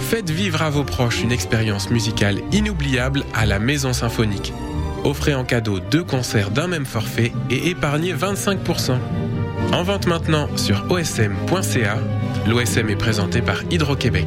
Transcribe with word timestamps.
Faites 0.00 0.30
vivre 0.30 0.62
à 0.62 0.70
vos 0.70 0.82
proches 0.82 1.22
une 1.22 1.30
expérience 1.30 1.90
musicale 1.90 2.40
inoubliable 2.52 3.24
à 3.32 3.46
la 3.46 3.58
Maison 3.58 3.92
Symphonique. 3.92 4.52
Offrez 5.04 5.34
en 5.34 5.44
cadeau 5.44 5.78
deux 5.78 6.02
concerts 6.02 6.50
d'un 6.50 6.66
même 6.66 6.84
forfait 6.84 7.32
et 7.48 7.68
épargnez 7.68 8.12
25%. 8.12 8.98
En 9.72 9.82
vente 9.82 10.06
maintenant 10.06 10.48
sur 10.56 10.84
osm.ca. 10.90 11.98
L'OSM 12.46 12.88
est 12.90 12.96
présenté 12.96 13.40
par 13.40 13.62
Hydro-Québec. 13.70 14.26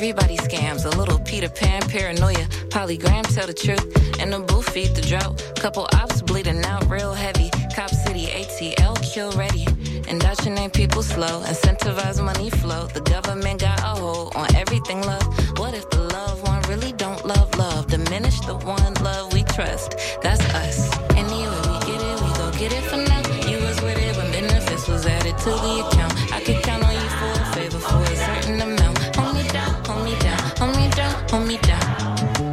Everybody 0.00 0.38
scams, 0.38 0.86
a 0.86 0.96
little 0.96 1.18
Peter 1.18 1.50
Pan 1.50 1.82
paranoia. 1.82 2.46
Polygram 2.72 3.22
tell 3.34 3.46
the 3.46 3.52
truth, 3.52 3.84
and 4.18 4.32
the 4.32 4.38
booth 4.38 4.70
feed 4.70 4.94
the 4.94 5.02
drought. 5.02 5.36
Couple 5.56 5.86
ops 5.92 6.22
bleeding 6.22 6.64
out 6.64 6.88
real 6.88 7.12
heavy. 7.12 7.50
Cop 7.76 7.90
City 7.90 8.24
ATL 8.28 8.96
kill 9.02 9.30
ready. 9.32 9.66
Indoctrinate 10.08 10.72
people 10.72 11.02
slow, 11.02 11.42
incentivize 11.42 12.18
money 12.24 12.48
flow. 12.48 12.86
The 12.86 13.02
government 13.02 13.60
got 13.60 13.78
a 13.80 14.00
hold 14.00 14.34
on 14.36 14.48
everything 14.56 15.02
love. 15.02 15.26
What 15.58 15.74
if 15.74 15.90
the 15.90 16.00
loved 16.00 16.48
one 16.48 16.62
really 16.62 16.92
don't 16.92 17.22
love 17.26 17.54
love? 17.58 17.88
Diminish 17.88 18.40
the 18.40 18.54
one 18.54 18.94
love 19.04 19.34
we 19.34 19.42
trust. 19.42 19.98
That's 20.22 20.42
us. 20.54 20.96
Anyway, 21.10 21.60
we 21.68 21.76
get 21.84 22.00
it, 22.00 22.16
we 22.24 22.30
go 22.40 22.50
get 22.52 22.72
it 22.72 22.84
for 22.84 22.96
now. 22.96 23.20
You 23.46 23.58
was 23.66 23.78
with 23.82 23.98
it 23.98 24.16
when 24.16 24.32
benefits 24.32 24.88
was 24.88 25.04
added 25.04 25.36
to 25.36 25.50
the 25.50 25.86
account. 25.86 26.29
Hold 31.30 31.46
me 31.46 31.58
down. 31.58 31.80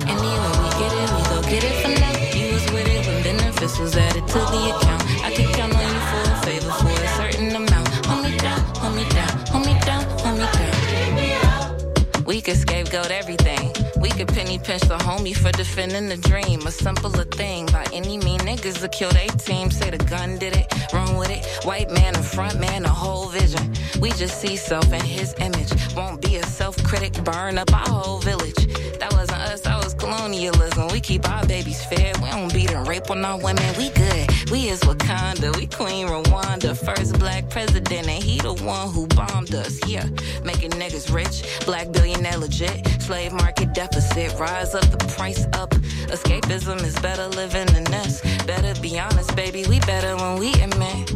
Anyway, 0.05 0.53
we 0.61 0.69
get 0.81 0.93
it, 1.01 1.09
we 1.15 1.21
go 1.31 1.41
get 1.49 1.63
it 1.63 1.75
for 1.81 1.91
now. 1.99 2.13
You 2.37 2.53
was 2.53 2.65
with 2.71 2.87
it 2.87 3.05
when 3.07 3.23
benefits 3.23 3.79
was 3.79 3.97
added 3.97 4.27
to 4.27 4.39
the 4.53 4.61
account. 4.73 5.03
I 5.25 5.33
could 5.35 5.49
count 5.55 5.73
on 5.75 5.81
you 5.81 6.01
for 6.09 6.21
a 6.31 6.35
favor 6.45 6.71
for 6.71 6.89
a 6.89 7.07
certain 7.17 7.55
amount. 7.55 7.87
Hold 8.05 8.23
me 8.23 8.37
down, 8.37 8.59
hold 8.81 8.95
me 8.95 9.03
down, 9.09 9.33
hold 9.51 9.65
me 9.65 9.73
down, 9.81 10.03
hold 10.19 10.37
me 10.37 10.45
down. 10.45 12.25
We 12.25 12.41
could 12.41 12.57
scapegoat 12.57 13.09
everything. 13.09 13.66
We 14.07 14.13
could 14.13 14.29
penny 14.29 14.57
pinch 14.57 14.83
the 14.83 14.97
homie 14.97 15.35
for 15.35 15.51
defending 15.51 16.07
the 16.07 16.15
dream. 16.15 16.65
A 16.65 16.71
simpler 16.71 17.25
thing. 17.25 17.65
By 17.65 17.85
any 17.91 18.17
mean, 18.17 18.39
niggas 18.39 18.81
will 18.81 18.87
kill 18.87 19.11
their 19.11 19.27
team. 19.27 19.69
Say 19.69 19.89
the 19.89 19.97
gun 19.97 20.37
did 20.37 20.55
it, 20.55 20.73
run 20.93 21.17
with 21.17 21.29
it. 21.29 21.45
White 21.65 21.91
man 21.91 22.15
in 22.15 22.23
front, 22.23 22.57
man, 22.57 22.85
a 22.85 22.89
whole 22.89 23.27
vision. 23.27 23.73
We 23.99 24.11
just 24.11 24.39
see 24.39 24.55
self 24.55 24.93
in 24.93 25.01
his 25.01 25.35
image. 25.39 25.73
Won't 25.93 26.21
be 26.21 26.37
a 26.37 26.43
self 26.43 26.81
critic, 26.85 27.21
burn 27.25 27.57
up 27.57 27.73
our 27.73 27.89
whole 27.89 28.19
village. 28.19 28.55
That 28.97 29.11
wasn't 29.11 29.41
us, 29.41 29.59
that 29.61 29.83
was 29.83 29.93
colonialism. 29.93 30.87
We 30.87 31.01
keep 31.01 31.27
our 31.29 31.45
babies 31.45 31.83
fed. 31.83 32.15
We 32.21 32.29
don't 32.29 32.53
beat 32.53 32.71
and 32.71 32.87
rape 32.87 33.11
on 33.11 33.25
our 33.25 33.37
women. 33.37 33.77
We 33.77 33.89
good. 33.89 34.36
We 34.51 34.69
is 34.69 34.79
Wakanda. 34.81 35.55
We 35.57 35.67
Queen 35.67 36.07
Rwanda. 36.07 36.75
First 36.77 37.19
black 37.19 37.49
president, 37.49 38.07
and 38.07 38.23
he 38.23 38.39
the 38.39 38.53
one 38.53 38.89
who 38.89 39.05
bombed 39.07 39.53
us. 39.53 39.85
Yeah, 39.85 40.07
making 40.43 40.71
niggas 40.71 41.13
rich. 41.13 41.43
Black 41.65 41.91
billionaire 41.91 42.37
legit. 42.37 42.87
Slave 43.01 43.33
market 43.33 43.73
deficit. 43.73 44.33
Rise 44.39 44.73
up, 44.73 44.85
the 44.85 44.97
price 45.17 45.45
up. 45.53 45.71
Escapism 46.11 46.81
is 46.83 46.97
better 46.99 47.27
living 47.27 47.65
than 47.67 47.83
this. 47.85 48.21
Better 48.45 48.79
be 48.81 48.97
honest, 48.97 49.35
baby. 49.35 49.65
We 49.67 49.79
better 49.81 50.15
when 50.15 50.39
we 50.39 50.53
admit. 50.61 51.11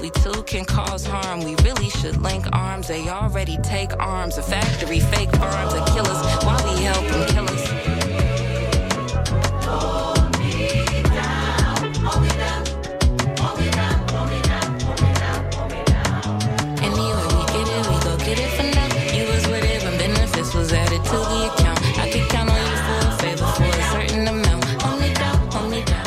We 0.00 0.10
too 0.10 0.42
can 0.42 0.64
cause 0.64 1.06
harm. 1.06 1.44
We 1.44 1.54
really 1.62 1.88
should 1.90 2.20
link 2.20 2.46
arms. 2.52 2.88
They 2.88 3.08
already 3.08 3.58
take 3.58 3.96
arms. 4.00 4.38
A 4.38 4.42
factory, 4.42 5.00
fake 5.00 5.38
arms, 5.40 5.72
and 5.72 5.86
kill 5.86 6.06
us. 6.06 6.44
Why 6.44 6.56
we 6.64 6.82
help 6.82 7.06
them 7.06 7.28
kill 7.28 7.48
us? 7.48 7.96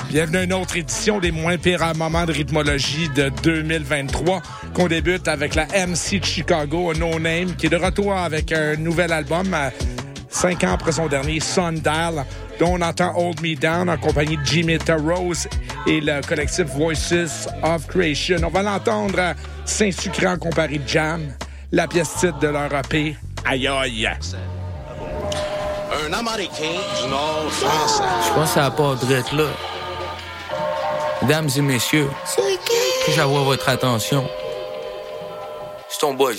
Bienvenue 0.09 0.37
à 0.37 0.43
une 0.43 0.53
autre 0.53 0.75
édition 0.75 1.19
des 1.19 1.31
moins 1.31 1.57
pires 1.57 1.95
moments 1.95 2.25
de 2.25 2.33
rythmologie 2.33 3.09
de 3.09 3.29
2023 3.43 4.41
qu'on 4.73 4.87
débute 4.87 5.27
avec 5.27 5.53
la 5.53 5.65
MC 5.65 6.19
de 6.19 6.25
Chicago, 6.25 6.93
No 6.95 7.19
Name, 7.19 7.55
qui 7.55 7.67
est 7.67 7.69
de 7.69 7.75
retour 7.75 8.13
avec 8.13 8.51
un 8.51 8.75
nouvel 8.75 9.13
album 9.13 9.53
euh, 9.53 9.69
cinq 10.27 10.63
ans 10.63 10.73
après 10.73 10.93
son 10.93 11.07
dernier 11.07 11.39
Sundial, 11.39 12.25
dont 12.59 12.77
on 12.77 12.81
entend 12.81 13.13
Hold 13.15 13.41
Me 13.41 13.55
Down 13.55 13.87
en 13.87 13.97
compagnie 13.97 14.37
de 14.37 14.45
Jimmy 14.45 14.77
Rose 14.87 15.47
et 15.85 16.01
le 16.01 16.21
collectif 16.27 16.65
Voices 16.65 17.47
of 17.61 17.85
Creation. 17.87 18.37
On 18.43 18.49
va 18.49 18.63
l'entendre 18.63 19.19
à 19.19 19.35
Saint-Sucré 19.63 20.25
en 20.25 20.37
compagnie 20.37 20.79
de 20.79 20.87
Jam, 20.87 21.21
la 21.71 21.87
pièce 21.87 22.15
titre 22.15 22.39
de 22.39 22.47
leur 22.47 22.73
EP. 22.73 23.15
Aïe 23.45 23.67
aïe! 23.67 24.09
Un 26.09 26.13
Américain 26.13 26.73
du 27.01 27.07
Nord 27.07 27.51
français. 27.51 28.03
Je 28.27 28.33
pense 28.33 28.57
à 28.57 28.61
la 28.61 28.71
part 28.71 28.95
drette 28.95 29.31
là. 29.31 29.45
Mesdames 31.21 31.49
et 31.55 31.61
messieurs, 31.61 32.09
puis-je 33.03 33.21
avoir 33.21 33.43
votre 33.43 33.69
attention? 33.69 34.27
C'est 35.87 35.99
ton 35.99 36.15
boy. 36.15 36.35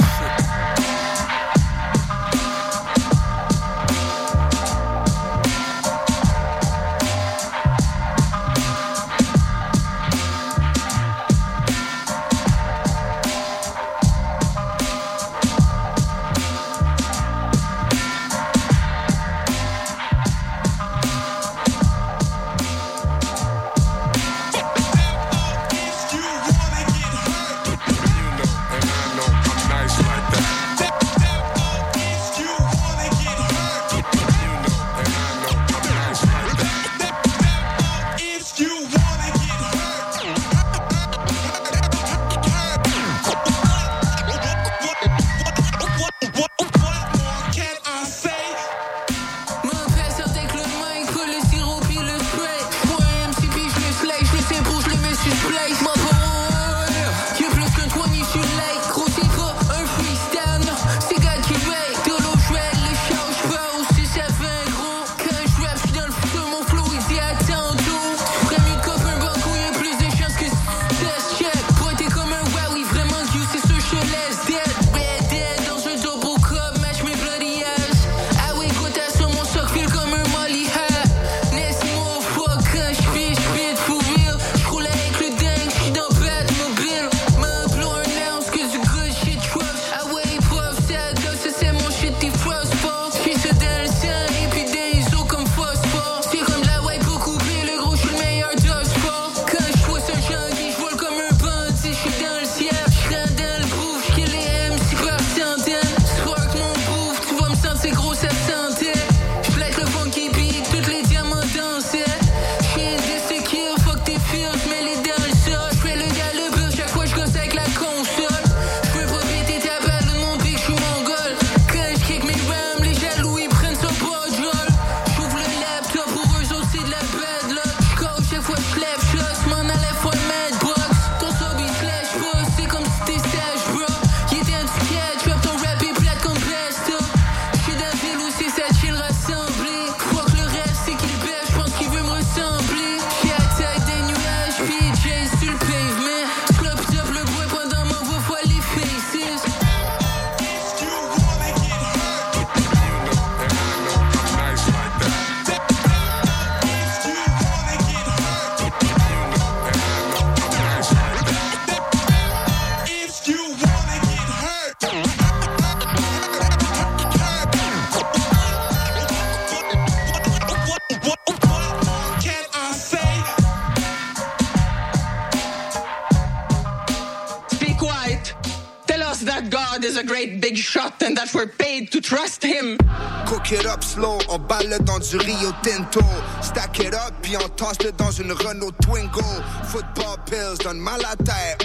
Du 185.11 185.17
Rio 185.17 185.51
Tinto. 185.63 186.01
Stack 186.41 186.79
it 186.79 186.95
up, 186.95 187.13
puis 187.21 187.37
on 187.37 187.49
tasse-le 187.49 187.91
dans 187.93 188.13
une 188.13 188.33
Renault 188.33 188.71
Twingo. 188.83 189.25
Football 189.65 190.17
pills, 190.27 190.59
donne 190.63 190.79
mal 190.79 191.01
à 191.05 191.15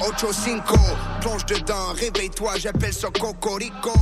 ocho 0.07 0.33
cinco. 0.33 0.79
Plonge 1.21 1.45
dedans, 1.45 1.93
réveille-toi, 1.93 2.53
j'appelle 2.57 2.93
ça 2.93 3.09
Cocorico. 3.19 3.93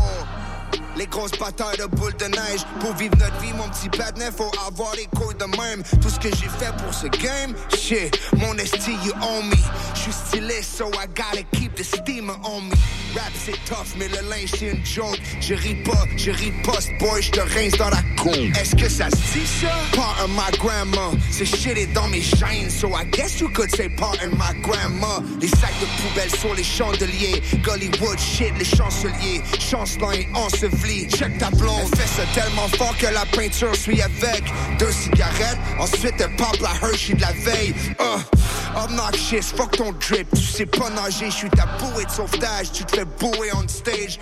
Les 0.95 1.07
grosses 1.07 1.37
batailles 1.37 1.77
de 1.77 1.85
boules 1.85 2.15
de 2.17 2.25
neige 2.25 2.61
Pour 2.79 2.93
vivre 2.93 3.15
notre 3.17 3.37
vie, 3.39 3.53
mon 3.53 3.67
petit 3.69 3.89
patinet 3.89 4.29
Faut 4.31 4.51
avoir 4.67 4.93
les 4.95 5.05
couilles 5.05 5.35
de 5.35 5.45
même 5.57 5.83
Tout 6.01 6.09
ce 6.09 6.19
que 6.19 6.29
j'ai 6.29 6.49
fait 6.49 6.71
pour 6.83 6.93
ce 6.93 7.07
game 7.07 7.55
Shit, 7.75 8.19
mon 8.37 8.53
esti, 8.57 8.91
you 9.03 9.11
own 9.21 9.49
me 9.49 9.55
J'suis 9.95 10.13
stylé, 10.13 10.61
so 10.61 10.89
I 10.89 11.07
gotta 11.15 11.43
keep 11.51 11.75
the 11.75 11.83
steamer 11.83 12.35
on 12.43 12.61
me 12.61 12.75
Rap 13.15 13.31
c'est 13.33 13.57
tough, 13.65 13.95
mais 13.97 14.07
le 14.07 14.29
linge 14.29 14.51
c'est 14.57 14.69
une 14.69 14.85
joke 14.85 15.19
Je 15.41 15.55
ris 15.55 15.81
pas, 15.83 16.05
je 16.15 16.31
riposte, 16.31 16.89
boy, 16.99 17.21
j'te 17.21 17.39
rince 17.39 17.77
dans 17.77 17.89
la 17.89 18.01
Est-ce 18.31 18.75
que 18.75 18.89
ça 18.89 19.09
se 19.09 19.37
dit 19.37 19.45
ça? 19.45 19.67
Part 19.95 20.17
of 20.23 20.29
my 20.29 20.57
grandma 20.57 21.11
Ce 21.31 21.43
shit 21.43 21.77
est 21.77 21.93
dans 21.93 22.07
mes 22.07 22.21
chaînes 22.21 22.69
So 22.69 22.89
I 22.95 23.05
guess 23.11 23.39
you 23.41 23.49
could 23.49 23.69
say 23.75 23.89
part 23.89 24.15
of 24.23 24.31
my 24.33 24.53
grandma 24.61 25.21
Les 25.41 25.47
sacs 25.49 25.73
de 25.81 25.85
poubelle 26.01 26.29
sur 26.39 26.53
les 26.53 26.63
chandeliers 26.63 27.41
Gollywood 27.63 28.19
shit, 28.19 28.53
les 28.57 28.65
chanceliers 28.65 29.41
Chancelant 29.59 30.11
et 30.11 30.27
enseveli 30.33 31.09
Check 31.09 31.37
ta 31.37 31.49
blonde, 31.51 31.87
fait 31.95 32.07
ça 32.07 32.23
tellement 32.33 32.67
fort 32.77 32.95
que 32.97 33.07
la 33.07 33.25
peinture 33.25 33.75
suit 33.75 34.01
avec 34.01 34.43
deux 34.79 34.91
cigarettes. 34.91 35.57
Ensuite, 35.79 36.15
elle 36.19 36.35
pop 36.35 36.55
la 36.61 36.71
Hershey 36.87 37.13
de 37.15 37.21
la 37.21 37.31
veille. 37.31 37.73
Uh, 37.99 38.83
obnoxious, 38.83 39.53
fuck 39.55 39.75
ton 39.77 39.91
drip. 39.93 40.27
Tu 40.35 40.41
sais 40.41 40.65
pas 40.65 40.89
nager, 40.89 41.29
je 41.29 41.35
suis 41.35 41.49
ta 41.49 41.65
bouée 41.79 42.05
de 42.05 42.11
sauvetage. 42.11 42.71
Tu 42.71 42.83
te 42.85 42.95
fais 42.95 43.05
bouer 43.05 43.49
on 43.53 43.67
stage. 43.67 44.19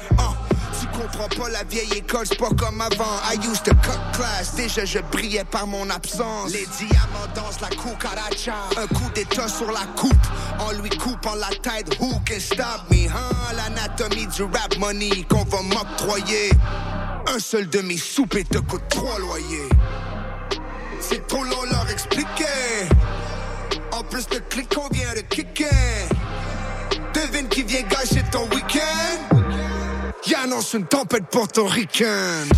Comprends 1.01 1.43
pas 1.43 1.49
la 1.49 1.63
vieille 1.63 1.91
école, 1.93 2.27
c'est 2.27 2.37
pas 2.37 2.49
comme 2.49 2.79
avant. 2.79 3.17
I 3.25 3.35
used 3.37 3.63
to 3.63 3.73
cut 3.81 3.99
class, 4.13 4.53
déjà 4.55 4.85
je 4.85 4.99
brillais 4.99 5.43
par 5.43 5.65
mon 5.65 5.89
absence. 5.89 6.51
Les 6.51 6.67
diamants 6.77 7.27
dansent 7.33 7.59
la 7.59 7.69
cucaracha. 7.69 8.53
Un 8.77 8.87
coup 8.87 9.09
d'état 9.15 9.47
sur 9.47 9.71
la 9.71 9.85
coupe, 9.95 10.27
on 10.59 10.79
lui 10.79 10.89
coupe 10.89 11.25
en 11.25 11.35
la 11.35 11.47
tête. 11.47 11.97
Who 11.99 12.21
can 12.27 12.39
stop 12.39 12.83
me? 12.91 13.07
L'anatomie 13.55 14.27
du 14.27 14.43
rap 14.43 14.77
money 14.77 15.25
qu'on 15.27 15.43
va 15.43 15.63
m'octroyer. 15.63 16.51
Un 17.33 17.39
seul 17.39 17.67
demi-soupe 17.67 18.37
te 18.49 18.59
coûte 18.59 18.83
trois 18.89 19.17
loyers. 19.17 19.69
C'est 20.99 21.25
trop 21.25 21.43
long 21.43 21.63
leur 21.71 21.89
expliquer. 21.89 22.87
En 23.91 24.03
plus, 24.03 24.27
le 24.31 24.39
clic 24.39 24.73
qu'on 24.73 24.87
vient 24.89 25.13
de 25.15 25.21
kicker. 25.21 25.67
Devine 27.15 27.47
qui 27.49 27.63
vient 27.63 27.81
gâcher 27.81 28.23
ton 28.31 28.47
week-end. 28.49 29.40
Il 30.27 30.35
annonce 30.35 30.73
une 30.73 30.85
tempête 30.85 31.27
portoricaine. 31.27 32.49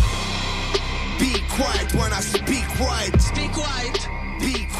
Be 1.18 1.40
quiet 1.48 1.94
when 1.94 2.12
I 2.12 2.20
speak 2.20 2.64
white. 2.78 3.20
Speak 3.20 3.56
white. 3.56 4.13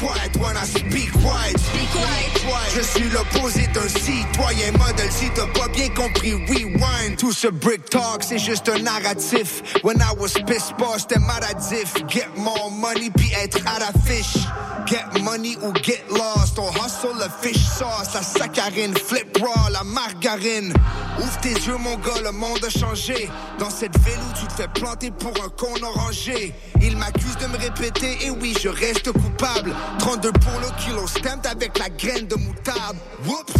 Be 0.05 0.09
quiet 0.09 0.37
when 0.37 0.55
I 0.55 0.65
speak 0.65 1.11
white. 1.23 1.57
Be 1.73 1.85
quiet. 1.91 2.71
Je 2.75 2.81
suis 2.81 3.09
l'opposé 3.09 3.67
d'un 3.73 3.87
citoyen 3.87 4.71
modèle. 4.73 5.11
Si 5.11 5.29
t'as 5.33 5.47
pas 5.47 5.67
bien 5.69 5.89
compris, 5.89 6.33
rewind. 6.33 7.17
Tout 7.17 7.31
ce 7.31 7.47
brick 7.47 7.89
talk, 7.89 8.21
c'est 8.21 8.37
juste 8.37 8.69
un 8.69 8.79
narratif. 8.79 9.63
When 9.83 9.97
I 9.97 10.13
was 10.19 10.33
pissed 10.45 10.77
boss, 10.77 11.01
c'était 11.01 11.19
maladif. 11.19 11.93
Get 12.07 12.27
more 12.37 12.69
money 12.71 13.09
puis 13.15 13.31
être 13.33 13.59
à 13.65 13.79
la 13.79 13.91
fiche. 14.05 14.37
Get 14.85 15.23
money 15.23 15.57
ou 15.63 15.73
get 15.81 16.03
lost. 16.11 16.59
On 16.59 16.69
hustle 16.71 17.17
le 17.17 17.29
fish 17.41 17.63
sauce, 17.65 18.13
la 18.13 18.21
saccharine, 18.21 18.93
flip 18.95 19.37
raw, 19.41 19.71
la 19.71 19.83
margarine. 19.83 20.71
Ouvre 21.19 21.37
tes 21.41 21.53
yeux, 21.53 21.77
mon 21.77 21.95
gars, 21.95 22.21
le 22.23 22.31
monde 22.31 22.63
a 22.63 22.69
changé. 22.69 23.29
Dans 23.57 23.69
cette 23.69 23.97
ville 23.99 24.19
où 24.29 24.39
tu 24.39 24.45
te 24.47 24.53
fais 24.53 24.67
planter 24.67 25.11
pour 25.11 25.33
un 25.43 25.49
con 25.49 25.73
orangé. 25.81 26.53
Il 26.81 26.97
m'accuse 26.97 27.37
de 27.37 27.47
me 27.47 27.57
répéter, 27.57 28.25
et 28.25 28.29
oui, 28.29 28.55
je 28.61 28.69
reste 28.69 29.11
coupable. 29.11 29.73
32 29.99 30.31
pour 30.33 30.59
le 30.59 30.83
kilo, 30.83 31.07
stamped 31.07 31.45
avec 31.45 31.77
la 31.77 31.89
graine 31.89 32.27
de 32.27 32.35
moutarde. 32.35 32.97
Whoops! 33.25 33.53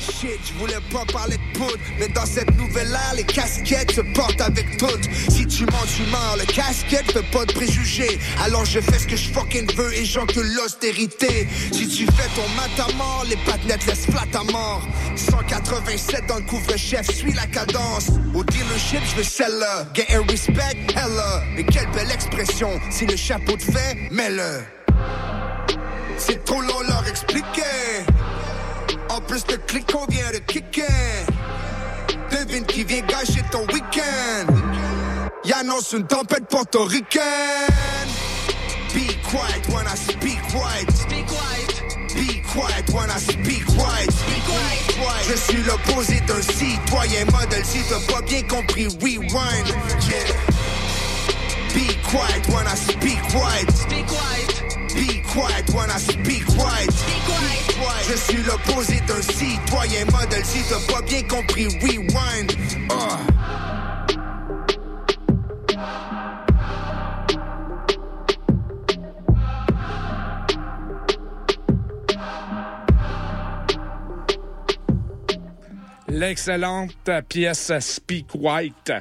Shit, 0.00 0.40
je 0.46 0.58
voulais 0.58 0.80
pas 0.90 1.04
parler 1.12 1.36
de 1.36 1.58
poudre, 1.58 1.78
mais 1.98 2.08
dans 2.08 2.24
cette 2.24 2.56
nouvelle 2.56 2.90
ère, 2.90 3.14
les 3.14 3.24
casquettes 3.24 3.92
se 3.92 4.00
portent 4.14 4.40
avec 4.40 4.78
toutes. 4.78 5.04
Si 5.28 5.46
tu 5.46 5.64
mens, 5.66 5.84
tu 5.94 6.02
meurs, 6.10 6.36
le 6.38 6.46
casquette 6.46 7.12
fait 7.12 7.30
pas 7.30 7.44
de 7.44 7.52
préjugés. 7.52 8.18
Alors 8.42 8.64
je 8.64 8.80
fais 8.80 8.98
ce 8.98 9.06
que 9.06 9.16
je 9.16 9.28
fucking 9.28 9.70
veux 9.74 9.92
et 9.94 10.04
j'encule 10.04 10.50
l'austérité. 10.54 11.46
Si 11.72 11.88
tu 11.88 12.06
fais 12.06 12.28
ton 12.34 12.48
mat 12.56 12.88
à 12.88 12.92
mort, 12.96 13.24
les 13.28 13.36
pattes 13.36 13.64
laissent 13.64 14.06
flat 14.06 14.38
à 14.38 14.44
mort. 14.50 14.82
187 15.16 16.26
dans 16.26 16.36
le 16.36 16.42
couvre-chef, 16.42 17.10
suis 17.14 17.32
la 17.34 17.46
cadence. 17.46 18.08
Au 18.34 18.42
dealership, 18.44 19.00
je 19.10 19.16
veux 19.16 19.24
celle-là. 19.24 19.86
Get 19.94 20.14
a 20.14 20.22
respect, 20.22 20.76
hella. 20.96 21.42
Mais 21.54 21.64
quelle 21.64 21.90
belle 21.90 22.10
expression. 22.10 22.80
Si 22.90 23.04
le 23.04 23.16
chapeau 23.16 23.56
te 23.56 23.64
fait, 23.64 24.08
mets-le. 24.10 24.62
C'est 26.18 26.44
trop 26.44 26.60
long 26.60 26.80
leur 26.88 27.06
expliquer. 27.08 28.04
En 29.08 29.20
plus, 29.20 29.44
le 29.50 29.56
clic 29.56 29.90
qu'on 29.90 30.06
vient 30.06 30.30
de 30.32 30.38
kicker. 30.38 30.84
Devine 32.30 32.64
qui 32.66 32.84
vient 32.84 33.02
gâcher 33.02 33.42
ton 33.50 33.64
week-end. 33.72 34.52
Y 35.44 35.52
annonce 35.52 35.92
une 35.92 36.06
tempête 36.06 36.46
portoricaine. 36.48 37.22
Be 38.94 39.14
quiet 39.22 39.66
when 39.68 39.86
I 39.86 39.96
speak 39.96 40.40
white. 40.54 40.90
Speak 40.92 41.26
white. 41.30 41.82
Be 42.14 42.42
quiet 42.52 42.88
when 42.92 43.10
I 43.10 43.18
speak 43.18 43.66
white. 43.78 44.10
Be 44.26 44.40
quiet. 44.44 45.28
Je 45.30 45.36
suis 45.36 45.62
l'opposé 45.62 46.20
d'un 46.26 46.42
citoyen 46.42 47.24
modèle. 47.26 47.64
Si 47.64 47.78
t'as 47.88 48.12
pas 48.12 48.22
bien 48.22 48.42
compris, 48.42 48.88
rewind. 49.00 49.68
Yeah. 50.08 50.32
Be 51.74 51.94
quiet 52.10 52.46
when 52.48 52.66
I 52.66 52.74
speak 52.74 53.22
white. 53.34 53.70
Speak 53.72 54.10
white. 54.10 54.57
Be 55.38 55.44
quiet 55.44 55.70
when 55.72 55.88
I 55.88 55.98
speak 55.98 56.48
white. 56.58 56.90
Be 56.90 57.72
quiet. 57.78 58.04
Je 58.10 58.16
suis 58.16 58.42
l'opposé 58.42 59.00
d'un 59.06 59.22
citoyen 59.22 60.04
modèle. 60.06 60.44
Si 60.44 60.64
t'as 60.68 60.92
pas 60.92 61.00
bien 61.02 61.22
compris, 61.28 61.66
rewind. 61.80 62.56
Uh. 62.90 63.38
L'excellente 76.08 77.10
pièce 77.28 77.70
Speak 77.78 78.34
White 78.34 78.92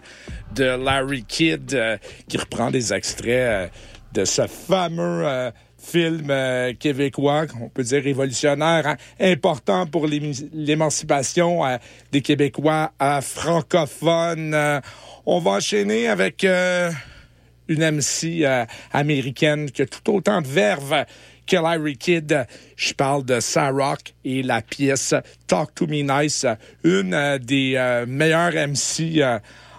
de 0.53 0.65
Larry 0.65 1.23
Kidd 1.23 1.73
euh, 1.73 1.97
qui 2.27 2.37
reprend 2.37 2.69
des 2.69 2.93
extraits 2.93 3.25
euh, 3.27 3.67
de 4.13 4.23
ce 4.23 4.45
fameux 4.45 5.25
euh, 5.25 5.51
film 5.87 6.27
euh, 6.29 6.73
québécois, 6.73 7.45
on 7.61 7.69
peut 7.69 7.83
dire 7.83 8.03
révolutionnaire, 8.03 8.85
hein, 8.85 8.97
important 9.19 9.85
pour 9.85 10.05
l'émancipation 10.05 11.65
euh, 11.65 11.77
des 12.11 12.21
Québécois 12.21 12.91
euh, 13.01 13.21
francophones. 13.21 14.81
On 15.25 15.39
va 15.39 15.51
enchaîner 15.51 16.07
avec 16.07 16.45
une 16.45 17.91
MC 17.91 18.45
américaine 18.93 19.71
qui 19.71 19.81
a 19.81 19.85
tout 19.85 20.13
autant 20.13 20.41
de 20.41 20.47
verve 20.47 21.05
que 21.45 21.55
Larry 21.55 21.97
Kidd. 21.97 22.45
Je 22.75 22.93
parle 22.93 23.25
de 23.25 23.39
Sarok 23.39 24.13
et 24.23 24.41
la 24.41 24.61
pièce 24.61 25.13
Talk 25.47 25.75
to 25.75 25.87
Me 25.87 26.01
Nice, 26.01 26.45
une 26.83 27.37
des 27.41 28.03
meilleures 28.07 28.53
MC 28.69 29.21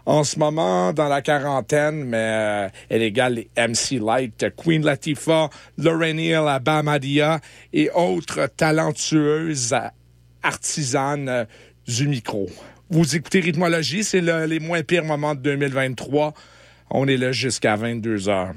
en 0.08 0.24
ce 0.24 0.38
moment 0.38 0.94
dans 0.94 1.06
la 1.08 1.20
quarantaine, 1.20 2.02
mais 2.04 2.16
euh, 2.16 2.68
elle 2.88 3.02
égale 3.02 3.34
les 3.34 3.50
MC 3.68 4.00
Light, 4.00 4.46
Queen 4.56 4.82
Latifah, 4.82 5.50
Lorraine 5.76 6.18
Hill, 6.18 6.44
Abamadia 6.48 7.40
et 7.74 7.90
autres 7.94 8.46
talentueuses 8.56 9.74
euh, 9.74 9.80
artisanes 10.42 11.28
euh, 11.28 11.44
du 11.86 12.08
micro. 12.08 12.48
Vous 12.88 13.16
écoutez 13.16 13.40
Rhythmologie, 13.40 14.02
c'est 14.02 14.22
le- 14.22 14.46
les 14.46 14.60
moins 14.60 14.82
pires 14.82 15.04
moments 15.04 15.34
de 15.34 15.40
2023. 15.40 16.32
On 16.90 17.06
est 17.06 17.18
là 17.18 17.30
jusqu'à 17.32 17.76
22 17.76 18.30
heures. 18.30 18.54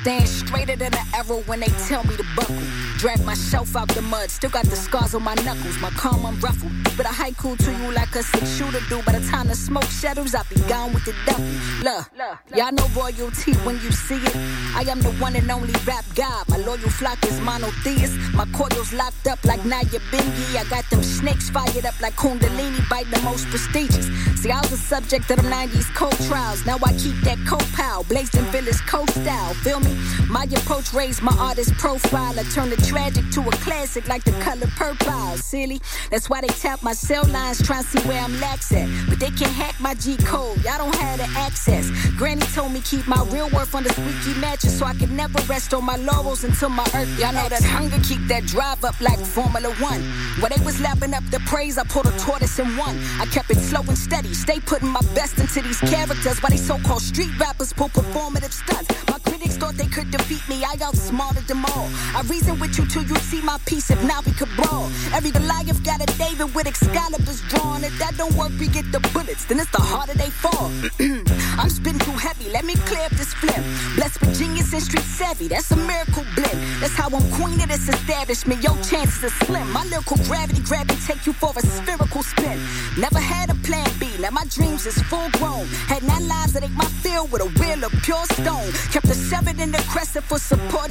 Stand 0.00 0.26
straighter 0.26 0.76
than 0.76 0.94
an 0.94 1.09
arrow 1.20 1.40
when 1.46 1.60
they 1.60 1.68
tell 1.88 2.04
me 2.04 2.16
to 2.16 2.24
buckle. 2.36 2.56
Drag 2.98 3.24
myself 3.24 3.76
out 3.76 3.88
the 3.88 4.02
mud, 4.02 4.30
still 4.30 4.50
got 4.50 4.64
the 4.66 4.76
scars 4.76 5.14
on 5.14 5.22
my 5.22 5.34
knuckles. 5.36 5.78
My 5.78 5.90
calm 5.90 6.24
unruffled, 6.24 6.72
but 6.96 7.06
a 7.06 7.10
haiku 7.10 7.56
to 7.56 7.72
you 7.72 7.92
like 7.92 8.14
a 8.14 8.22
six 8.22 8.56
shooter 8.56 8.80
do. 8.88 9.02
By 9.02 9.12
the 9.12 9.26
time 9.28 9.48
the 9.48 9.54
smoke 9.54 9.84
shadows, 9.84 10.34
I'll 10.34 10.44
be 10.48 10.60
gone 10.68 10.92
with 10.92 11.04
the 11.04 11.14
duffel. 11.26 11.44
Look, 11.82 12.10
y'all 12.56 12.72
know 12.72 12.86
royalty 12.94 13.54
when 13.64 13.76
you 13.80 13.90
see 13.92 14.16
it. 14.16 14.36
I 14.74 14.84
am 14.88 15.00
the 15.00 15.12
one 15.12 15.36
and 15.36 15.50
only 15.50 15.74
rap 15.86 16.04
god. 16.14 16.48
My 16.48 16.58
loyal 16.58 16.90
flock 16.90 17.24
is 17.24 17.40
monotheist. 17.40 18.16
My 18.34 18.46
coils 18.52 18.92
locked 18.92 19.26
up 19.26 19.42
like 19.44 19.64
Naya 19.64 20.00
Bingi. 20.12 20.56
I 20.56 20.64
got 20.68 20.88
them 20.90 21.02
snakes 21.02 21.50
fired 21.50 21.86
up 21.86 21.98
like 22.00 22.14
Kundalini, 22.14 22.88
bite 22.88 23.10
the 23.10 23.20
most 23.22 23.46
prestigious. 23.48 24.06
See, 24.40 24.50
I 24.50 24.60
was 24.60 24.72
a 24.72 24.76
subject 24.76 25.30
of 25.30 25.36
them 25.36 25.46
90s 25.46 25.94
cold 25.94 26.18
trials. 26.28 26.64
Now 26.66 26.78
I 26.84 26.92
keep 26.94 27.16
that 27.22 27.38
cold 27.46 27.66
pal, 27.74 28.04
blazed 28.04 28.36
in 28.36 28.44
Village 28.46 28.80
coast 28.86 29.14
style. 29.22 29.54
Feel 29.64 29.80
me? 29.80 29.96
My 30.28 30.44
approach 30.44 30.92
raised 30.92 31.09
my 31.20 31.36
artist 31.38 31.72
profile. 31.74 32.38
I 32.38 32.44
turn 32.54 32.70
the 32.70 32.76
tragic 32.76 33.28
to 33.32 33.40
a 33.40 33.50
classic 33.64 34.06
like 34.08 34.22
the 34.24 34.32
color 34.44 34.68
purple. 34.76 35.36
Silly. 35.36 35.80
That's 36.10 36.30
why 36.30 36.40
they 36.40 36.48
tap 36.48 36.82
my 36.82 36.92
cell 36.92 37.24
lines 37.24 37.60
trying 37.66 37.82
to 37.82 37.88
see 37.90 38.08
where 38.08 38.22
I'm 38.22 38.38
lax 38.40 38.72
at. 38.72 38.88
But 39.08 39.18
they 39.18 39.30
can't 39.30 39.52
hack 39.52 39.74
my 39.80 39.94
G 39.94 40.16
code. 40.18 40.62
Y'all 40.64 40.78
don't 40.78 40.94
have 40.94 41.18
the 41.18 41.28
access. 41.38 41.90
Granny 42.16 42.46
told 42.54 42.72
me 42.72 42.80
keep 42.80 43.06
my 43.08 43.22
real 43.32 43.50
worth 43.50 43.74
on 43.74 43.82
the 43.82 43.90
squeaky 43.90 44.38
mattress 44.40 44.78
so 44.78 44.86
I 44.86 44.94
could 44.94 45.10
never 45.10 45.38
rest 45.48 45.74
on 45.74 45.84
my 45.84 45.96
laurels 45.96 46.44
until 46.44 46.68
my 46.68 46.86
earth. 46.94 47.18
Y'all 47.18 47.32
know 47.32 47.48
that 47.48 47.62
hunger 47.62 47.98
keep 48.04 48.20
that 48.28 48.46
drive 48.46 48.84
up 48.84 49.00
like 49.00 49.18
Formula 49.18 49.70
One. 49.80 50.02
Where 50.40 50.50
they 50.50 50.64
was 50.64 50.80
lapping 50.80 51.14
up 51.14 51.24
the 51.30 51.40
praise, 51.40 51.78
I 51.78 51.84
pulled 51.84 52.06
a 52.06 52.16
tortoise 52.18 52.58
in 52.58 52.76
one. 52.76 52.96
I 53.18 53.26
kept 53.26 53.50
it 53.50 53.58
slow 53.58 53.82
and 53.82 53.98
steady. 53.98 54.32
Stay 54.34 54.60
putting 54.60 54.88
my 54.88 55.02
best 55.14 55.38
into 55.38 55.60
these 55.62 55.80
characters 55.80 56.40
while 56.42 56.50
they 56.50 56.56
so-called 56.56 57.02
street 57.02 57.36
rappers 57.38 57.72
pull 57.72 57.88
performative 57.88 58.52
stunts. 58.52 58.90
My 59.08 59.18
critics 59.18 59.56
thought 59.56 59.74
they 59.74 59.86
could 59.86 60.10
defeat 60.10 60.46
me. 60.48 60.64
I 60.64 60.76
outsmarted 61.00 61.46
than 61.48 61.64
all. 61.72 61.88
I 62.14 62.22
reason 62.28 62.58
with 62.58 62.76
you 62.78 62.86
till 62.86 63.02
you 63.02 63.16
see 63.16 63.40
my 63.42 63.58
piece. 63.64 63.90
If 63.90 64.02
not, 64.04 64.26
we 64.26 64.32
could 64.32 64.48
brawl. 64.56 64.86
Every 65.14 65.30
Goliath 65.30 65.82
got 65.82 66.02
a 66.02 66.06
David 66.18 66.54
with 66.54 66.66
Excalibur's 66.66 67.40
drawn. 67.48 67.84
If 67.84 67.98
that 67.98 68.16
don't 68.16 68.34
work, 68.34 68.52
we 68.58 68.68
get 68.68 68.90
the 68.92 69.00
bullets. 69.12 69.44
Then 69.46 69.60
it's 69.60 69.70
the 69.70 69.80
harder 69.80 70.14
they 70.14 70.30
fall. 70.30 70.70
I'm 71.60 71.70
spitting 71.70 72.00
too 72.00 72.12
heavy. 72.12 72.50
Let 72.50 72.64
me 72.64 72.74
clear 72.88 73.04
up 73.04 73.12
this 73.12 73.32
flip. 73.34 73.62
Blessed 73.96 74.20
with 74.20 74.38
genius 74.38 74.72
and 74.72 74.82
street 74.82 75.04
savvy. 75.04 75.48
That's 75.48 75.70
a 75.70 75.76
miracle 75.76 76.24
blend. 76.34 76.58
That's 76.80 76.94
how 76.94 77.08
I'm 77.08 77.26
queen 77.32 77.60
of 77.60 77.68
this 77.68 77.88
establishment. 77.88 78.62
Your 78.62 78.76
chances 78.82 79.24
are 79.24 79.44
slim. 79.46 79.70
My 79.72 79.84
lyrical 79.86 80.18
gravity 80.28 80.62
grab 80.62 80.90
and 80.90 81.00
take 81.02 81.26
you 81.26 81.32
for 81.32 81.52
a 81.56 81.62
spherical 81.62 82.22
spin. 82.22 82.58
Never 82.98 83.20
had 83.20 83.50
a 83.50 83.54
plan 83.66 83.88
B. 83.98 84.08
Now 84.20 84.30
my 84.30 84.44
dreams 84.44 84.86
is 84.86 85.00
full 85.10 85.30
grown. 85.38 85.66
Had 85.88 86.02
nine 86.02 86.28
lives 86.28 86.52
that 86.52 86.62
ain't 86.62 86.74
my 86.74 86.90
field 87.02 87.32
with 87.32 87.42
a 87.42 87.50
wheel 87.58 87.84
of 87.84 87.92
pure 88.02 88.24
stone. 88.38 88.68
Kept 88.92 89.06
a 89.06 89.14
seven 89.14 89.58
in 89.60 89.70
the 89.72 89.82
crescent 89.88 90.24
for 90.24 90.38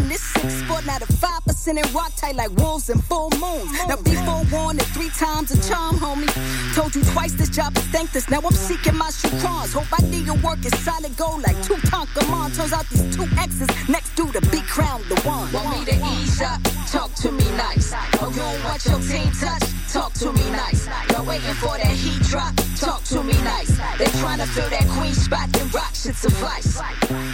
this 0.08 0.22
six 0.22 0.62
foot. 0.64 0.86
Now 0.86 1.00
the 1.00 1.08
five 1.08 1.44
percent 1.46 1.80
in 1.80 1.94
rock 1.94 2.14
tight 2.16 2.36
like 2.36 2.52
wolves 2.58 2.90
and 2.90 3.04
full 3.04 3.30
moons. 3.32 3.72
Now 3.88 3.98
be 3.98 4.16
forewarned 4.16 4.80
and 4.80 4.90
three 4.96 5.10
times 5.10 5.52
a 5.52 5.58
charm, 5.68 5.98
homie. 5.98 6.30
Told 6.76 6.96
you 6.96 7.04
twice 7.04 7.34
this 7.34 7.50
job 7.50 7.76
is 7.78 7.84
thankless. 7.86 8.30
Now 8.30 8.40
I'm 8.40 8.52
seeking 8.54 8.96
my 8.96 9.10
crons. 9.42 9.74
Hope 9.74 9.88
I 9.92 10.02
need 10.10 10.26
your 10.26 10.38
work 10.38 10.64
is 10.66 10.78
solid 10.84 11.16
gold 11.18 11.42
like 11.44 11.62
two 11.64 11.76
Tonkamon. 11.90 12.56
Turns 12.56 12.74
out 12.74 12.88
these 12.90 13.16
two 13.16 13.28
X's 13.38 13.70
next 13.90 14.16
to 14.18 14.26
the 14.32 14.42
big 14.52 14.64
crown, 14.66 15.02
the 15.10 15.16
one. 15.22 15.52
Want 15.52 15.80
me 15.80 15.86
to 15.86 15.96
ease 16.14 16.42
up? 16.42 16.62
Talk 16.88 17.14
to 17.16 17.32
me 17.32 17.46
nice. 17.58 17.94
Oh, 18.22 18.30
you 18.30 18.36
don't 18.38 18.64
want 18.64 18.86
your 18.86 19.00
team 19.00 19.32
touch? 19.34 19.64
Talk 19.92 20.14
to 20.14 20.32
me 20.32 20.50
nice. 20.52 20.88
You're 21.10 21.24
waiting 21.24 21.54
for 21.56 21.76
that 21.78 21.88
heat 21.88 22.22
drop? 22.24 22.56
Talk 22.78 23.04
to 23.06 23.24
me 23.24 23.34
nice. 23.42 23.76
They 23.98 24.06
trying 24.20 24.38
to 24.38 24.46
fill 24.46 24.70
that 24.70 24.88
queen 24.88 25.14
spot, 25.14 25.52
then 25.52 25.68
rock 25.70 25.96
should 25.96 26.16
suffice. 26.16 26.80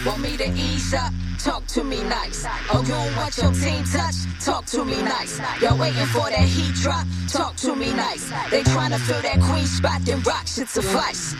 Want 0.06 0.20
me 0.20 0.36
to 0.38 0.48
ease 0.52 0.94
up? 0.94 1.12
Talk 1.38 1.66
to 1.68 1.84
me 1.84 2.02
nice. 2.04 2.46
Oh, 2.72 2.80
you 2.80 2.88
don't 2.88 3.16
want 3.16 3.36
your 3.36 3.52
team 3.52 3.84
touch? 3.84 4.14
Talk 4.42 4.64
to 4.66 4.84
me 4.84 5.02
nice. 5.02 5.38
You're 5.60 5.76
waiting 5.76 6.06
for 6.06 6.30
that 6.30 6.48
heat 6.48 6.74
drop? 6.76 7.06
Talk 7.28 7.56
to 7.56 7.76
me 7.76 7.92
nice. 7.92 8.32
They 8.50 8.62
trying 8.62 8.92
to 8.92 8.98
fill 8.98 9.20
that 9.20 9.38
queen 9.40 9.66
spot, 9.66 10.00
then 10.06 10.22
rock 10.22 10.46
should 10.46 10.68
suffice. 10.68 11.34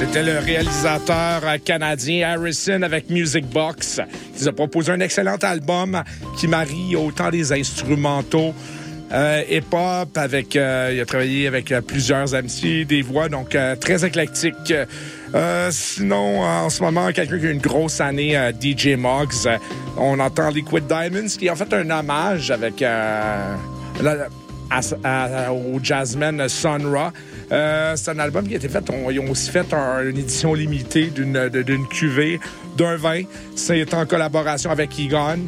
C'était 0.00 0.22
le 0.22 0.38
réalisateur 0.38 1.42
canadien 1.62 2.30
Harrison 2.30 2.80
avec 2.80 3.10
Music 3.10 3.44
Box 3.44 4.00
qui 4.34 4.42
nous 4.42 4.48
a 4.48 4.52
proposé 4.52 4.92
un 4.92 5.00
excellent 5.00 5.36
album 5.42 6.02
qui 6.38 6.48
marie 6.48 6.96
autant 6.96 7.28
des 7.28 7.52
instrumentaux 7.52 8.54
euh, 9.12 9.42
hip-hop 9.50 10.16
avec 10.16 10.56
euh, 10.56 10.92
il 10.94 11.00
a 11.00 11.04
travaillé 11.04 11.46
avec 11.46 11.70
euh, 11.70 11.82
plusieurs 11.82 12.28
MC, 12.30 12.86
des 12.86 13.02
voix 13.02 13.28
donc 13.28 13.54
euh, 13.54 13.76
très 13.76 14.02
éclectiques. 14.02 14.72
Euh, 15.34 15.68
sinon, 15.70 16.40
en 16.44 16.70
ce 16.70 16.82
moment, 16.82 17.12
quelqu'un 17.12 17.38
qui 17.38 17.46
a 17.48 17.50
une 17.50 17.60
grosse 17.60 18.00
année, 18.00 18.38
euh, 18.38 18.52
DJ 18.58 18.96
Moggs. 18.96 19.46
on 19.98 20.18
entend 20.18 20.48
Liquid 20.48 20.86
Diamonds 20.86 21.36
qui 21.38 21.50
a 21.50 21.54
fait 21.54 21.74
un 21.74 21.90
hommage 21.90 22.50
avec 22.50 22.82
au 25.50 25.80
jazzman 25.82 26.48
Sun 26.48 26.86
Ra. 27.50 27.96
c'est 27.96 28.10
un 28.10 28.18
album 28.18 28.46
qui 28.46 28.54
a 28.54 28.56
été 28.56 28.68
fait. 28.68 28.84
ils 29.10 29.20
ont 29.20 29.30
aussi 29.30 29.50
fait 29.50 29.72
une 29.72 30.18
édition 30.18 30.54
limitée 30.54 31.10
d'une 31.10 31.86
cuvée 31.88 32.40
d'un 32.76 32.96
vin. 32.96 33.22
C'est 33.56 33.92
en 33.94 34.06
collaboration 34.06 34.70
avec 34.70 34.98
Egon. 34.98 35.38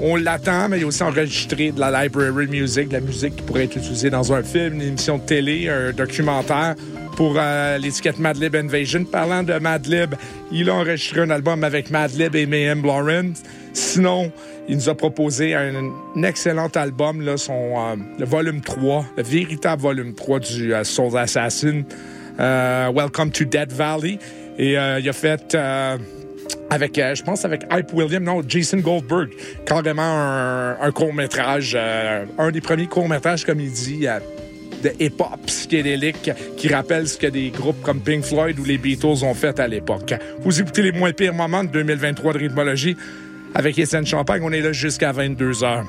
On 0.00 0.14
l'attend, 0.14 0.68
mais 0.68 0.78
il 0.78 0.84
a 0.84 0.86
aussi 0.86 1.02
enregistré 1.02 1.72
de 1.72 1.80
la 1.80 2.04
library 2.04 2.46
music, 2.46 2.88
de 2.88 2.92
la 2.92 3.00
musique 3.00 3.34
qui 3.34 3.42
pourrait 3.42 3.64
être 3.64 3.76
utilisée 3.76 4.10
dans 4.10 4.32
un 4.32 4.44
film, 4.44 4.74
une 4.74 4.82
émission 4.82 5.18
de 5.18 5.22
télé, 5.22 5.68
un 5.68 5.92
documentaire 5.92 6.76
pour 7.16 7.34
euh, 7.36 7.78
l'étiquette 7.78 8.20
Madlib 8.20 8.54
Invasion. 8.54 9.04
Parlant 9.04 9.42
de 9.42 9.54
Madlib, 9.54 10.14
il 10.52 10.70
a 10.70 10.74
enregistré 10.74 11.22
un 11.22 11.30
album 11.30 11.64
avec 11.64 11.90
Madlib 11.90 12.36
et 12.36 12.46
Mayhem 12.46 12.82
Lawrence. 12.82 13.42
Sinon, 13.72 14.30
il 14.68 14.76
nous 14.76 14.88
a 14.88 14.94
proposé 14.94 15.54
un, 15.54 15.90
excellent 16.22 16.68
album, 16.76 17.36
son, 17.36 17.74
euh, 17.76 17.96
le 18.20 18.24
volume 18.24 18.60
3, 18.60 19.04
le 19.16 19.22
véritable 19.24 19.82
volume 19.82 20.14
3 20.14 20.38
du 20.38 20.74
euh, 20.74 20.84
Soul 20.84 21.18
Assassin, 21.18 21.82
Welcome 22.38 23.32
to 23.32 23.44
Dead 23.44 23.72
Valley. 23.72 24.20
Et 24.60 24.72
il 24.72 25.08
a 25.08 25.12
fait 25.12 25.56
avec, 26.70 26.96
je 26.96 27.22
pense, 27.22 27.44
avec 27.44 27.62
Hype 27.72 27.92
William, 27.92 28.22
non, 28.22 28.42
Jason 28.46 28.78
Goldberg, 28.78 29.30
carrément 29.64 30.02
un, 30.02 30.92
court-métrage, 30.92 31.76
un 32.38 32.50
des 32.50 32.60
premiers 32.60 32.86
courts-métrages, 32.86 33.44
comme 33.44 33.60
il 33.60 33.70
dit, 33.70 34.06
de 34.82 34.90
hip-hop 35.00 35.40
psychédélique 35.46 36.30
qui 36.56 36.68
rappelle 36.68 37.08
ce 37.08 37.18
que 37.18 37.26
des 37.26 37.50
groupes 37.50 37.80
comme 37.82 38.00
Pink 38.00 38.24
Floyd 38.24 38.58
ou 38.58 38.64
les 38.64 38.78
Beatles 38.78 39.24
ont 39.24 39.34
fait 39.34 39.58
à 39.60 39.68
l'époque. 39.68 40.14
Vous 40.40 40.60
écoutez 40.60 40.82
les 40.82 40.92
moins 40.92 41.12
pires 41.12 41.34
moments 41.34 41.64
de 41.64 41.70
2023 41.70 42.32
de 42.34 42.38
rythmologie 42.38 42.96
avec 43.54 43.78
Étienne 43.78 44.06
Champagne. 44.06 44.42
On 44.44 44.52
est 44.52 44.60
là 44.60 44.72
jusqu'à 44.72 45.12
22 45.12 45.64
heures. 45.64 45.86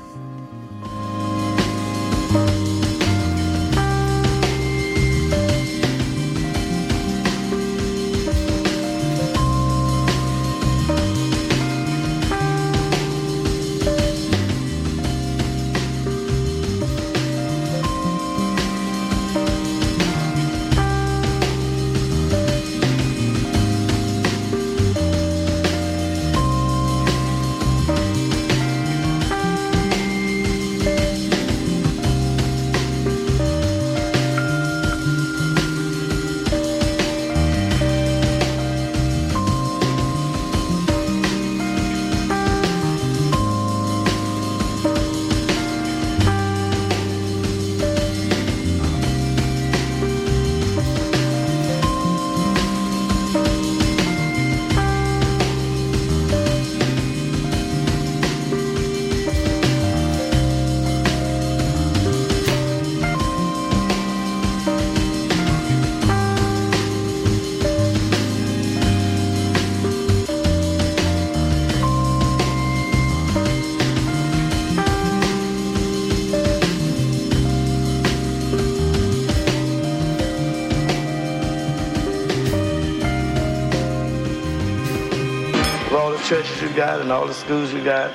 The 87.30 87.36
schools 87.36 87.72
you 87.72 87.82
got, 87.84 88.12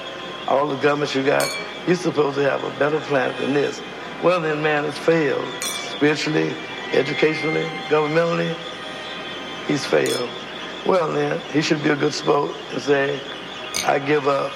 all 0.50 0.68
the 0.68 0.76
governments 0.76 1.16
you 1.16 1.24
got, 1.24 1.48
you're 1.88 1.96
supposed 1.96 2.36
to 2.36 2.44
have 2.44 2.62
a 2.66 2.70
better 2.78 3.00
planet 3.00 3.38
than 3.38 3.54
this. 3.54 3.82
Well, 4.22 4.42
then 4.42 4.62
man 4.62 4.84
has 4.84 4.98
failed. 4.98 5.48
Spiritually, 5.64 6.54
educationally, 6.92 7.64
governmentally, 7.88 8.54
he's 9.68 9.86
failed. 9.86 10.30
Well, 10.86 11.14
then, 11.14 11.40
he 11.54 11.62
should 11.62 11.82
be 11.82 11.92
a 11.92 11.96
good 11.96 12.14
sport 12.14 12.52
and 12.74 12.82
say, 12.82 13.22
I 13.86 14.00
give 14.00 14.28
up. 14.28 14.52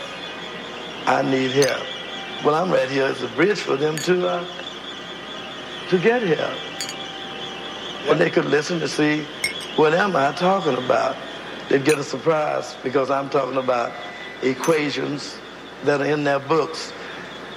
I 1.05 1.21
need 1.21 1.51
help. 1.51 1.85
Well, 2.43 2.55
I'm 2.55 2.69
right 2.69 2.89
here 2.89 3.05
as 3.05 3.23
a 3.23 3.29
bridge 3.29 3.61
for 3.61 3.77
them 3.77 3.97
to, 3.99 4.27
uh, 4.27 4.45
to 5.89 5.97
get 5.97 6.21
help. 6.21 6.59
Well, 8.05 8.15
they 8.15 8.29
could 8.29 8.45
listen 8.45 8.81
to 8.81 8.89
see 8.89 9.23
what 9.77 9.93
am 9.93 10.17
I 10.17 10.33
talking 10.33 10.75
about 10.75 11.15
they'd 11.69 11.85
get 11.85 11.99
a 11.99 12.03
surprise 12.03 12.75
because 12.83 13.09
I'm 13.09 13.29
talking 13.29 13.57
about 13.57 13.93
equations 14.41 15.37
that 15.83 16.01
are 16.01 16.05
in 16.05 16.23
their 16.23 16.39
books. 16.39 16.93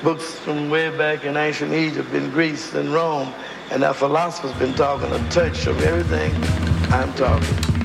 Books 0.02 0.38
from 0.40 0.70
way 0.70 0.96
back 0.96 1.24
in 1.24 1.36
ancient 1.36 1.72
Egypt, 1.72 2.12
in 2.12 2.30
Greece, 2.30 2.74
and 2.74 2.92
Rome. 2.92 3.32
And 3.70 3.84
our 3.84 3.94
philosophers 3.94 4.52
been 4.58 4.74
talking 4.74 5.10
a 5.12 5.30
touch 5.30 5.66
of 5.66 5.80
everything 5.82 6.34
I'm 6.92 7.12
talking. 7.14 7.81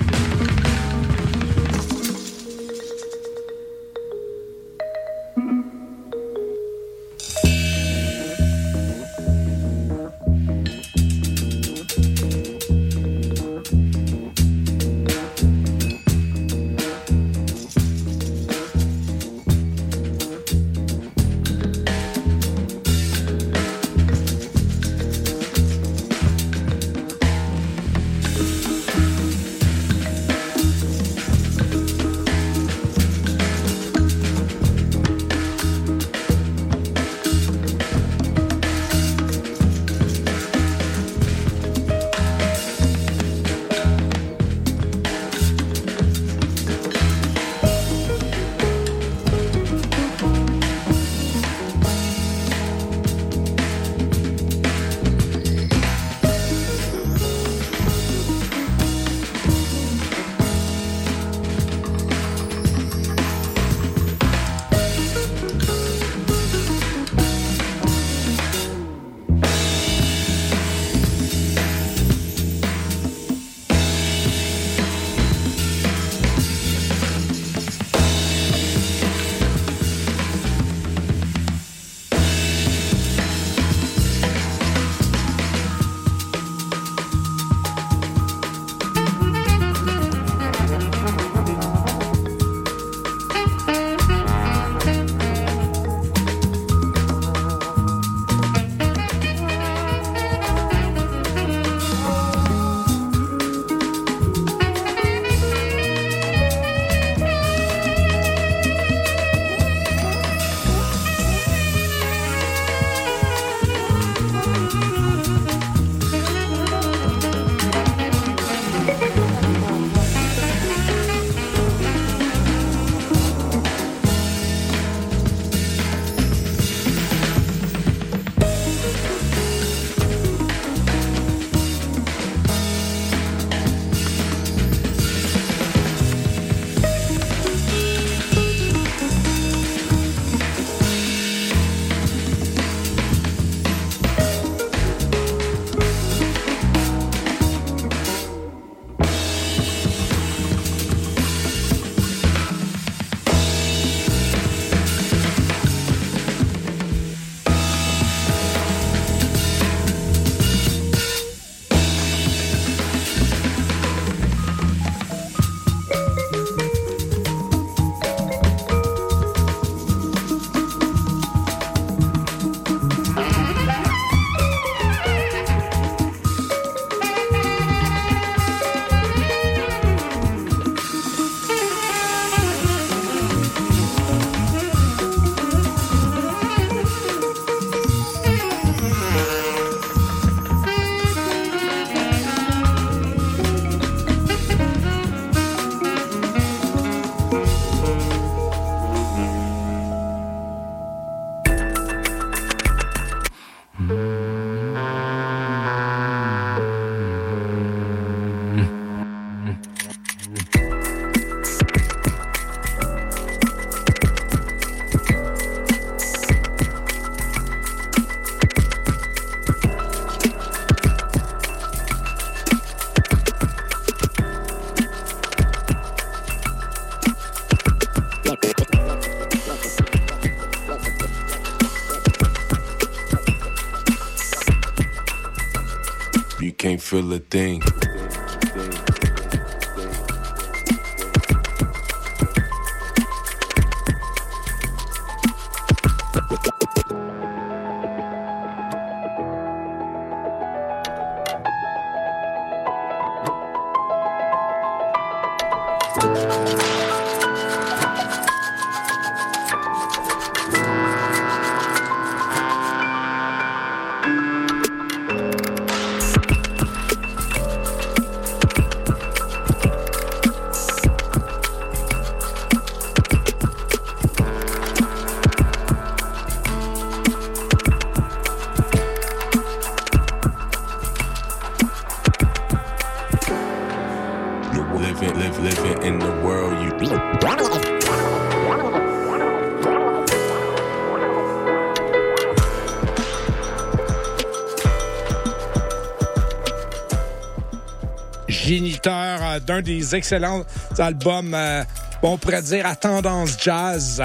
D'un 299.47 299.61
des 299.61 299.95
excellents 299.95 300.43
albums, 300.77 301.33
euh, 301.33 301.63
on 302.03 302.17
pourrait 302.17 302.41
dire, 302.41 302.65
à 302.65 302.75
tendance 302.75 303.37
jazz 303.41 304.03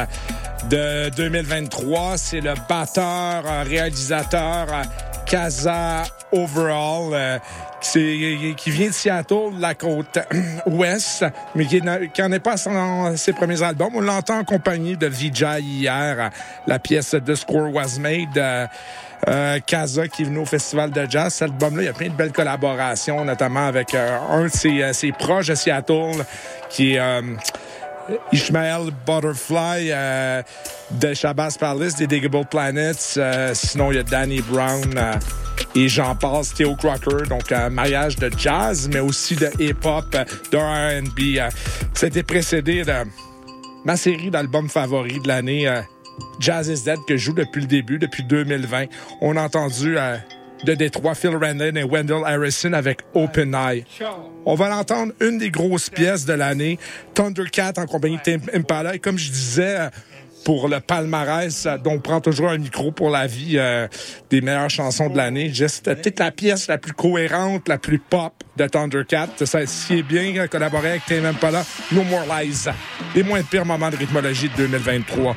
de 0.70 1.10
2023. 1.10 2.16
C'est 2.16 2.40
le 2.40 2.54
batteur, 2.68 3.42
euh, 3.44 3.64
réalisateur 3.64 4.66
euh, 4.70 4.82
Casa 5.26 6.04
Overall, 6.30 7.40
qui, 7.80 8.54
vient 8.66 8.88
de 8.88 8.92
Seattle, 8.92 9.50
la 9.58 9.74
côte 9.74 10.18
ouest, 10.66 11.24
mais 11.54 11.66
qui 11.66 11.82
n'en 11.82 12.32
est 12.32 12.38
pas 12.38 12.54
dans 12.64 13.16
ses 13.16 13.32
premiers 13.32 13.62
albums. 13.62 13.92
On 13.94 14.00
l'entend 14.00 14.38
en 14.38 14.44
compagnie 14.44 14.96
de 14.96 15.06
Vijay 15.06 15.60
hier, 15.62 16.30
la 16.66 16.78
pièce 16.78 17.16
The 17.24 17.34
Score 17.34 17.74
Was 17.74 17.98
Made. 17.98 18.68
Kaza 19.66 20.08
qui 20.08 20.22
est 20.22 20.24
venu 20.24 20.38
au 20.38 20.44
Festival 20.44 20.90
de 20.90 21.06
Jazz. 21.08 21.34
Cet 21.34 21.50
album-là, 21.50 21.82
il 21.82 21.86
y 21.86 21.88
a 21.88 21.92
plein 21.92 22.08
de 22.08 22.14
belles 22.14 22.32
collaborations, 22.32 23.24
notamment 23.24 23.66
avec 23.66 23.94
euh, 23.94 24.18
un 24.30 24.44
de 24.44 24.48
ses, 24.48 24.82
euh, 24.82 25.12
proches 25.18 25.46
de 25.48 25.54
Seattle, 25.54 26.24
qui 26.68 26.94
est 26.94 26.98
euh, 26.98 27.22
Ishmael 28.32 28.90
Butterfly 29.06 29.92
de 30.90 31.14
Shabazz 31.14 31.56
Palace, 31.56 31.94
des 31.94 32.06
Diggable 32.08 32.44
Planets. 32.46 33.18
sinon, 33.54 33.92
il 33.92 33.96
y 33.96 33.98
a 33.98 34.02
Danny 34.02 34.40
Brown 34.40 35.20
et 35.76 35.88
j'en 35.88 36.16
passe, 36.16 36.52
Theo 36.52 36.74
Crocker. 36.74 37.28
Donc, 37.28 37.52
un 37.52 37.70
mariage 37.70 38.16
de 38.16 38.30
jazz, 38.36 38.88
mais 38.92 38.98
aussi 39.00 39.36
de 39.36 39.50
hip-hop, 39.60 40.16
de 40.50 40.56
R&B. 40.56 41.38
C'était 41.94 42.24
précédé 42.24 42.82
de 42.82 42.92
ma 43.84 43.96
série 43.96 44.30
d'albums 44.30 44.68
favoris 44.68 45.22
de 45.22 45.28
l'année 45.28 45.82
Jazz 46.42 46.68
is 46.68 46.84
Dead 46.84 46.98
que 47.06 47.16
je 47.16 47.26
joue 47.26 47.34
depuis 47.34 47.60
le 47.60 47.66
début, 47.66 47.98
depuis 47.98 48.24
2020. 48.24 48.86
On 49.20 49.36
a 49.36 49.42
entendu 49.42 49.96
euh, 49.96 50.16
de 50.64 50.74
Détroit 50.74 51.14
Phil 51.14 51.36
Randon 51.36 51.76
et 51.76 51.84
Wendell 51.84 52.24
Harrison 52.24 52.72
avec 52.72 53.00
Open 53.14 53.54
Eye. 53.54 53.84
On 54.44 54.54
va 54.54 54.68
l'entendre 54.68 55.12
une 55.20 55.38
des 55.38 55.50
grosses 55.50 55.88
pièces 55.88 56.24
de 56.24 56.32
l'année, 56.32 56.78
Thundercat 57.14 57.74
en 57.76 57.86
compagnie 57.86 58.16
de 58.16 58.22
Tim 58.22 58.40
Impala. 58.54 58.96
Et 58.96 58.98
comme 58.98 59.18
je 59.18 59.30
disais, 59.30 59.78
euh, 59.78 59.90
pour 60.44 60.66
le 60.66 60.80
palmarès 60.80 61.66
euh, 61.66 61.78
dont 61.78 61.92
on 61.92 62.00
prend 62.00 62.20
toujours 62.20 62.48
un 62.48 62.58
micro 62.58 62.90
pour 62.90 63.10
la 63.10 63.28
vie 63.28 63.60
des 64.28 64.40
meilleures 64.40 64.70
chansons 64.70 65.08
de 65.08 65.16
l'année. 65.16 65.52
C'était 65.54 65.94
peut-être 65.94 66.18
la 66.18 66.32
pièce 66.32 66.66
la 66.66 66.78
plus 66.78 66.92
cohérente, 66.92 67.68
la 67.68 67.78
plus 67.78 68.00
pop 68.00 68.32
de 68.56 68.66
Thundercat. 68.66 69.28
Ça 69.44 69.62
est 69.62 70.02
bien 70.02 70.48
collaboré 70.48 70.90
avec 70.90 71.02
Tim 71.06 71.24
Impala. 71.24 71.64
No 71.92 72.02
More 72.02 72.24
Lies. 72.26 72.68
Les 73.14 73.22
moins 73.22 73.42
pires 73.42 73.64
moments 73.64 73.90
de 73.90 73.96
rythmologie 73.96 74.48
de 74.48 74.66
2023. 74.66 75.36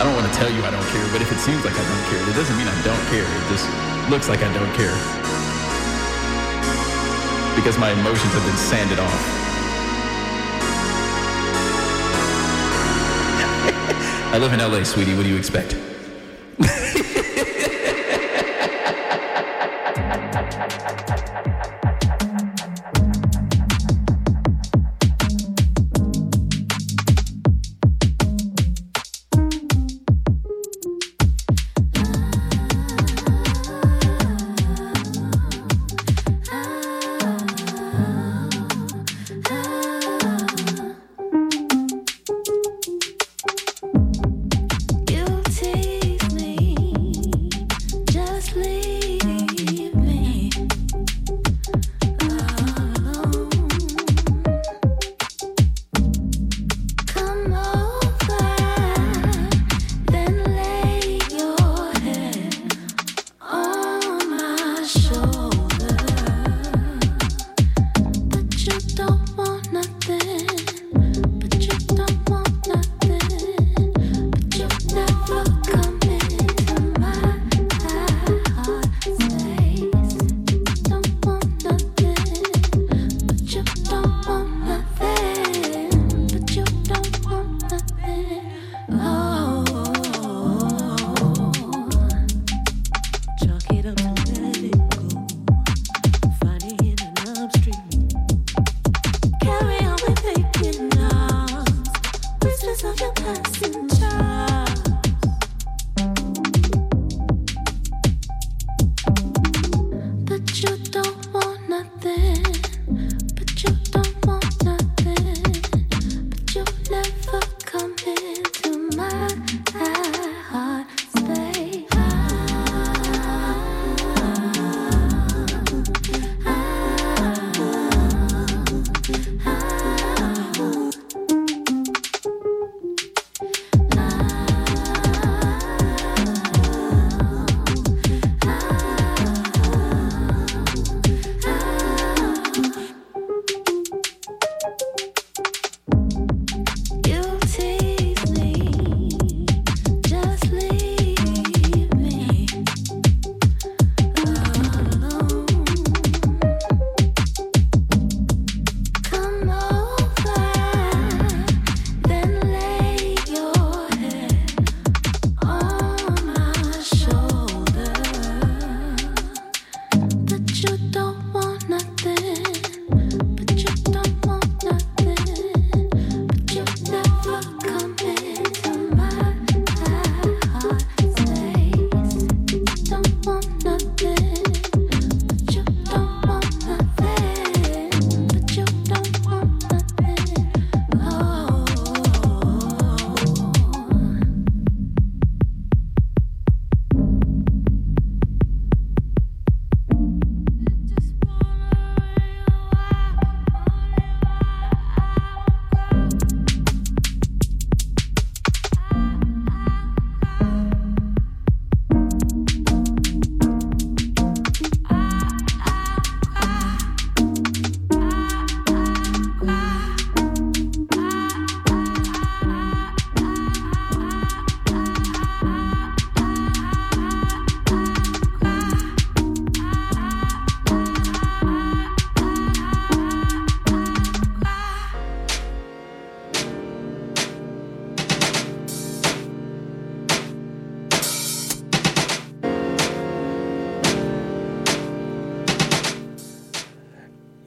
I 0.00 0.02
don't 0.02 0.16
want 0.16 0.32
to 0.32 0.38
tell 0.38 0.48
you 0.48 0.64
I 0.64 0.70
don't 0.70 0.88
care, 0.96 1.06
but 1.12 1.20
if 1.20 1.30
it 1.30 1.36
seems 1.36 1.62
like 1.62 1.74
I 1.74 1.84
don't 1.84 2.04
care, 2.08 2.24
it 2.26 2.32
doesn't 2.32 2.56
mean 2.56 2.66
I 2.66 2.82
don't 2.88 3.04
care. 3.12 3.20
It 3.20 3.48
just 3.52 3.68
looks 4.08 4.30
like 4.30 4.40
I 4.40 4.50
don't 4.56 4.72
care. 4.72 4.96
Because 7.54 7.76
my 7.76 7.92
emotions 7.92 8.32
have 8.32 8.46
been 8.46 8.56
sanded 8.56 8.98
off. 8.98 9.22
I 14.32 14.38
live 14.38 14.54
in 14.54 14.60
LA, 14.60 14.84
sweetie. 14.84 15.14
What 15.14 15.24
do 15.24 15.28
you 15.28 15.36
expect? 15.36 15.76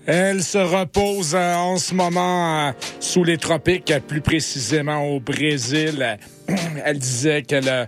Elle 0.05 0.43
se 0.43 0.57
repose 0.57 1.33
euh, 1.33 1.55
en 1.55 1.77
ce 1.77 1.93
moment 1.93 2.67
euh, 2.67 2.71
sous 2.99 3.23
les 3.23 3.37
tropiques, 3.37 3.93
plus 4.05 4.19
précisément 4.19 5.01
au 5.05 5.21
Brésil. 5.21 6.17
Elle 6.85 6.99
disait 6.99 7.43
qu'elle 7.43 7.69
euh, 7.69 7.85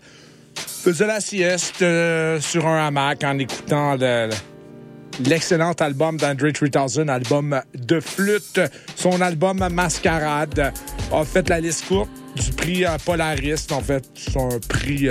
faisait 0.55 1.07
la 1.07 1.19
sieste 1.19 1.83
sur 2.39 2.67
un 2.67 2.87
hamac 2.87 3.21
en 3.25 3.37
écoutant 3.37 3.97
l'excellent 5.19 5.73
album 5.73 6.15
d'André 6.17 6.53
3000, 6.53 7.09
album 7.09 7.61
de 7.73 7.99
flûte. 7.99 8.61
Son 8.95 9.19
album 9.19 9.67
Mascarade 9.71 10.71
a 11.11 11.25
fait 11.25 11.49
la 11.49 11.59
liste 11.59 11.87
courte 11.87 12.09
du 12.35 12.51
prix 12.51 12.85
Polariste. 13.03 13.73
En 13.73 13.81
fait, 13.81 14.05
c'est 14.13 14.37
un 14.37 14.59
prix 14.69 15.09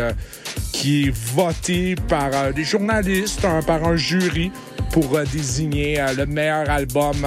qui 0.72 1.08
est 1.08 1.14
voté 1.34 1.96
par 2.08 2.54
des 2.54 2.64
journalistes, 2.64 3.42
par 3.66 3.84
un 3.84 3.96
jury 3.96 4.52
pour 4.94 5.18
désigner 5.32 6.00
le 6.16 6.24
meilleur 6.24 6.70
album 6.70 7.26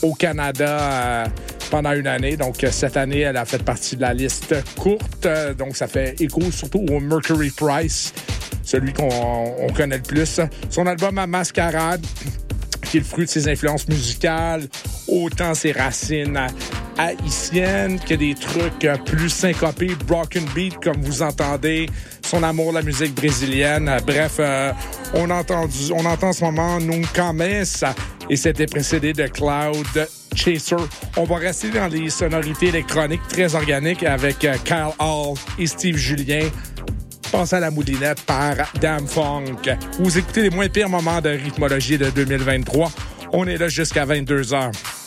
au 0.00 0.14
Canada 0.14 1.24
pendant 1.70 1.92
une 1.92 2.06
année. 2.06 2.38
Donc, 2.38 2.66
cette 2.70 2.96
année, 2.96 3.20
elle 3.20 3.36
a 3.36 3.44
fait 3.44 3.62
partie 3.62 3.94
de 3.94 4.00
la 4.00 4.14
liste 4.14 4.54
courte. 4.78 5.28
Donc, 5.58 5.76
ça 5.76 5.86
fait 5.86 6.18
écho 6.18 6.40
surtout 6.50 6.86
au 6.90 6.98
Mercury 6.98 7.50
Price, 7.50 8.14
celui 8.64 8.94
qu'on 8.94 9.66
connaît 9.76 9.98
le 9.98 10.02
plus. 10.02 10.40
Son 10.70 10.86
album 10.86 11.18
à 11.18 11.26
Mascarade, 11.26 12.06
qui 12.92 12.98
est 12.98 13.00
le 13.00 13.06
fruit 13.06 13.24
de 13.24 13.30
ses 13.30 13.48
influences 13.48 13.88
musicales, 13.88 14.68
autant 15.08 15.54
ses 15.54 15.72
racines 15.72 16.38
haïtiennes 16.98 17.98
que 17.98 18.12
des 18.12 18.34
trucs 18.34 18.86
plus 19.06 19.30
syncopés, 19.30 19.96
broken 20.06 20.44
beat, 20.54 20.76
comme 20.78 21.00
vous 21.00 21.22
entendez, 21.22 21.88
son 22.22 22.42
amour 22.42 22.72
de 22.72 22.74
la 22.76 22.82
musique 22.82 23.14
brésilienne. 23.14 23.90
Bref, 24.06 24.36
euh, 24.40 24.72
on, 25.14 25.30
a 25.30 25.36
entendu, 25.36 25.90
on 25.94 26.04
entend 26.04 26.28
en 26.28 26.32
ce 26.34 26.44
moment 26.44 26.80
Nunca 26.80 27.32
Mesa 27.32 27.94
et 28.28 28.36
c'était 28.36 28.66
précédé 28.66 29.14
de 29.14 29.26
Cloud 29.26 30.06
Chaser. 30.34 30.76
On 31.16 31.24
va 31.24 31.36
rester 31.36 31.70
dans 31.70 31.88
les 31.88 32.10
sonorités 32.10 32.66
électroniques 32.66 33.26
très 33.26 33.54
organiques 33.54 34.02
avec 34.02 34.44
euh, 34.44 34.56
Kyle 34.66 34.92
Hall 34.98 35.38
et 35.58 35.66
Steve 35.66 35.96
Julien. 35.96 36.46
Pensez 37.32 37.56
à 37.56 37.60
la 37.60 37.70
moulinette 37.70 38.20
par 38.26 38.54
Damn 38.78 39.08
Funk. 39.08 39.62
Vous 39.98 40.18
écoutez 40.18 40.42
les 40.42 40.50
moins 40.50 40.68
pires 40.68 40.90
moments 40.90 41.22
de 41.22 41.30
rythmologie 41.30 41.96
de 41.96 42.10
2023. 42.10 42.92
On 43.32 43.46
est 43.46 43.56
là 43.56 43.68
jusqu'à 43.68 44.04
22 44.04 44.42
h 44.42 45.01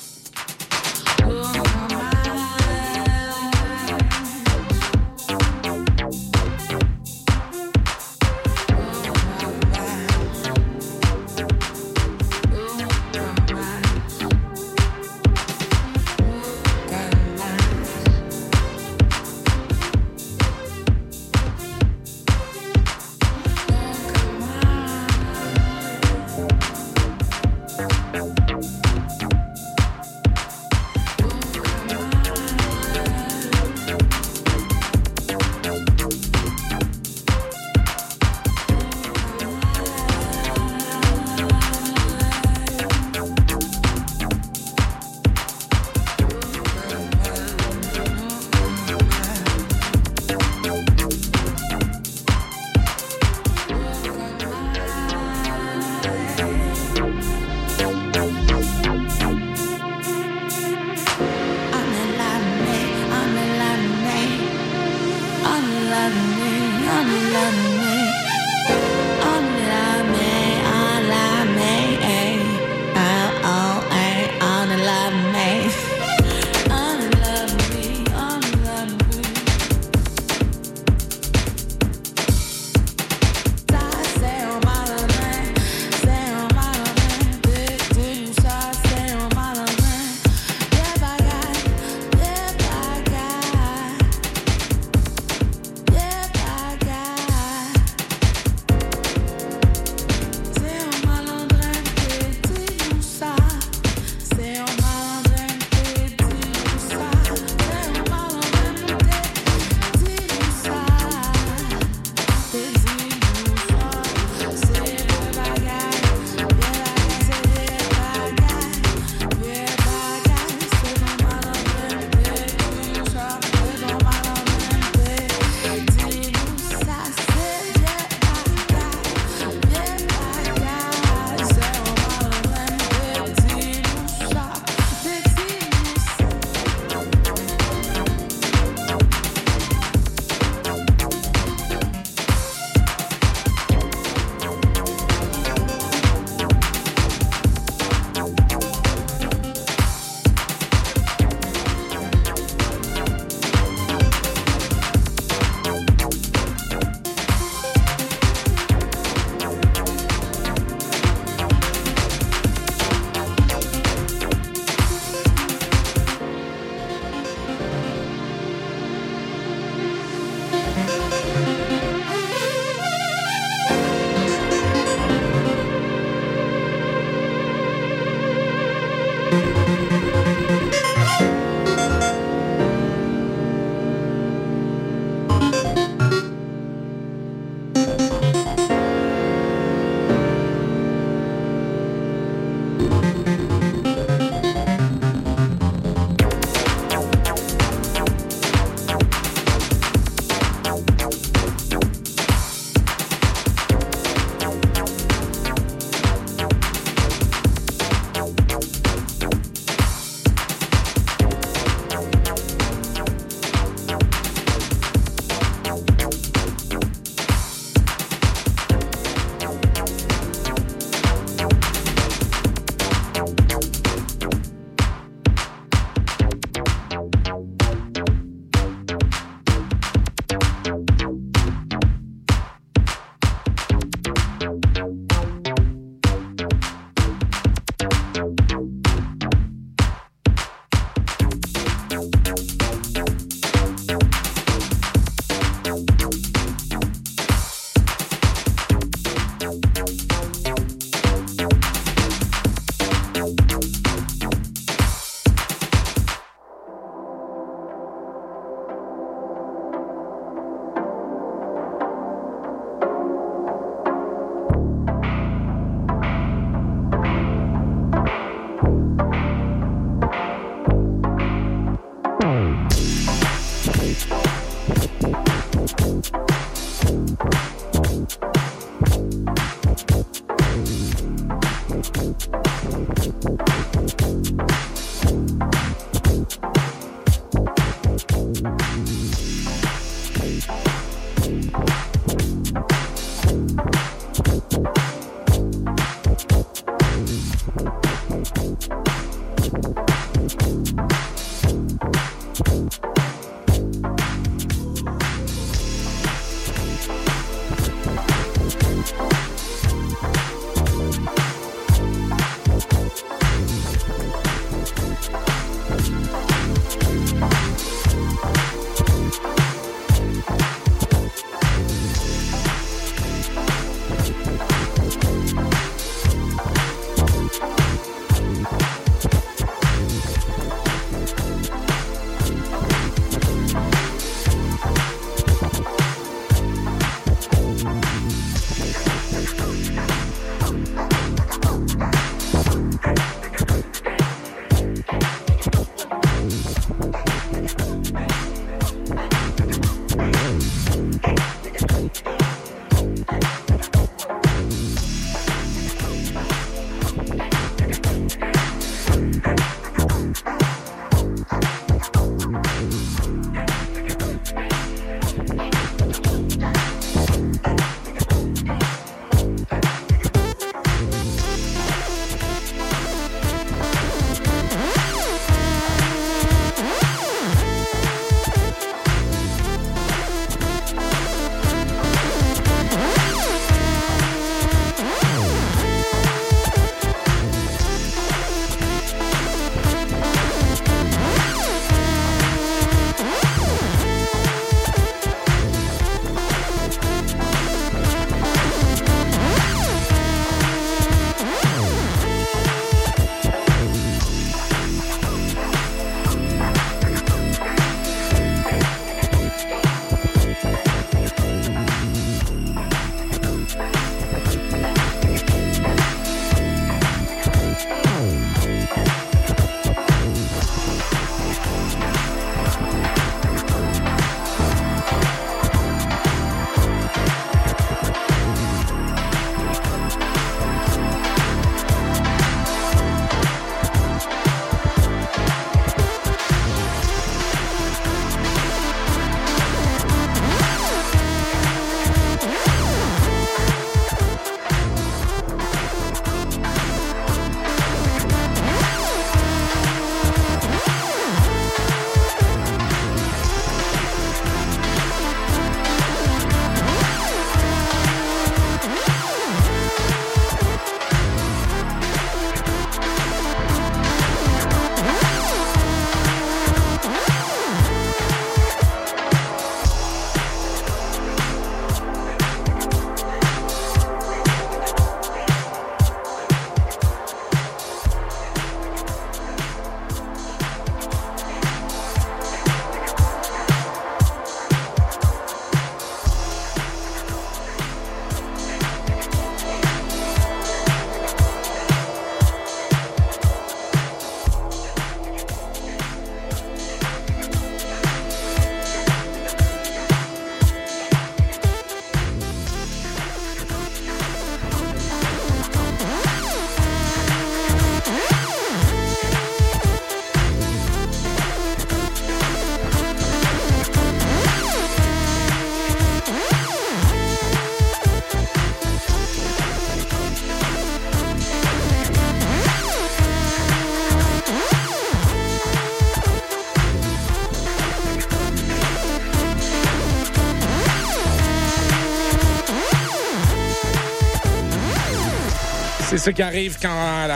ce 536.06 536.12
qui 536.12 536.22
arrive 536.22 536.60
quand 536.62 537.08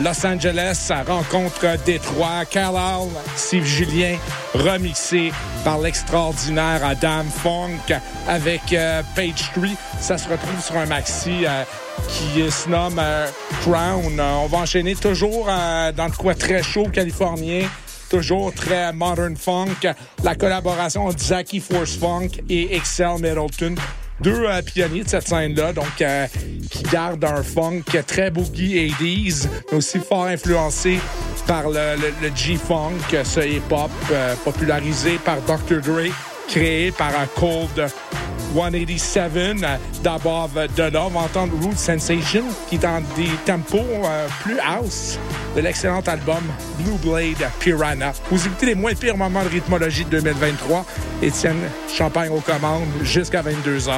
Los 0.00 0.24
Angeles 0.24 0.92
rencontre 1.08 1.76
Détroit. 1.84 2.44
Carlisle, 2.48 3.10
Steve 3.34 3.64
Julien, 3.64 4.16
remixé 4.54 5.32
par 5.64 5.80
l'extraordinaire 5.80 6.84
Adam 6.84 7.24
Funk 7.24 7.98
avec 8.28 8.72
euh, 8.72 9.02
Page 9.16 9.50
3. 9.54 9.70
Ça 10.00 10.18
se 10.18 10.28
retrouve 10.28 10.62
sur 10.62 10.76
un 10.76 10.86
maxi 10.86 11.46
euh, 11.46 11.64
qui 12.06 12.48
se 12.48 12.68
nomme 12.68 13.00
euh, 13.00 13.26
Crown. 13.62 14.20
on 14.20 14.46
va 14.46 14.58
enchaîner 14.58 14.94
toujours 14.94 15.46
dans 15.46 16.06
le 16.06 16.16
quoi 16.16 16.36
très 16.36 16.62
chaud 16.62 16.86
californien 16.92 17.62
toujours 18.08 18.54
très 18.54 18.92
modern 18.92 19.36
funk. 19.36 19.92
La 20.22 20.36
collaboration 20.36 21.06
entre 21.06 21.18
Zachy 21.18 21.58
Force 21.58 21.96
Funk 21.96 22.28
et 22.48 22.76
Excel 22.76 23.14
Middleton 23.20 23.74
deux 24.20 24.44
euh, 24.46 24.62
pionniers 24.62 25.04
de 25.04 25.08
cette 25.08 25.28
scène-là, 25.28 25.72
donc 25.72 26.00
euh, 26.00 26.26
qui 26.88 26.94
gardent 26.94 27.24
un 27.24 27.42
funk 27.42 27.82
très 28.06 28.30
boogie 28.30 28.92
80s, 29.00 29.48
mais 29.70 29.78
aussi 29.78 29.98
fort 29.98 30.26
influencé 30.26 30.98
par 31.46 31.68
le, 31.68 31.96
G-funk, 32.34 33.24
ce 33.24 33.40
hip-hop 33.40 33.90
euh, 34.10 34.34
popularisé 34.44 35.18
par 35.24 35.40
Dr. 35.42 35.80
Dre, 35.80 36.12
créé 36.48 36.90
par 36.90 37.08
un 37.08 37.26
Cold 37.34 37.90
187. 38.54 39.64
D'abord, 40.02 40.50
de 40.76 40.82
là, 40.82 41.04
on 41.06 41.10
va 41.10 41.20
entendre 41.20 41.52
Root 41.62 41.76
Sensation, 41.76 42.44
qui 42.68 42.76
est 42.76 42.78
dans 42.78 43.02
des 43.16 43.30
tempos 43.44 43.78
plus 44.42 44.58
house 44.60 45.18
de 45.56 45.60
l'excellent 45.60 46.02
album 46.06 46.42
Blue 46.78 46.96
Blade 47.02 47.50
Piranha. 47.60 48.12
Vous 48.30 48.46
écoutez 48.46 48.66
les 48.66 48.74
moins 48.74 48.94
pires 48.94 49.16
moments 49.16 49.44
de 49.44 49.48
rythmologie 49.48 50.04
de 50.04 50.10
2023. 50.10 50.84
Étienne 51.22 51.56
Champagne 51.88 52.30
aux 52.30 52.40
commandes 52.40 52.88
jusqu'à 53.02 53.42
22 53.42 53.88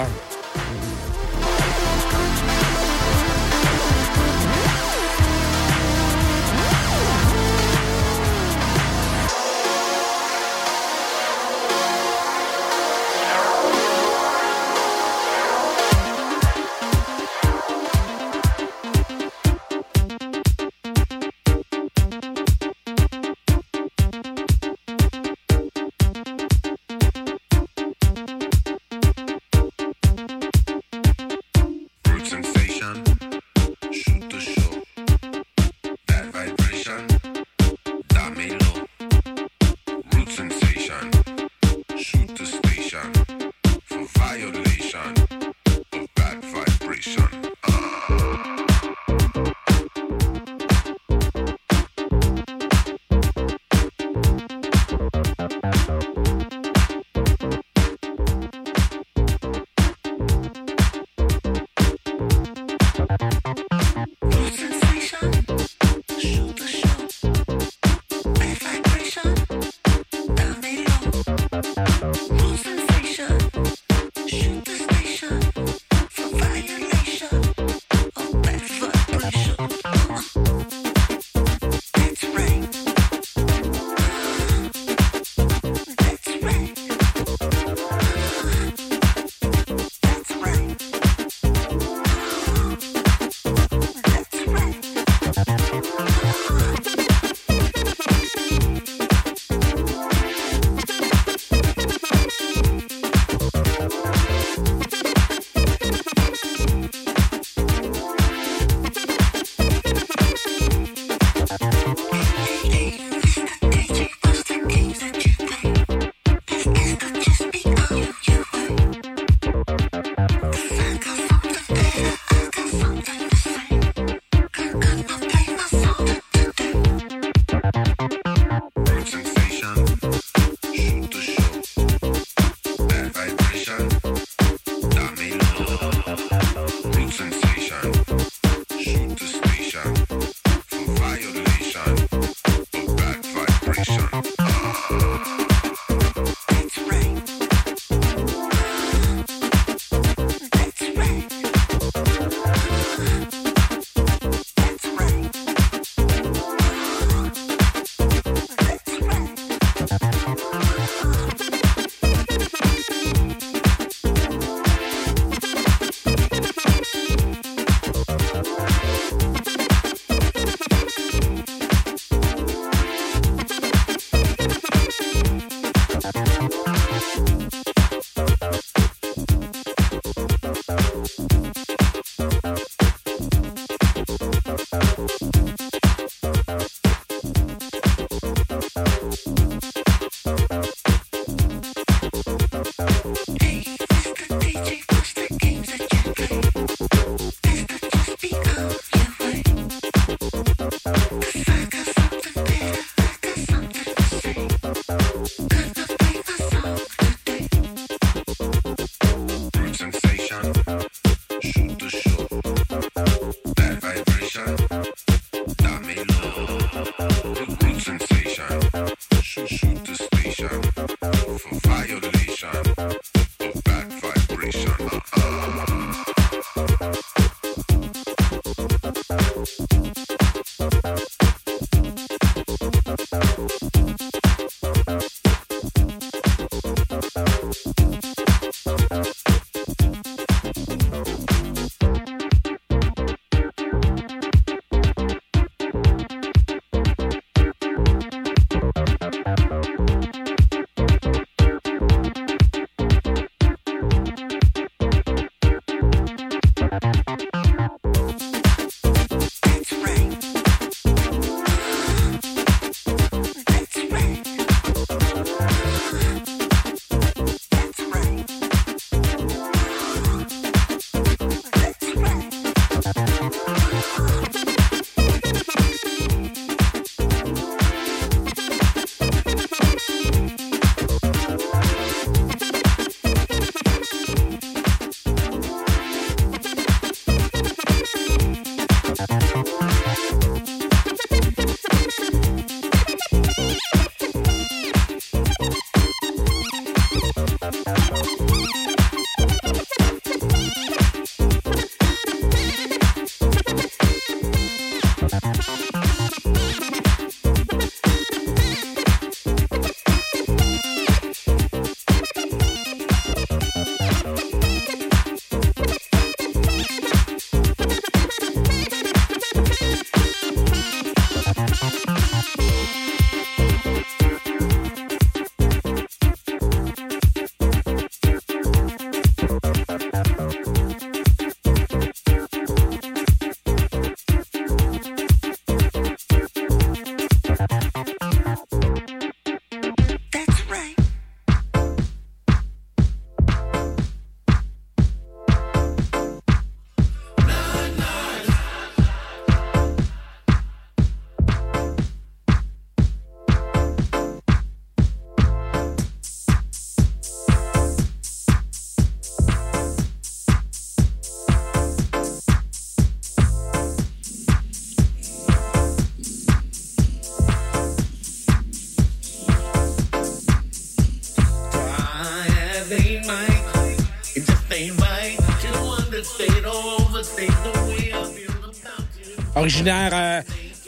originaire 379.40 379.90
euh, 379.92 380.20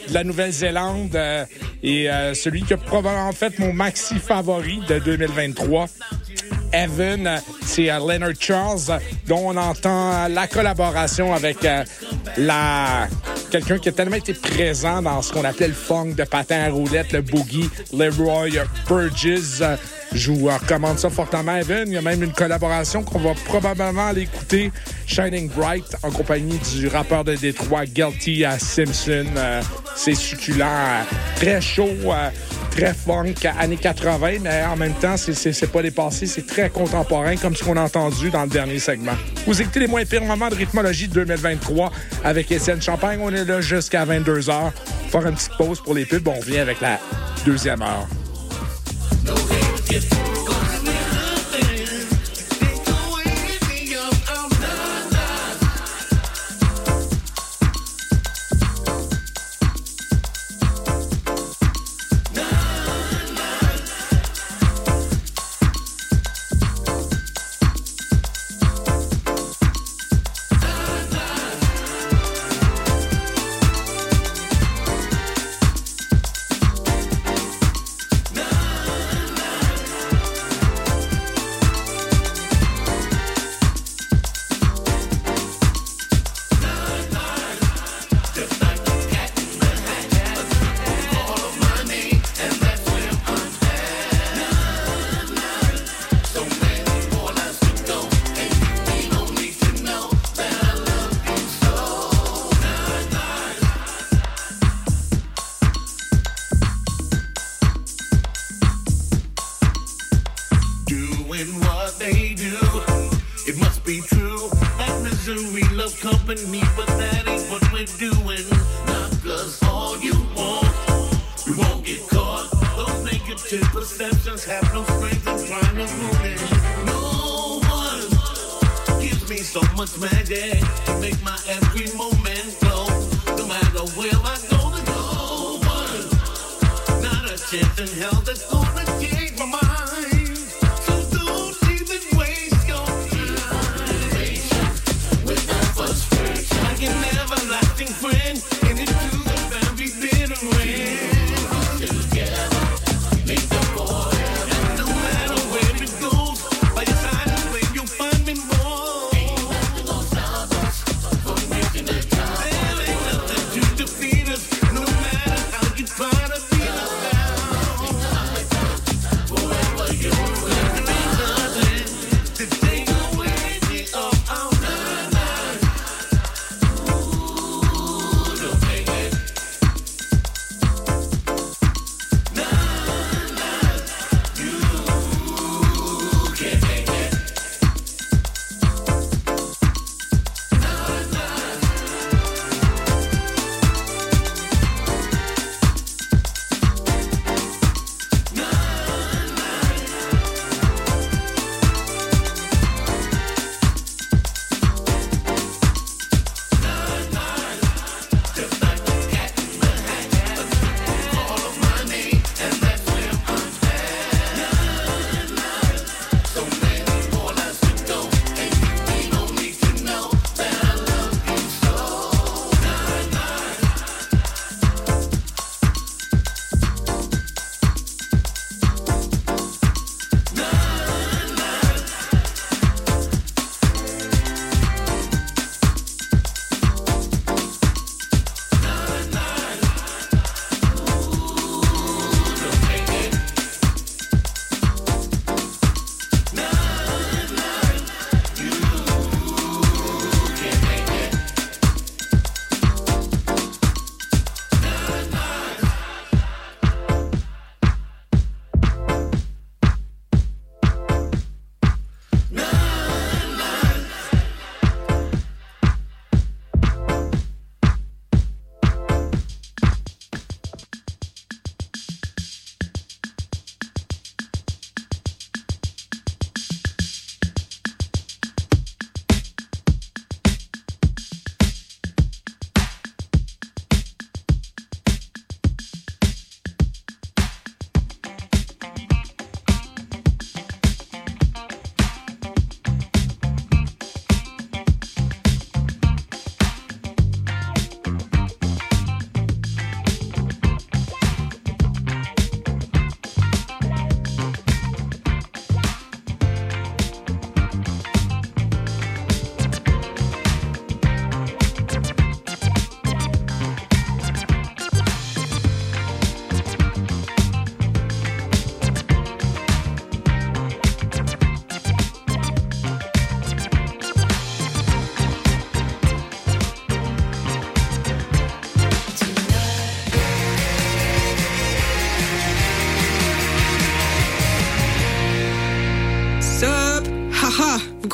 de 0.07 0.13
la 0.13 0.23
Nouvelle-Zélande 0.23 1.15
euh, 1.15 1.45
et 1.83 2.09
euh, 2.09 2.33
celui 2.33 2.63
qui 2.63 2.73
a 2.73 2.77
probablement 2.77 3.31
fait 3.31 3.57
mon 3.59 3.71
maxi 3.71 4.15
favori 4.15 4.79
de 4.89 4.99
2023. 4.99 5.87
Evan, 6.73 7.39
c'est 7.63 7.85
Leonard 7.85 8.31
Charles, 8.39 8.99
dont 9.27 9.49
on 9.49 9.57
entend 9.57 10.27
la 10.27 10.47
collaboration 10.47 11.31
avec 11.31 11.57
quelqu'un 13.51 13.77
qui 13.77 13.89
a 13.89 13.91
tellement 13.91 14.15
été 14.15 14.33
présent 14.33 15.03
dans 15.03 15.21
ce 15.21 15.31
qu'on 15.31 15.43
appelait 15.43 15.67
le 15.67 15.73
funk 15.75 16.15
de 16.17 16.23
patin 16.23 16.63
à 16.63 16.69
roulette, 16.69 17.11
le 17.11 17.21
boogie, 17.21 17.69
Leroy 17.95 18.49
Burgess. 18.87 19.61
Je 20.15 20.31
vous 20.31 20.45
recommande 20.45 20.99
ça 20.99 21.09
fortement, 21.09 21.55
Evan. 21.55 21.87
Il 21.87 21.93
y 21.93 21.97
a 21.97 22.01
même 22.01 22.21
une 22.21 22.33
collaboration 22.33 23.03
qu'on 23.03 23.19
va 23.19 23.33
probablement 23.45 24.07
aller 24.07 24.21
écouter, 24.21 24.71
Shining 25.07 25.49
Bright, 25.49 25.95
en 26.03 26.11
compagnie 26.11 26.59
du 26.75 26.87
rappeur 26.87 27.23
de 27.23 27.35
Détroit, 27.35 27.85
Guilty 27.85 28.45
à 28.45 28.59
Simpson. 28.59 29.25
Euh, 29.35 29.61
c'est 29.95 30.13
succulent, 30.13 30.65
euh, 30.65 31.03
très 31.35 31.61
chaud, 31.61 31.89
euh, 32.05 32.29
très 32.69 32.93
funk, 32.93 33.33
années 33.59 33.77
80, 33.77 34.37
mais 34.41 34.63
en 34.63 34.75
même 34.75 34.93
temps, 34.93 35.15
c'est 35.17 35.71
pas 35.71 35.81
dépassé, 35.81 36.27
c'est 36.27 36.45
très 36.45 36.69
contemporain, 36.69 37.35
comme 37.35 37.55
ce 37.55 37.63
qu'on 37.63 37.77
a 37.77 37.81
entendu 37.81 38.29
dans 38.29 38.43
le 38.43 38.49
dernier 38.49 38.79
segment. 38.79 39.13
Vous 39.47 39.61
écoutez 39.61 39.79
les 39.79 39.87
moins 39.87 40.05
pires 40.05 40.23
moments 40.23 40.49
de 40.49 40.55
rythmologie 40.55 41.07
de 41.07 41.23
2023 41.23 41.91
avec 42.23 42.51
Étienne 42.51 42.81
Champagne. 42.81 43.19
On 43.21 43.33
est 43.33 43.45
là 43.45 43.61
jusqu'à 43.61 44.05
22h. 44.05 44.51
On 44.51 44.63
va 44.63 44.71
faire 45.09 45.27
une 45.27 45.35
petite 45.35 45.57
pause 45.57 45.81
pour 45.81 45.95
les 45.95 46.05
pubs. 46.05 46.27
On 46.27 46.39
revient 46.39 46.59
avec 46.59 46.81
la 46.81 46.99
deuxième 47.45 47.81
heure. 47.81 48.07
gift. 49.93 50.42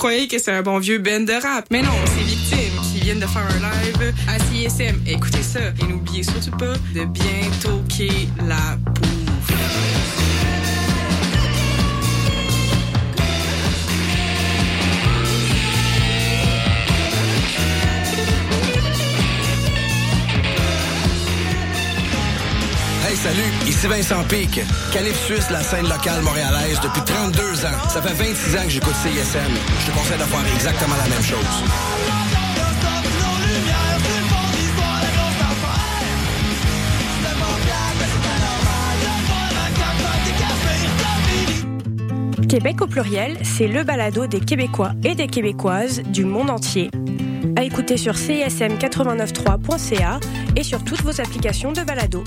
Croyez 0.09 0.27
que 0.27 0.39
c'est 0.39 0.51
un 0.51 0.63
bon 0.63 0.79
vieux 0.79 0.97
band 0.97 1.19
de 1.19 1.39
rap. 1.39 1.65
Mais 1.69 1.83
non, 1.83 1.91
c'est 2.05 2.23
Victime 2.23 2.81
qui 2.81 2.99
viennent 2.99 3.19
de 3.19 3.27
faire 3.27 3.45
un 3.45 3.59
live 3.59 4.11
à 4.27 4.39
CISM. 4.39 4.99
Écoutez 5.05 5.43
ça 5.43 5.59
et 5.79 5.83
n'oubliez 5.87 6.23
surtout 6.23 6.57
pas 6.57 6.73
de 6.95 7.05
bien 7.05 7.51
toquer 7.61 8.27
la 8.47 8.79
salut, 23.29 23.51
ici 23.67 23.87
Vincent 23.87 24.23
Pic. 24.23 24.61
Calif 24.91 25.15
Suisse, 25.25 25.49
la 25.51 25.61
scène 25.61 25.87
locale 25.87 26.21
montréalaise 26.21 26.79
depuis 26.81 27.01
32 27.01 27.65
ans. 27.65 27.87
Ça 27.87 28.01
fait 28.01 28.13
26 28.13 28.55
ans 28.55 28.63
que 28.63 28.69
j'écoute 28.69 28.95
CISM. 28.95 29.53
Je 29.81 29.85
te 29.85 29.91
conseille 29.91 30.17
de 30.17 30.23
faire 30.23 30.55
exactement 30.55 30.95
la 30.95 31.07
même 31.09 31.21
chose. 31.21 31.37
Québec 42.47 42.81
au 42.81 42.87
pluriel, 42.87 43.37
c'est 43.43 43.67
le 43.67 43.83
balado 43.83 44.25
des 44.25 44.39
Québécois 44.39 44.93
et 45.03 45.13
des 45.13 45.27
Québécoises 45.27 46.01
du 46.01 46.25
monde 46.25 46.49
entier. 46.49 46.89
À 47.55 47.63
écouter 47.63 47.97
sur 47.97 48.13
cism893.ca 48.13 50.19
et 50.55 50.63
sur 50.63 50.83
toutes 50.83 51.03
vos 51.03 51.21
applications 51.21 51.71
de 51.71 51.83
balado. 51.83 52.23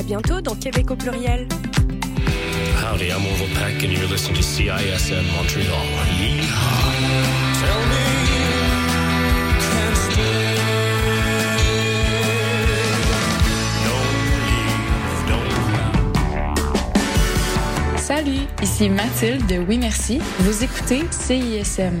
À 0.00 0.02
bientôt 0.02 0.40
dans 0.40 0.54
Québec 0.54 0.90
au 0.90 0.96
pluriel. 0.96 1.46
Howdy, 2.82 3.08
I'm 3.08 3.26
Orville 3.26 3.54
Peck, 3.54 3.84
and 3.84 3.92
you're 3.92 4.08
listening 4.08 4.36
to 4.36 4.42
CISM 4.42 5.30
Montreal. 5.36 5.84
Yeehaw. 6.16 6.94
Tell 7.60 7.80
me 7.90 8.00
you 8.32 8.48
can 9.60 9.94
stay. 9.94 10.40
Salut, 17.98 18.48
ici 18.62 18.88
Mathilde 18.88 19.46
de 19.48 19.58
Oui 19.58 19.76
Merci. 19.76 20.18
Vous 20.38 20.64
écoutez 20.64 21.02
CISM. 21.10 22.00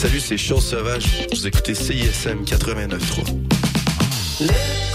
Salut, 0.00 0.20
c'est 0.20 0.36
Chose 0.36 0.64
Sauvage. 0.64 1.26
Vous 1.32 1.48
écoutez 1.48 1.74
CISM 1.74 2.44
89.3. 2.44 4.87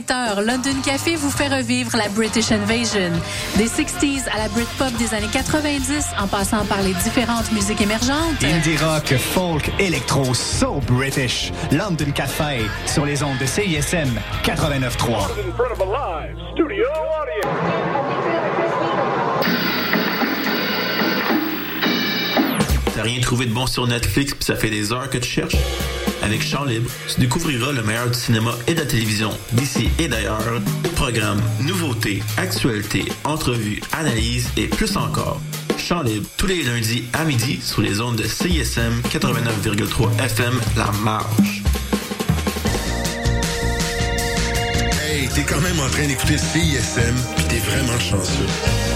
20h, 0.00 0.44
London 0.44 0.82
Café 0.84 1.16
vous 1.16 1.30
fait 1.30 1.48
revivre 1.48 1.96
la 1.96 2.08
British 2.10 2.52
Invasion. 2.52 3.12
Des 3.56 3.66
60s 3.66 4.28
à 4.30 4.36
la 4.36 4.48
Britpop 4.48 4.92
des 4.98 5.14
années 5.14 5.30
90, 5.32 6.08
en 6.18 6.26
passant 6.26 6.66
par 6.66 6.82
les 6.82 6.92
différentes 6.92 7.50
musiques 7.52 7.80
émergentes. 7.80 8.42
Indie 8.42 8.76
rock, 8.76 9.14
folk, 9.16 9.70
électro, 9.78 10.34
so 10.34 10.80
British. 10.86 11.50
London 11.72 12.10
Café, 12.14 12.66
sur 12.84 13.06
les 13.06 13.22
ondes 13.22 13.38
de 13.38 13.46
CISM 13.46 14.20
89.3. 14.44 15.28
T'as 22.94 23.02
rien 23.02 23.20
trouvé 23.20 23.46
de 23.46 23.52
bon 23.52 23.66
sur 23.66 23.86
Netflix 23.86 24.34
puis 24.34 24.44
ça 24.44 24.56
fait 24.56 24.70
des 24.70 24.92
heures 24.92 25.08
que 25.08 25.18
tu 25.18 25.28
cherches? 25.28 25.56
Avec 26.26 26.42
Chant 26.42 26.64
Libre, 26.64 26.90
tu 27.06 27.20
découvriras 27.20 27.70
le 27.70 27.84
meilleur 27.84 28.10
du 28.10 28.18
cinéma 28.18 28.50
et 28.66 28.74
de 28.74 28.80
la 28.80 28.86
télévision 28.86 29.30
d'ici 29.52 29.90
et 30.00 30.08
d'ailleurs. 30.08 30.42
Programmes, 30.96 31.40
nouveautés, 31.60 32.20
actualités, 32.36 33.04
entrevues, 33.22 33.80
analyses 33.92 34.48
et 34.56 34.66
plus 34.66 34.96
encore. 34.96 35.40
Chant 35.78 36.02
Libre, 36.02 36.26
tous 36.36 36.48
les 36.48 36.64
lundis 36.64 37.04
à 37.12 37.22
midi 37.22 37.60
sur 37.62 37.80
les 37.80 38.00
ondes 38.00 38.16
de 38.16 38.24
CISM 38.24 39.02
89,3 39.08 40.20
FM 40.24 40.60
La 40.76 40.90
Marge. 41.04 41.62
Hey, 45.00 45.28
t'es 45.28 45.44
quand 45.44 45.60
même 45.60 45.78
en 45.78 45.88
train 45.90 46.08
d'écouter 46.08 46.38
CISM, 46.38 47.14
puis 47.36 47.44
t'es 47.44 47.58
vraiment 47.58 48.00
chanceux. 48.00 48.95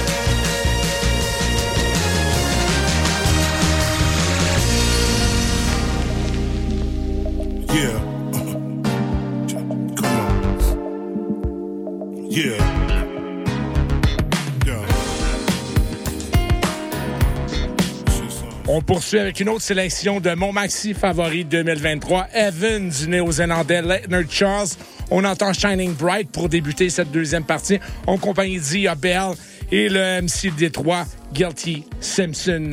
Poursuit 19.10 19.18
avec 19.18 19.40
une 19.40 19.48
autre 19.48 19.62
sélection 19.62 20.20
de 20.20 20.32
mon 20.34 20.52
maxi 20.52 20.94
favori 20.94 21.44
2023, 21.44 22.28
Evan 22.32 22.88
du 22.88 23.08
néo-zélandais 23.08 23.82
Leitner 23.82 24.22
Charles. 24.30 24.68
On 25.10 25.24
entend 25.24 25.52
Shining 25.52 25.94
Bright 25.94 26.30
pour 26.30 26.48
débuter 26.48 26.90
cette 26.90 27.10
deuxième 27.10 27.42
partie 27.42 27.80
en 28.06 28.18
compagnie 28.18 28.60
d'Ia 28.60 28.94
Bell 28.94 29.32
et 29.72 29.88
le 29.88 30.22
MC 30.22 30.54
Détroit 30.56 31.06
Guilty 31.32 31.86
Simpson. 31.98 32.70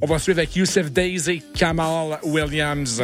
On 0.00 0.06
va 0.06 0.18
suivre 0.18 0.38
avec 0.38 0.56
Youssef 0.56 0.90
Daisy, 0.90 1.42
Kamal 1.54 2.18
Williams. 2.22 3.02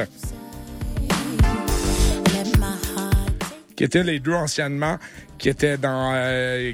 qui 3.76 3.84
étaient 3.84 4.02
les 4.02 4.20
deux 4.20 4.34
anciennement, 4.34 4.98
qui 5.38 5.50
étaient 5.50 5.78
dans 5.78 6.12
euh, 6.14 6.72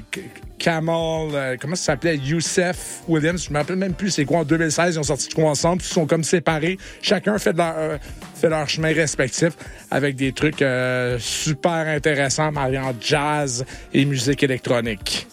Kamal, 0.59 1.29
euh, 1.33 1.55
comment 1.59 1.75
ça 1.75 1.93
s'appelait? 1.93 2.17
Youssef 2.17 3.01
Williams. 3.07 3.45
Je 3.45 3.53
me 3.53 3.57
rappelle 3.57 3.75
même 3.75 3.93
plus 3.93 4.09
c'est 4.09 4.25
quoi. 4.25 4.39
En 4.39 4.43
2016, 4.43 4.95
ils 4.95 4.99
ont 4.99 5.03
sorti 5.03 5.29
de 5.29 5.41
ensemble. 5.41 5.81
Ils 5.81 5.93
sont 5.93 6.05
comme 6.05 6.23
séparés. 6.23 6.77
Chacun 7.01 7.37
fait, 7.37 7.53
de 7.53 7.57
leur, 7.57 7.73
euh, 7.77 7.97
fait 8.35 8.49
leur 8.49 8.67
chemin 8.67 8.93
respectif 8.93 9.53
avec 9.91 10.15
des 10.15 10.33
trucs 10.33 10.61
euh, 10.61 11.17
super 11.19 11.87
intéressants, 11.87 12.51
mariant 12.51 12.93
jazz 12.99 13.65
et 13.93 14.05
musique 14.05 14.43
électronique. 14.43 15.27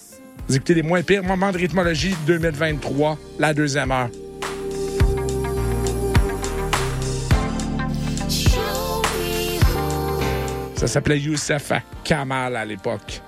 Vous 0.47 0.57
écoutez 0.57 0.75
les 0.75 0.83
moins 0.83 1.03
pires 1.03 1.25
moments 1.25 1.53
de 1.53 1.59
rythmologie 1.59 2.15
2023, 2.27 3.19
la 3.39 3.55
deuxième 3.55 3.91
heure. 3.91 4.11
Ça 10.77 10.87
s'appelait 10.87 11.19
Youssef 11.19 11.73
Kamal 12.05 12.57
à 12.57 12.65
l'époque. 12.67 13.23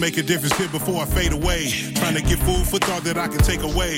Make 0.00 0.16
a 0.16 0.22
difference 0.22 0.56
here 0.56 0.68
before 0.68 1.02
I 1.02 1.04
fade 1.04 1.32
away. 1.32 1.68
Trying 1.94 2.14
to 2.14 2.22
get 2.22 2.38
food 2.40 2.66
for 2.66 2.78
thought 2.78 3.04
that 3.04 3.18
I 3.18 3.28
can 3.28 3.38
take 3.44 3.62
away. 3.62 3.96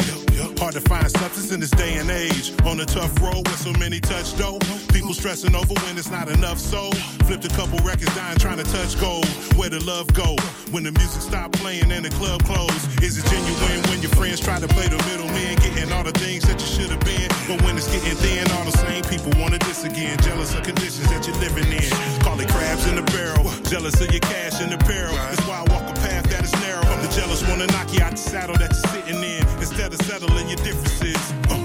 Hard 0.59 0.75
to 0.75 0.81
find 0.81 1.09
substance 1.09 1.53
in 1.53 1.61
this 1.61 1.71
day 1.71 1.95
and 1.95 2.11
age. 2.11 2.53
On 2.67 2.81
a 2.81 2.85
tough 2.85 3.15
road 3.23 3.47
with 3.47 3.59
so 3.59 3.73
many 3.79 4.01
touch 4.01 4.37
dough. 4.37 4.59
People 4.93 5.15
stressing 5.15 5.55
over 5.55 5.75
when 5.87 5.97
it's 5.97 6.11
not 6.11 6.29
enough 6.29 6.59
So 6.59 6.91
Flipped 7.27 7.45
a 7.45 7.55
couple 7.55 7.79
records 7.87 8.15
dying 8.15 8.37
trying 8.39 8.59
to 8.59 8.65
touch 8.65 8.99
gold. 9.01 9.27
Where 9.55 9.71
the 9.71 9.79
love 9.85 10.13
go? 10.13 10.35
When 10.75 10.83
the 10.83 10.91
music 10.93 11.23
stop 11.23 11.53
playing 11.53 11.93
and 11.93 12.05
the 12.05 12.11
club 12.11 12.43
close. 12.45 12.83
Is 12.99 13.19
it 13.19 13.25
genuine 13.31 13.83
when 13.89 14.03
your 14.03 14.11
friends 14.19 14.41
try 14.41 14.59
to 14.59 14.69
play 14.69 14.89
the 14.89 14.99
middleman? 15.07 15.55
Getting 15.63 15.93
all 15.93 16.03
the 16.03 16.13
things 16.19 16.43
that 16.51 16.59
you 16.59 16.67
should 16.67 16.91
have 16.91 17.05
been. 17.07 17.31
But 17.47 17.63
when 17.63 17.77
it's 17.77 17.87
getting 17.87 18.19
thin, 18.19 18.51
all 18.59 18.65
the 18.65 18.77
same 18.77 19.05
people 19.05 19.31
wanna 19.39 19.59
this 19.59 19.85
again. 19.85 20.19
Jealous 20.19 20.55
of 20.55 20.65
conditions 20.65 21.07
that 21.11 21.27
you're 21.27 21.39
living 21.39 21.71
in. 21.71 21.91
Call 22.27 22.39
it 22.41 22.49
crabs 22.49 22.87
in 22.87 22.97
the 22.97 23.07
barrel. 23.15 23.47
Jealous 23.71 24.01
of 24.01 24.11
your 24.11 24.21
cash 24.21 24.61
and 24.61 24.75
apparel. 24.75 25.15
That's 25.15 25.47
why 25.47 25.63
I 25.63 25.73
walk 25.73 25.92
Jealous 27.43 27.49
wanna 27.49 27.67
knock 27.73 27.93
you 27.93 28.03
out 28.03 28.13
the 28.13 28.17
saddle 28.17 28.57
that 28.57 28.71
you're 28.71 28.93
sitting 28.93 29.23
in. 29.23 29.47
Instead 29.59 29.93
of 29.93 30.03
settling 30.03 30.49
your 30.49 30.57
differences. 30.59 31.33
Uh. 31.51 31.62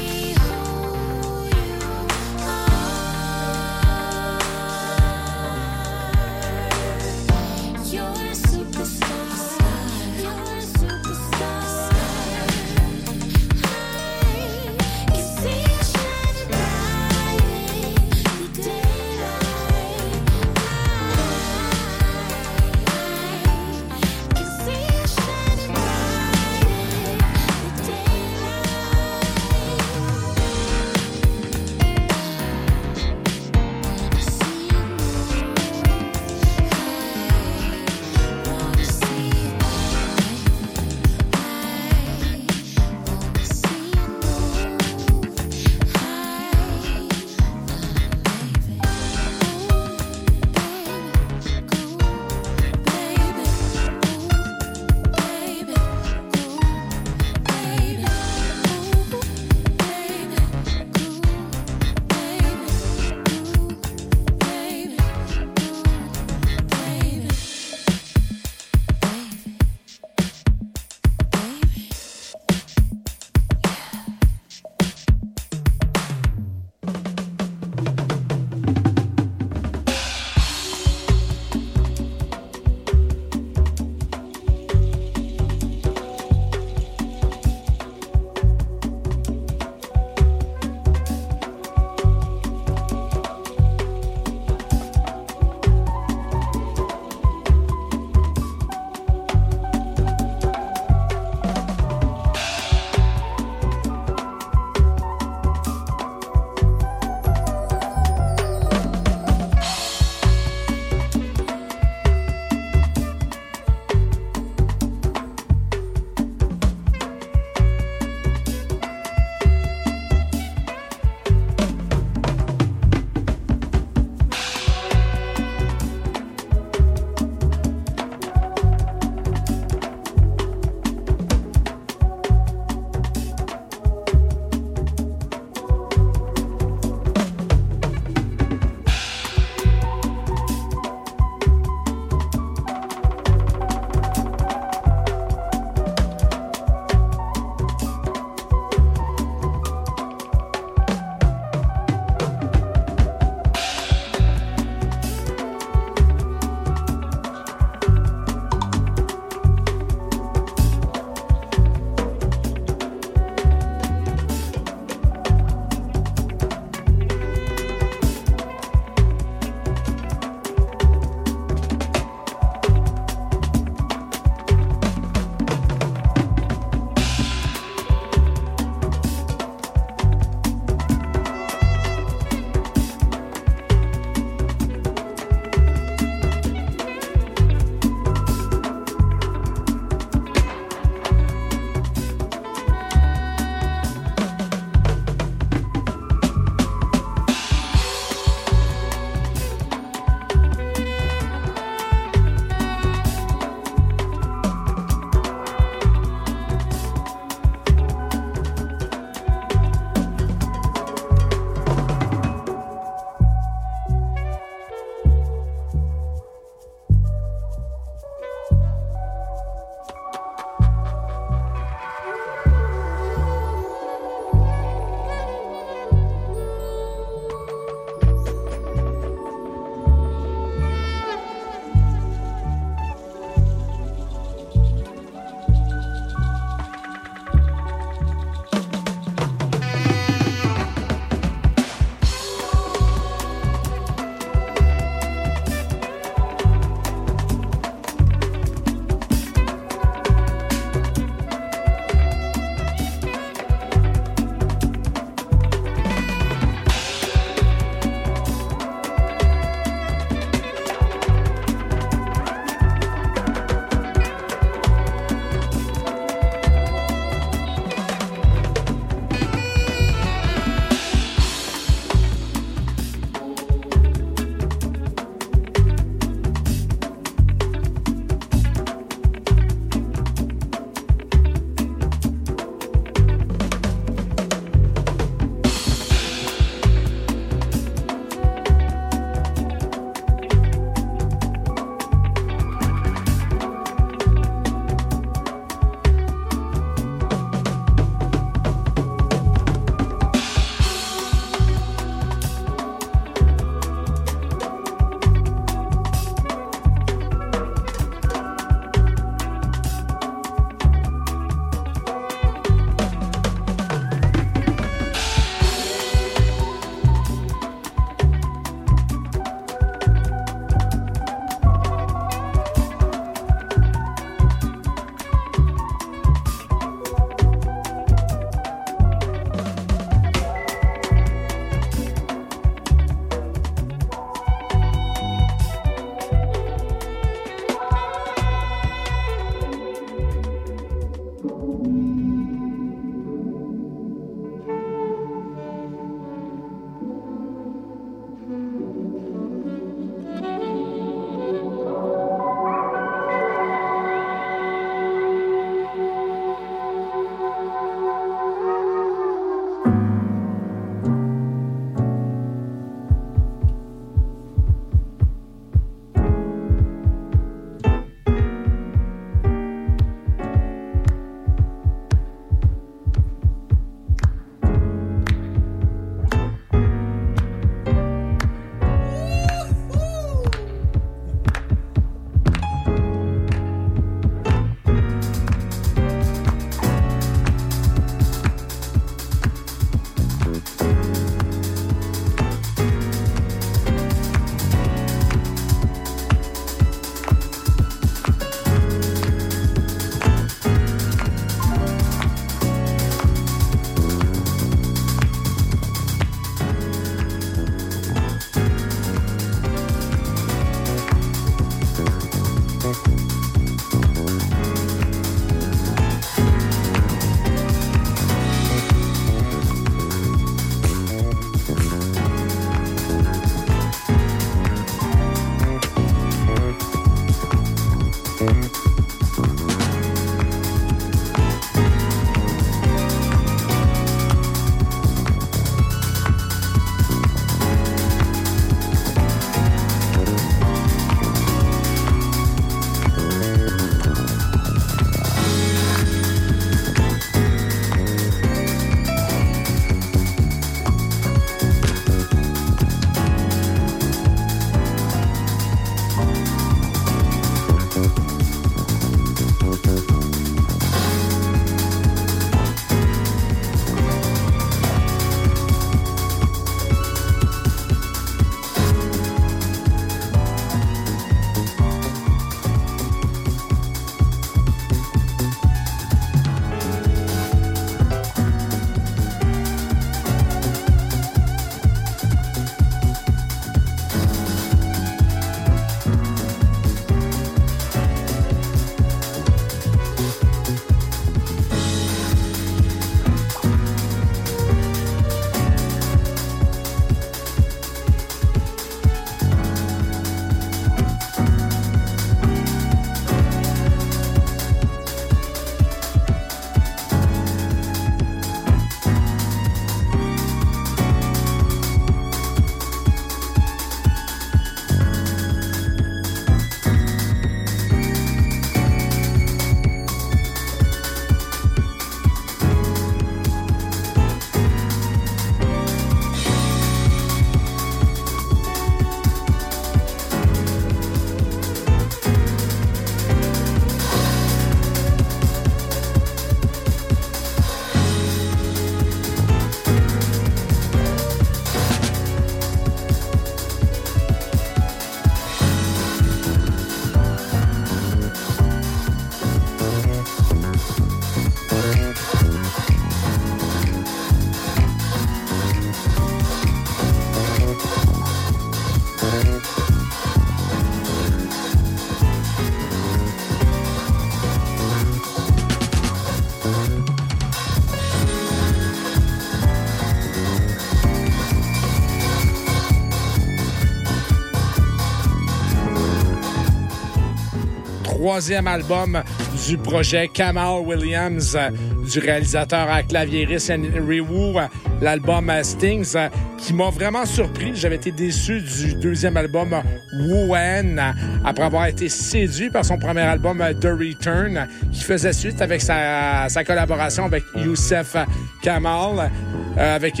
Troisième 578.14 578.46
album 578.46 579.02
du 579.44 579.58
projet 579.58 580.06
Kamal 580.06 580.60
Williams, 580.64 581.34
euh, 581.34 581.50
du 581.90 581.98
réalisateur 581.98 582.70
à 582.70 582.84
claviériste 582.84 583.50
Henry 583.50 583.98
Wu, 583.98 584.38
euh, 584.38 584.46
l'album 584.80 585.30
euh, 585.30 585.42
Stings, 585.42 585.96
qui 586.38 586.54
m'a 586.54 586.70
vraiment 586.70 587.06
surpris. 587.06 587.56
J'avais 587.56 587.74
été 587.74 587.90
déçu 587.90 588.40
du 588.40 588.76
deuxième 588.76 589.16
album 589.16 589.60
Wu-En, 589.94 590.94
après 591.24 591.42
avoir 591.42 591.66
été 591.66 591.88
séduit 591.88 592.50
par 592.50 592.64
son 592.64 592.78
premier 592.78 593.00
album 593.00 593.42
The 593.60 593.70
Return, 593.70 594.46
qui 594.70 594.84
faisait 594.84 595.12
suite 595.12 595.42
avec 595.42 595.60
sa, 595.60 596.28
sa 596.28 596.44
collaboration 596.44 597.06
avec 597.06 597.24
Youssef 597.34 597.96
Kamal, 598.42 599.10
avec 599.56 600.00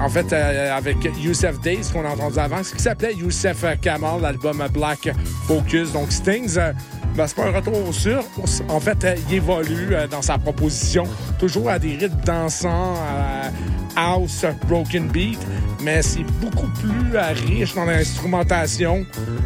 en 0.00 0.08
fait, 0.08 0.32
euh, 0.32 0.76
avec 0.76 0.96
Youssef 1.20 1.60
Days, 1.60 1.90
qu'on 1.92 2.04
a 2.04 2.10
entendu 2.10 2.38
avant, 2.38 2.62
ce 2.62 2.74
qui 2.74 2.82
s'appelait 2.82 3.14
Youssef 3.14 3.64
Kamal, 3.80 4.20
l'album 4.20 4.62
Black 4.72 5.12
Focus. 5.46 5.92
Donc, 5.92 6.12
Stings, 6.12 6.56
euh, 6.56 6.72
ben, 7.16 7.26
c'est 7.26 7.36
pas 7.36 7.46
un 7.46 7.52
retour 7.52 7.92
sûr. 7.92 8.24
En 8.68 8.80
fait, 8.80 9.04
euh, 9.04 9.14
il 9.28 9.36
évolue 9.36 9.94
dans 10.10 10.22
sa 10.22 10.38
proposition, 10.38 11.04
toujours 11.38 11.70
à 11.70 11.78
des 11.78 11.96
rythmes 11.96 12.20
dansants, 12.24 12.94
house, 13.96 14.44
broken 14.68 15.08
beat, 15.08 15.38
mais 15.82 16.02
c'est 16.02 16.24
beaucoup 16.40 16.68
plus 16.80 17.18
riche 17.46 17.74
dans 17.74 17.84
l'instrumentation. 17.84 19.04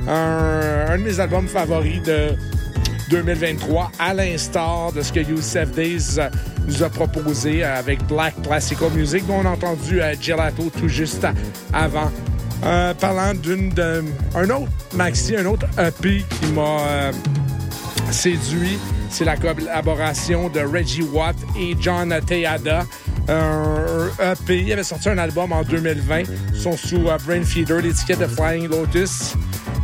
Un 0.08 0.96
de 0.98 1.02
mes 1.02 1.18
albums 1.18 1.48
favoris 1.48 2.02
de 2.02 2.36
2023, 3.08 3.92
à 3.98 4.14
l'instar 4.14 4.92
de 4.92 5.02
ce 5.02 5.12
que 5.12 5.20
Youssef 5.20 5.70
Days 5.72 6.18
nous 6.66 6.82
a 6.82 6.88
proposé 6.88 7.64
avec 7.64 8.04
Black 8.06 8.34
Classical 8.42 8.90
Music, 8.90 9.26
dont 9.26 9.40
on 9.42 9.46
a 9.46 9.50
entendu 9.50 10.00
euh, 10.00 10.14
Gelato 10.20 10.70
tout 10.78 10.88
juste 10.88 11.26
avant. 11.72 12.10
Euh, 12.64 12.94
parlant 12.94 13.34
d'une 13.34 13.72
un 14.34 14.50
autre 14.50 14.70
maxi, 14.94 15.36
un 15.36 15.44
autre 15.46 15.66
EP 15.78 16.24
qui 16.40 16.52
m'a 16.52 16.80
euh, 16.80 17.12
séduit, 18.10 18.78
c'est 19.10 19.24
la 19.24 19.36
collaboration 19.36 20.48
de 20.48 20.60
Reggie 20.60 21.02
Watt 21.02 21.36
et 21.58 21.76
John 21.78 22.14
Teada. 22.26 22.84
Un 23.28 24.08
EP, 24.32 24.62
il 24.62 24.72
avait 24.72 24.84
sorti 24.84 25.08
un 25.08 25.18
album 25.18 25.52
en 25.52 25.62
2020. 25.62 26.20
Ils 26.54 26.58
sont 26.58 26.76
sous 26.76 27.08
Brain 27.26 27.42
Feeder, 27.42 27.80
l'étiquette 27.82 28.20
de 28.20 28.26
Flying 28.26 28.68
Lotus. 28.68 29.34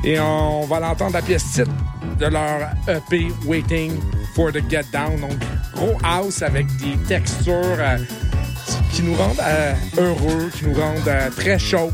Et 0.04 0.18
on 0.18 0.64
va 0.66 0.80
l'entendre 0.80 1.12
la 1.14 1.22
pièce 1.22 1.44
titre 1.52 1.70
de 2.18 2.26
leur 2.26 2.70
EP 2.88 3.28
Waiting 3.46 3.92
for 4.34 4.52
the 4.52 4.62
Get 4.68 4.84
Down. 4.92 5.20
Donc, 5.20 5.32
gros 5.74 5.96
house 6.04 6.42
avec 6.42 6.66
des 6.76 6.96
textures 7.08 7.78
euh, 7.78 7.98
qui 8.92 9.02
nous 9.02 9.14
rendent 9.14 9.40
euh, 9.42 9.74
heureux, 9.98 10.50
qui 10.54 10.66
nous 10.66 10.74
rendent 10.74 11.08
euh, 11.08 11.30
très 11.30 11.58
chauds. 11.58 11.92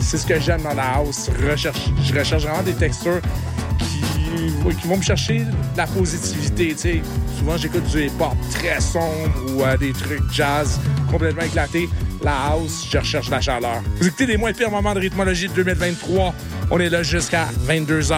C'est 0.00 0.18
ce 0.18 0.26
que 0.26 0.38
j'aime 0.40 0.62
dans 0.62 0.74
la 0.74 0.96
house. 0.96 1.30
Je 1.40 1.48
recherche 2.18 2.44
vraiment 2.44 2.62
des 2.62 2.74
textures 2.74 3.20
qui, 3.78 4.86
vont 4.88 4.96
me 4.96 5.02
chercher 5.02 5.44
la 5.76 5.86
positivité. 5.86 7.02
Souvent, 7.38 7.56
j'écoute 7.56 7.84
du 7.84 8.06
hip-hop 8.06 8.34
très 8.50 8.80
sombre 8.80 9.30
ou 9.48 9.78
des 9.78 9.92
trucs 9.92 10.30
jazz 10.32 10.80
complètement 11.10 11.42
éclatés. 11.42 11.88
La 12.22 12.46
house, 12.46 12.86
je 12.90 12.98
recherche 12.98 13.30
la 13.30 13.40
chaleur. 13.40 13.82
Vous 13.96 14.06
écoutez 14.06 14.26
les 14.26 14.36
moins 14.36 14.52
pires 14.52 14.70
moments 14.70 14.94
de 14.94 15.00
rythmologie 15.00 15.48
de 15.48 15.54
2023. 15.54 16.34
On 16.70 16.80
est 16.80 16.88
là 16.88 17.02
jusqu'à 17.02 17.46
22 17.66 18.12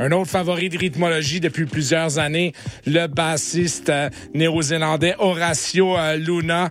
Un 0.00 0.12
autre 0.12 0.30
favori 0.30 0.70
de 0.70 0.78
rythmologie 0.78 1.40
depuis 1.40 1.66
plusieurs 1.66 2.18
années, 2.18 2.54
le 2.86 3.06
bassiste 3.06 3.90
euh, 3.90 4.08
néo-zélandais 4.32 5.14
Horacio 5.18 5.94
euh, 5.94 6.16
Luna 6.16 6.70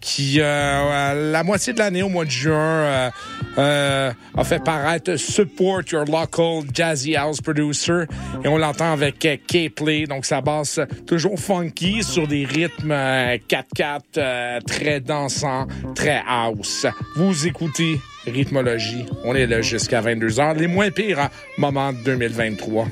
qui, 0.00 0.40
euh, 0.40 0.44
euh, 0.44 1.32
la 1.32 1.42
moitié 1.42 1.72
de 1.72 1.80
l'année, 1.80 2.04
au 2.04 2.08
mois 2.08 2.24
de 2.24 2.30
juin, 2.30 3.10
a 3.56 4.44
fait 4.44 4.62
paraître 4.62 5.16
Support 5.16 5.80
Your 5.90 6.04
Local 6.04 6.70
Jazzy 6.72 7.16
House 7.16 7.40
Producer. 7.40 8.04
Et 8.44 8.48
on 8.48 8.58
l'entend 8.58 8.92
avec 8.92 9.18
K-Play, 9.18 10.04
donc 10.06 10.24
ça 10.24 10.40
basse 10.40 10.78
toujours 11.04 11.36
funky 11.40 12.04
sur 12.04 12.28
des 12.28 12.44
rythmes 12.44 12.92
4-4 12.92 14.62
très 14.64 15.00
dansants, 15.00 15.66
très 15.96 16.22
house. 16.28 16.86
Vous 17.16 17.48
écoutez 17.48 17.98
rythmologie. 18.28 19.06
On 19.24 19.34
est 19.34 19.46
là 19.46 19.60
jusqu'à 19.60 20.00
22h, 20.00 20.56
les 20.58 20.66
moins 20.66 20.90
pires 20.90 21.18
en 21.18 21.28
moment 21.60 21.92
2023. 21.92 22.86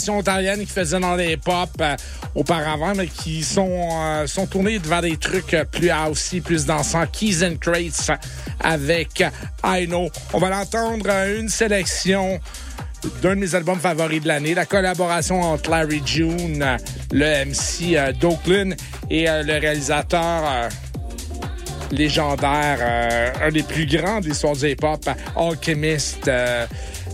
Formation 0.00 0.22
qui 0.58 0.66
faisait 0.66 1.00
dans 1.00 1.16
les 1.16 1.36
pop 1.36 1.68
euh, 1.80 1.96
auparavant, 2.34 2.94
mais 2.96 3.06
qui 3.06 3.42
sont, 3.42 3.90
euh, 3.92 4.26
sont 4.26 4.46
tournés 4.46 4.78
devant 4.78 5.00
des 5.00 5.16
trucs 5.16 5.54
euh, 5.54 5.64
plus 5.64 5.90
aussi 6.10 6.40
plus 6.40 6.64
dansants. 6.64 7.06
Keys 7.06 7.44
and 7.44 7.56
Crates 7.60 8.10
avec 8.60 9.22
I 9.64 9.86
Know. 9.86 10.08
On 10.32 10.38
va 10.38 10.50
l'entendre 10.50 11.10
une 11.38 11.48
sélection 11.48 12.40
d'un 13.20 13.34
de 13.34 13.40
mes 13.40 13.54
albums 13.54 13.80
favoris 13.80 14.22
de 14.22 14.28
l'année, 14.28 14.54
la 14.54 14.64
collaboration 14.64 15.40
entre 15.42 15.70
Larry 15.70 16.00
June, 16.06 16.64
le 17.10 17.44
MC 17.44 18.14
d'Oakland 18.18 18.74
et 19.10 19.26
le 19.26 19.60
réalisateur 19.60 20.68
légendaire, 21.90 23.34
un 23.42 23.50
des 23.50 23.64
plus 23.64 23.86
grands 23.86 24.20
des 24.20 24.32
soirs 24.32 24.54
du 24.54 24.68
hip-hop, 24.68 25.10
Alchemist 25.36 26.30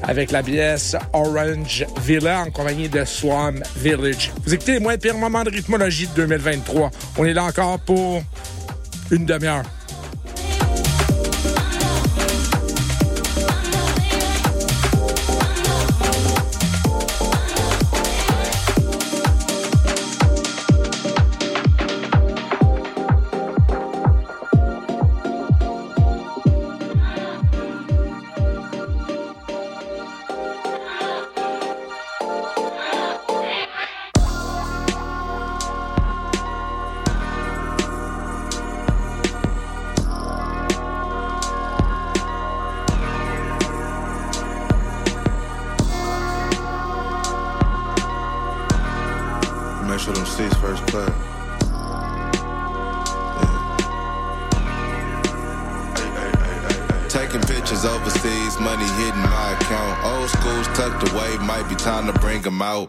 avec 0.09 0.32
la 0.32 0.43
pièce 0.43 0.97
Orange 1.12 1.86
Villa 2.01 2.40
en 2.40 2.51
compagnie 2.51 2.89
de 2.89 3.05
Swan 3.05 3.62
Village. 3.76 4.32
Vous 4.44 4.55
écoutez 4.55 4.72
les 4.72 4.80
moins 4.80 4.97
pires 4.97 5.16
moments 5.16 5.44
de 5.44 5.51
rythmologie 5.51 6.09
de 6.09 6.14
2023. 6.14 6.90
On 7.18 7.24
est 7.24 7.35
là 7.35 7.44
encore 7.44 7.78
pour 7.80 8.22
une 9.10 9.26
demi-heure. 9.26 9.64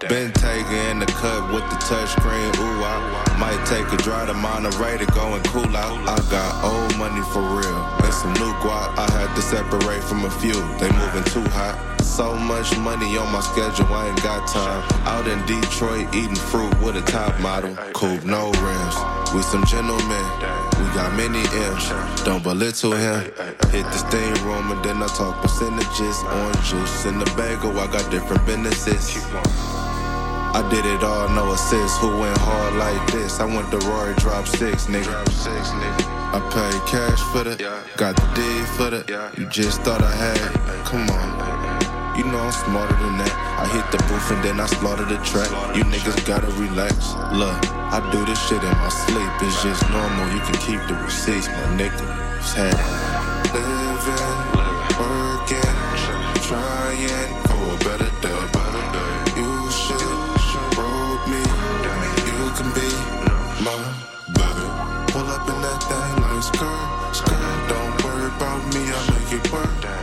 Been 0.10 0.32
taking 0.34 0.98
the 0.98 1.06
cut 1.06 1.54
with 1.54 1.62
the 1.70 1.78
touchscreen. 1.86 2.50
Ooh, 2.58 2.82
I 2.84 3.38
might 3.38 3.64
take 3.70 3.86
a 3.94 3.98
drive 4.02 4.26
to 4.28 4.34
Monterey 4.34 4.98
to 4.98 5.06
go 5.14 5.36
and 5.36 5.46
cool 5.46 5.78
out. 5.78 6.02
I 6.10 6.18
got 6.32 6.64
old 6.66 6.98
money 6.98 7.22
for 7.30 7.46
real 7.46 7.78
and 8.02 8.14
some 8.16 8.34
new 8.34 8.52
guap. 8.58 8.98
I 8.98 9.06
had 9.14 9.30
to 9.36 9.42
separate 9.44 10.04
from 10.04 10.26
a 10.26 10.32
few. 10.42 10.58
They 10.82 10.90
moving 10.98 11.24
too 11.30 11.46
hot. 11.54 11.78
So 12.02 12.34
much 12.34 12.76
money 12.80 13.18
on 13.20 13.32
my 13.32 13.40
schedule, 13.40 13.86
I 13.94 14.10
ain't 14.10 14.24
got 14.24 14.48
time. 14.48 14.82
Out 15.06 15.28
in 15.28 15.46
Detroit, 15.46 16.08
eating 16.16 16.36
fruit 16.36 16.74
with 16.82 16.98
a 16.98 17.04
top 17.04 17.40
model. 17.40 17.76
Coupe, 17.94 18.26
no 18.26 18.50
rims. 18.66 18.98
We 19.36 19.44
some 19.44 19.64
gentlemen. 19.66 20.26
We 20.74 20.90
got 20.98 21.14
many 21.14 21.46
M's. 21.70 21.86
Don't 22.26 22.42
belittle 22.42 22.94
him. 22.94 23.26
Hit 23.70 23.86
the 23.94 24.00
steam 24.10 24.34
room 24.44 24.72
and 24.72 24.84
then 24.84 25.04
I 25.04 25.08
talk 25.14 25.40
percentages. 25.44 26.18
Orange 26.24 26.66
juice 26.66 27.06
in 27.06 27.20
the 27.20 27.30
bagel. 27.38 27.78
I 27.78 27.86
got 27.86 28.10
different 28.10 28.44
businesses. 28.48 29.22
I 30.52 30.68
did 30.70 30.86
it 30.86 31.04
all, 31.04 31.30
no 31.30 31.52
assist. 31.54 32.00
Who 32.00 32.10
went 32.18 32.38
hard 32.40 32.76
like 32.76 33.12
this? 33.12 33.40
I 33.40 33.46
went 33.46 33.70
to 33.72 33.78
Rory, 33.88 34.16
drop 34.16 34.48
six, 34.48 34.88
nigga. 34.88 35.14
six 35.30 35.70
nigga 35.70 36.20
I 36.34 36.40
paid 36.54 36.82
cash 36.90 37.22
for 37.32 37.44
the, 37.44 37.58
yeah. 37.62 37.82
got 37.98 38.16
the 38.16 38.28
D 38.34 38.42
for 38.78 38.90
the. 38.90 39.06
Yeah. 39.08 39.32
You 39.38 39.50
just 39.50 39.82
thought 39.82 40.02
I 40.02 40.14
had. 40.14 40.86
Come 40.86 41.10
on. 41.10 41.30
You 42.18 42.26
know 42.26 42.40
I'm 42.40 42.52
smarter 42.52 42.94
than 42.98 43.18
that. 43.18 43.34
I 43.58 43.66
hit 43.70 43.86
the 43.92 43.98
booth 44.10 44.30
and 44.32 44.44
then 44.44 44.60
I 44.60 44.66
slaughter 44.66 45.06
the 45.06 45.18
track. 45.24 45.50
You 45.78 45.84
niggas 45.86 46.26
gotta 46.26 46.52
relax. 46.58 47.14
Look, 47.34 47.58
I 47.94 48.02
do 48.12 48.26
this 48.26 48.42
shit 48.48 48.62
in 48.62 48.76
my 48.78 48.90
sleep. 48.90 49.32
It's 49.42 49.64
just 49.64 49.82
normal. 49.90 50.28
You 50.34 50.42
can 50.42 50.58
keep 50.66 50.82
the 50.90 50.96
receipts, 51.06 51.48
my 51.48 51.78
nigga. 51.78 52.06
It's 52.38 52.54
had 52.54 52.76
living, 53.54 54.38
working, 55.00 55.78
trying 56.44 57.34
for 57.48 57.74
a 57.74 57.78
better 57.86 58.12
day. 58.22 58.59
down. 69.82 69.99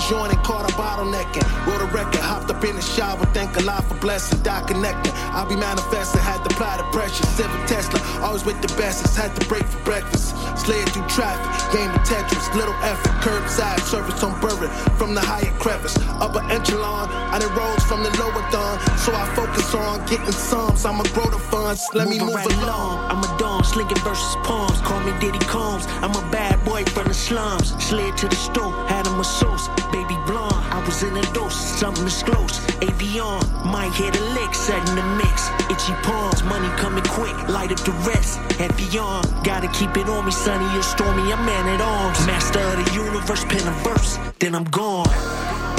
Was 0.00 0.10
yawning, 0.10 0.36
caught 0.42 0.68
a 0.70 0.72
bottlenecking. 0.74 1.44
Wrote 1.66 1.82
a 1.82 1.90
record, 1.92 2.20
hopped 2.20 2.50
up 2.50 2.64
in 2.64 2.76
the 2.76 2.82
shower, 2.82 3.24
thank 3.36 3.56
Allah 3.56 3.82
for 3.86 3.94
blessing, 3.96 4.42
die 4.42 4.64
connecting. 4.66 5.12
I'll 5.36 5.48
be 5.48 5.56
manifesting, 5.56 6.20
had 6.20 6.42
to 6.44 6.54
apply 6.54 6.78
the 6.78 6.84
pressure. 6.84 7.24
Seven 7.36 7.60
Tesla, 7.66 8.00
always 8.24 8.44
with 8.44 8.60
the 8.62 8.68
bestest, 8.80 9.16
had 9.16 9.34
to 9.36 9.46
break 9.48 9.64
for 9.64 9.82
breakfast. 9.84 10.36
Slid 10.56 10.88
through 10.90 11.06
traffic, 11.08 11.44
game 11.72 11.90
of 11.90 12.00
Tetris, 12.08 12.54
little 12.54 12.74
effort, 12.82 13.12
curbside 13.20 13.80
service 13.80 14.22
on 14.22 14.32
Burrit 14.40 14.70
from 14.96 15.14
the 15.14 15.20
higher 15.20 15.52
crevice. 15.58 15.96
Upper 16.20 16.42
echelon, 16.50 17.08
I 17.10 17.38
done 17.38 17.54
rose 17.54 17.84
from 17.84 18.02
the 18.02 18.10
lower 18.18 18.44
dawn, 18.50 18.80
so 18.98 19.12
I 19.12 19.24
focus 19.34 19.74
on 19.74 20.04
getting 20.06 20.32
sums. 20.32 20.84
I'ma 20.84 21.04
grow 21.14 21.28
the 21.30 21.38
funds, 21.38 21.88
let 21.94 22.08
Moving 22.08 22.20
me 22.20 22.26
move 22.26 22.34
right 22.34 22.52
along. 22.62 23.10
I'm 23.10 23.22
a 23.24 23.38
dawn, 23.38 23.64
slinging 23.64 24.00
versus 24.04 24.36
palms, 24.44 24.80
call 24.80 25.00
me 25.00 25.12
Diddy 25.20 25.38
Combs. 25.46 25.86
I'm 26.00 26.12
a 26.12 26.24
bad 26.30 26.59
boy 26.70 26.84
from 26.84 27.08
the 27.08 27.14
slums, 27.14 27.68
slid 27.82 28.16
to 28.16 28.28
the 28.28 28.36
store, 28.36 28.72
had 28.86 29.04
a 29.06 29.10
masseuse, 29.16 29.66
baby 29.90 30.16
blonde. 30.26 30.62
I 30.76 30.78
was 30.86 31.02
in 31.02 31.16
a 31.16 31.22
dose, 31.34 31.58
something 31.80 32.06
is 32.06 32.22
close. 32.22 32.60
Avion, 32.86 33.42
might 33.64 33.92
hit 33.92 34.14
a 34.16 34.24
lick, 34.38 34.54
setting 34.54 34.94
the 34.94 35.06
mix. 35.20 35.36
Itchy 35.72 35.94
palms, 36.06 36.42
money 36.44 36.70
coming 36.82 37.04
quick, 37.18 37.36
light 37.48 37.72
up 37.72 37.80
the 37.80 37.96
rest. 38.10 38.38
Heavy 38.62 38.98
on, 38.98 39.22
gotta 39.42 39.68
keep 39.78 39.96
it 39.96 40.08
on 40.08 40.24
me, 40.26 40.32
sunny 40.32 40.68
or 40.78 40.82
stormy, 40.82 41.32
I'm 41.32 41.44
man 41.44 41.66
at 41.74 41.80
arms. 41.80 42.24
Master 42.26 42.60
of 42.60 42.76
the 42.84 42.86
universe, 42.94 43.44
pen 43.44 43.66
a 43.66 43.74
verse, 43.88 44.18
then 44.38 44.54
I'm 44.54 44.68
gone. 44.70 45.10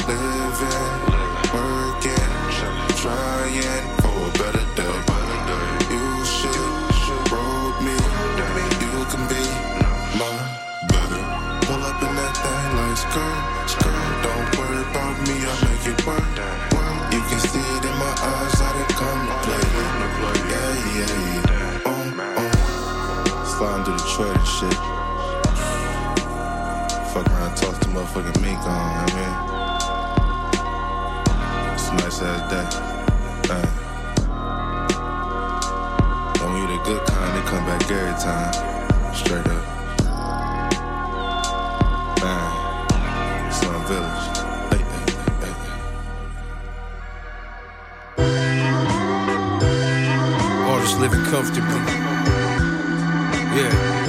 Living, 0.07 0.91
working, 1.55 2.31
trying 3.01 3.87
for 4.01 4.17
a 4.27 4.31
better 4.39 4.65
day. 4.75 5.10
Motherfucking 27.93 28.41
mink 28.41 28.59
on, 28.59 28.69
I 28.69 29.05
mean. 29.15 29.35
It's 31.73 31.87
a 31.89 31.93
nice 31.95 32.21
ass 32.21 32.41
day. 32.51 32.67
When 36.41 36.51
you 36.57 36.65
the 36.67 36.77
good 36.83 37.03
kind, 37.05 37.31
they 37.35 37.43
come 37.49 37.65
back 37.65 37.91
every 37.91 38.15
time. 38.19 38.53
Straight 39.13 39.47
up. 39.47 39.63
Man, 42.21 42.49
Slum 43.51 43.83
Village. 43.87 44.27
Hey. 44.71 44.83
Living 50.99 51.25
comfortably. 51.31 51.93
Yeah. 53.55 54.00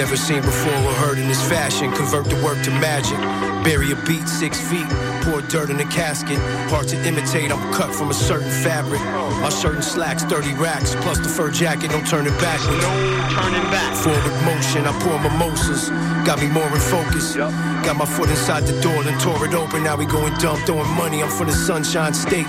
Never 0.00 0.16
seen 0.16 0.40
before 0.40 0.72
or 0.72 0.94
heard 0.94 1.18
in 1.18 1.28
this 1.28 1.46
fashion. 1.46 1.92
Convert 1.92 2.24
the 2.24 2.42
work 2.42 2.62
to 2.62 2.70
magic. 2.70 3.49
Bury 3.64 3.92
a 3.92 3.96
beat 4.06 4.26
six 4.26 4.58
feet. 4.58 4.86
Pour 5.22 5.42
dirt 5.42 5.70
in 5.70 5.78
a 5.80 5.84
casket. 5.84 6.38
Hard 6.70 6.88
to 6.88 6.96
imitate. 7.06 7.52
I'm 7.52 7.72
cut 7.72 7.94
from 7.94 8.10
a 8.10 8.14
certain 8.14 8.50
fabric. 8.50 9.00
My 9.42 9.50
shirt 9.50 9.74
and 9.74 9.84
slacks, 9.84 10.24
30 10.24 10.54
racks. 10.54 10.94
Plus 10.96 11.18
the 11.18 11.28
fur 11.28 11.50
jacket. 11.50 11.90
Don't 11.90 12.06
turn 12.06 12.26
it 12.26 12.38
backwards. 12.40 12.82
turning 12.82 13.70
back. 13.70 13.94
Forward 13.96 14.36
motion. 14.44 14.86
I 14.86 14.92
pour 15.00 15.18
mimosas. 15.18 15.90
Got 16.26 16.40
me 16.40 16.48
more 16.48 16.68
in 16.68 16.80
focus. 16.80 17.36
Got 17.36 17.96
my 17.96 18.06
foot 18.06 18.30
inside 18.30 18.66
the 18.66 18.80
door. 18.80 19.02
Then 19.04 19.18
tore 19.20 19.44
it 19.46 19.54
open. 19.54 19.84
Now 19.84 19.96
we 19.96 20.06
going 20.06 20.34
dumb. 20.38 20.58
Throwing 20.64 20.90
money. 20.96 21.22
I'm 21.22 21.30
from 21.30 21.48
the 21.48 21.52
sunshine 21.52 22.14
state. 22.14 22.46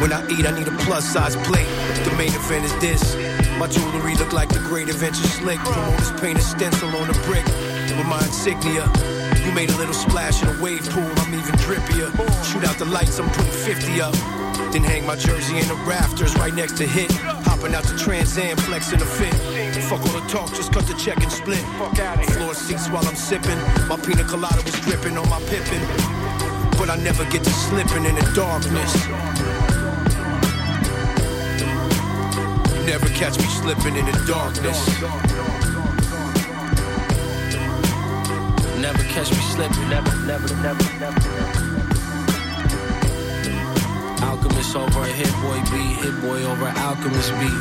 When 0.00 0.12
I 0.12 0.26
eat, 0.30 0.46
I 0.46 0.58
need 0.58 0.68
a 0.68 0.76
plus 0.78 1.04
size 1.04 1.36
plate. 1.36 1.68
The 2.04 2.14
main 2.16 2.32
event 2.32 2.64
is 2.64 2.74
this. 2.80 3.16
My 3.58 3.68
jewelry 3.68 4.14
look 4.16 4.32
like 4.32 4.48
the 4.48 4.60
great 4.60 4.88
adventure 4.88 5.28
slick. 5.28 5.58
Promoters 5.60 6.10
paint 6.20 6.38
a 6.38 6.42
stencil 6.42 6.88
on 6.96 7.10
a 7.10 7.18
brick 7.24 7.44
with 7.96 8.06
my 8.06 8.18
insignia. 8.24 8.90
You 9.44 9.52
made 9.52 9.70
a 9.70 9.76
little 9.76 9.94
splash 9.94 10.42
in 10.42 10.48
a 10.48 10.62
wave 10.62 10.88
pool, 10.88 11.10
I'm 11.16 11.34
even 11.34 11.54
drippier. 11.56 12.10
Shoot 12.44 12.64
out 12.64 12.78
the 12.78 12.86
lights, 12.86 13.18
I'm 13.18 13.28
putting 13.30 13.52
50 13.52 14.00
up. 14.00 14.14
Then 14.72 14.82
hang 14.82 15.06
my 15.06 15.16
jersey 15.16 15.58
in 15.58 15.68
the 15.68 15.74
rafters 15.86 16.34
right 16.36 16.54
next 16.54 16.76
to 16.78 16.86
hit. 16.86 17.12
Hopping 17.46 17.74
out 17.74 17.84
the 17.84 17.96
Trans 17.96 18.36
Am, 18.38 18.56
flexing 18.56 19.00
a 19.00 19.04
fit. 19.04 19.34
Fuck 19.84 20.00
all 20.00 20.20
the 20.20 20.26
talk, 20.28 20.48
just 20.54 20.72
cut 20.72 20.86
the 20.86 20.94
check 20.94 21.22
and 21.22 21.30
split. 21.30 21.60
Fuck 21.78 21.98
out 21.98 22.18
of 22.18 22.34
Floor 22.34 22.54
seats 22.54 22.88
while 22.88 23.06
I'm 23.06 23.14
sipping. 23.14 23.58
My 23.86 23.96
pina 23.96 24.24
colada 24.24 24.62
was 24.62 24.80
dripping 24.80 25.16
on 25.16 25.28
my 25.28 25.40
pippin. 25.42 25.80
But 26.78 26.90
I 26.90 26.96
never 26.96 27.24
get 27.26 27.44
to 27.44 27.50
slipping 27.50 28.04
in 28.04 28.14
the 28.14 28.32
darkness. 28.34 28.92
You 32.74 32.86
never 32.86 33.08
catch 33.10 33.38
me 33.38 33.44
slipping 33.44 33.96
in 33.96 34.06
the 34.06 34.24
darkness. 34.26 35.53
Catch 39.14 39.30
me 39.30 39.42
slipping. 39.54 39.88
Never, 39.88 40.10
never, 40.26 40.48
never, 40.56 40.84
never. 40.98 41.20
Alchemist 44.26 44.74
over 44.74 45.02
a 45.02 45.06
hit 45.06 45.32
boy 45.40 45.58
beat, 45.70 45.94
hit 46.02 46.20
boy 46.20 46.42
over 46.42 46.66
alchemist 46.66 47.30
beat. 47.38 47.60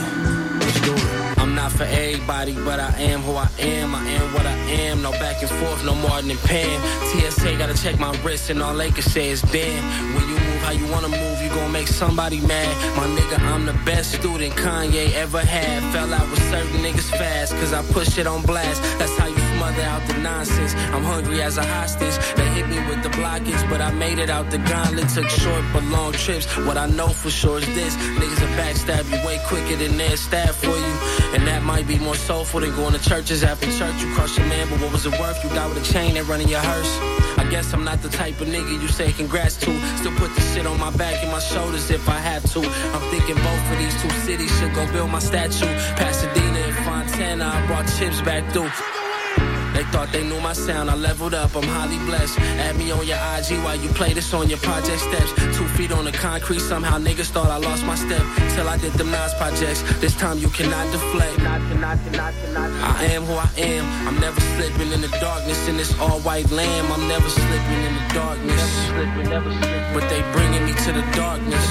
Let's 0.59 0.81
do 0.81 0.93
it. 0.95 1.37
I'm 1.37 1.53
not 1.53 1.71
for 1.71 1.83
everybody, 1.83 2.53
but 2.53 2.79
I 2.79 2.89
am 3.01 3.21
who 3.21 3.33
I 3.33 3.47
am. 3.59 3.93
I 3.93 4.03
am 4.17 4.33
what 4.33 4.47
I 4.47 4.57
am. 4.81 5.03
No 5.03 5.11
back 5.11 5.43
and 5.43 5.51
forth, 5.51 5.85
no 5.85 5.93
more 5.93 6.23
than 6.23 6.37
Pam. 6.37 6.81
TSA 7.09 7.55
gotta 7.59 7.75
check 7.75 7.99
my 7.99 8.11
wrist, 8.23 8.49
and 8.49 8.59
all 8.63 8.73
they 8.73 8.89
can 8.89 9.03
say 9.03 9.29
is 9.29 9.43
damn. 9.43 9.83
When 10.15 10.27
you 10.27 10.33
move 10.33 10.61
how 10.63 10.71
you 10.71 10.87
wanna 10.91 11.09
move, 11.09 11.39
you 11.39 11.49
gon' 11.49 11.71
make 11.71 11.87
somebody 11.87 12.41
mad. 12.41 12.73
My 12.97 13.05
nigga, 13.15 13.37
I'm 13.53 13.67
the 13.67 13.77
best 13.85 14.13
student 14.13 14.55
Kanye 14.55 15.13
ever 15.13 15.41
had. 15.41 15.83
Fell 15.93 16.11
out 16.11 16.27
with 16.31 16.41
certain 16.49 16.81
niggas 16.81 17.11
fast, 17.11 17.53
cause 17.53 17.73
I 17.73 17.83
push 17.93 18.17
it 18.17 18.25
on 18.25 18.41
blast. 18.41 18.81
That's 18.97 19.15
how 19.19 19.27
you 19.27 19.52
smother 19.63 19.83
out 19.83 20.05
the 20.07 20.17
nonsense. 20.17 20.73
I'm 20.93 21.03
hungry 21.03 21.41
as 21.41 21.57
a 21.57 21.63
hostage. 21.63 22.17
They 22.35 22.47
hit 22.49 22.67
me 22.67 22.79
with 22.89 23.01
the 23.01 23.09
blockage, 23.09 23.63
but 23.69 23.79
I 23.79 23.91
made 23.91 24.19
it 24.19 24.29
out 24.29 24.51
the 24.51 24.57
gauntlet. 24.57 25.07
Took 25.09 25.29
short 25.29 25.63
but 25.71 25.83
long 25.85 26.11
trips. 26.13 26.45
What 26.67 26.77
I 26.77 26.87
know 26.87 27.07
for 27.07 27.29
sure 27.29 27.59
is 27.59 27.67
this 27.67 27.95
niggas 27.95 28.41
will 28.41 28.55
backstab 28.59 29.03
you 29.11 29.25
way 29.25 29.39
quicker 29.47 29.75
than 29.77 29.97
they'll 29.97 30.17
stab 30.17 30.49
for 30.49 30.75
you. 30.85 30.93
And 31.33 31.47
that 31.47 31.63
might 31.63 31.87
be 31.87 31.97
more 31.97 32.15
soulful 32.15 32.59
than 32.59 32.75
going 32.75 32.93
to 32.93 33.09
churches 33.09 33.43
after 33.43 33.67
church. 33.79 33.95
You 34.01 34.13
crush 34.15 34.37
your 34.37 34.47
man, 34.47 34.67
but 34.69 34.81
what 34.81 34.91
was 34.91 35.05
it 35.05 35.17
worth? 35.19 35.41
You 35.43 35.49
got 35.51 35.69
with 35.69 35.89
a 35.89 35.93
chain 35.93 36.17
and 36.17 36.27
running 36.27 36.49
your 36.49 36.63
hearse. 36.69 36.93
I 37.37 37.47
guess 37.49 37.73
I'm 37.73 37.85
not 37.85 38.01
the 38.01 38.09
type 38.09 38.41
of 38.41 38.47
nigga 38.47 38.81
you 38.81 38.87
say 38.87 39.11
congrats 39.13 39.55
to. 39.63 39.71
Still 39.97 40.15
put 40.17 40.35
the 40.35 40.41
shit 40.51 40.65
on 40.67 40.77
my 40.79 40.91
back 40.97 41.23
and 41.23 41.31
my 41.31 41.39
shoulders 41.39 41.89
if 41.89 42.09
I 42.09 42.19
had 42.29 42.43
to. 42.53 42.59
I'm 42.59 43.05
thinking 43.11 43.35
both 43.35 43.71
of 43.71 43.77
these 43.77 43.95
two 44.01 44.13
cities 44.27 44.51
should 44.59 44.73
go 44.75 44.83
build 44.91 45.09
my 45.09 45.19
statue. 45.19 45.71
Pasadena 45.95 46.59
and 46.69 46.75
Fontana, 46.85 47.45
I 47.45 47.67
brought 47.67 47.87
chips 47.97 48.19
back 48.21 48.43
through. 48.51 48.69
They 49.83 49.91
thought 49.91 50.11
they 50.13 50.23
knew 50.23 50.39
my 50.39 50.53
sound. 50.53 50.89
I 50.89 50.95
leveled 50.95 51.33
up. 51.33 51.55
I'm 51.55 51.63
highly 51.63 51.97
blessed. 52.05 52.39
Add 52.39 52.77
me 52.77 52.91
on 52.91 53.05
your 53.05 53.17
IG 53.35 53.59
while 53.63 53.75
you 53.75 53.89
play 53.89 54.13
this 54.13 54.33
on 54.33 54.49
your 54.49 54.59
project 54.59 55.01
steps. 55.01 55.33
Two 55.57 55.67
feet 55.75 55.91
on 55.91 56.05
the 56.05 56.11
concrete. 56.11 56.59
Somehow 56.59 56.97
niggas 56.97 57.31
thought 57.31 57.47
I 57.47 57.57
lost 57.57 57.85
my 57.85 57.95
step. 57.95 58.23
Till 58.55 58.69
I 58.69 58.77
did 58.77 58.93
them 58.93 59.11
Nas 59.11 59.33
projects. 59.33 59.81
This 59.99 60.15
time 60.15 60.37
you 60.37 60.47
cannot 60.49 60.89
deflect. 60.93 61.39
I 61.41 63.09
am 63.11 63.23
who 63.23 63.33
I 63.33 63.49
am. 63.57 64.07
I'm 64.07 64.19
never 64.21 64.39
slipping 64.55 64.91
in 64.93 65.01
the 65.01 65.11
darkness 65.19 65.67
in 65.67 65.75
this 65.75 65.91
all 65.99 66.19
white 66.21 66.49
lamb. 66.49 66.85
I'm 66.91 67.05
never 67.09 67.27
slipping 67.27 67.81
in 67.87 67.93
the 67.95 68.13
darkness. 68.13 68.71
But 69.93 70.07
they 70.09 70.21
bringing 70.31 70.63
me 70.65 70.73
to 70.85 70.91
the 70.93 71.03
darkness. 71.11 71.67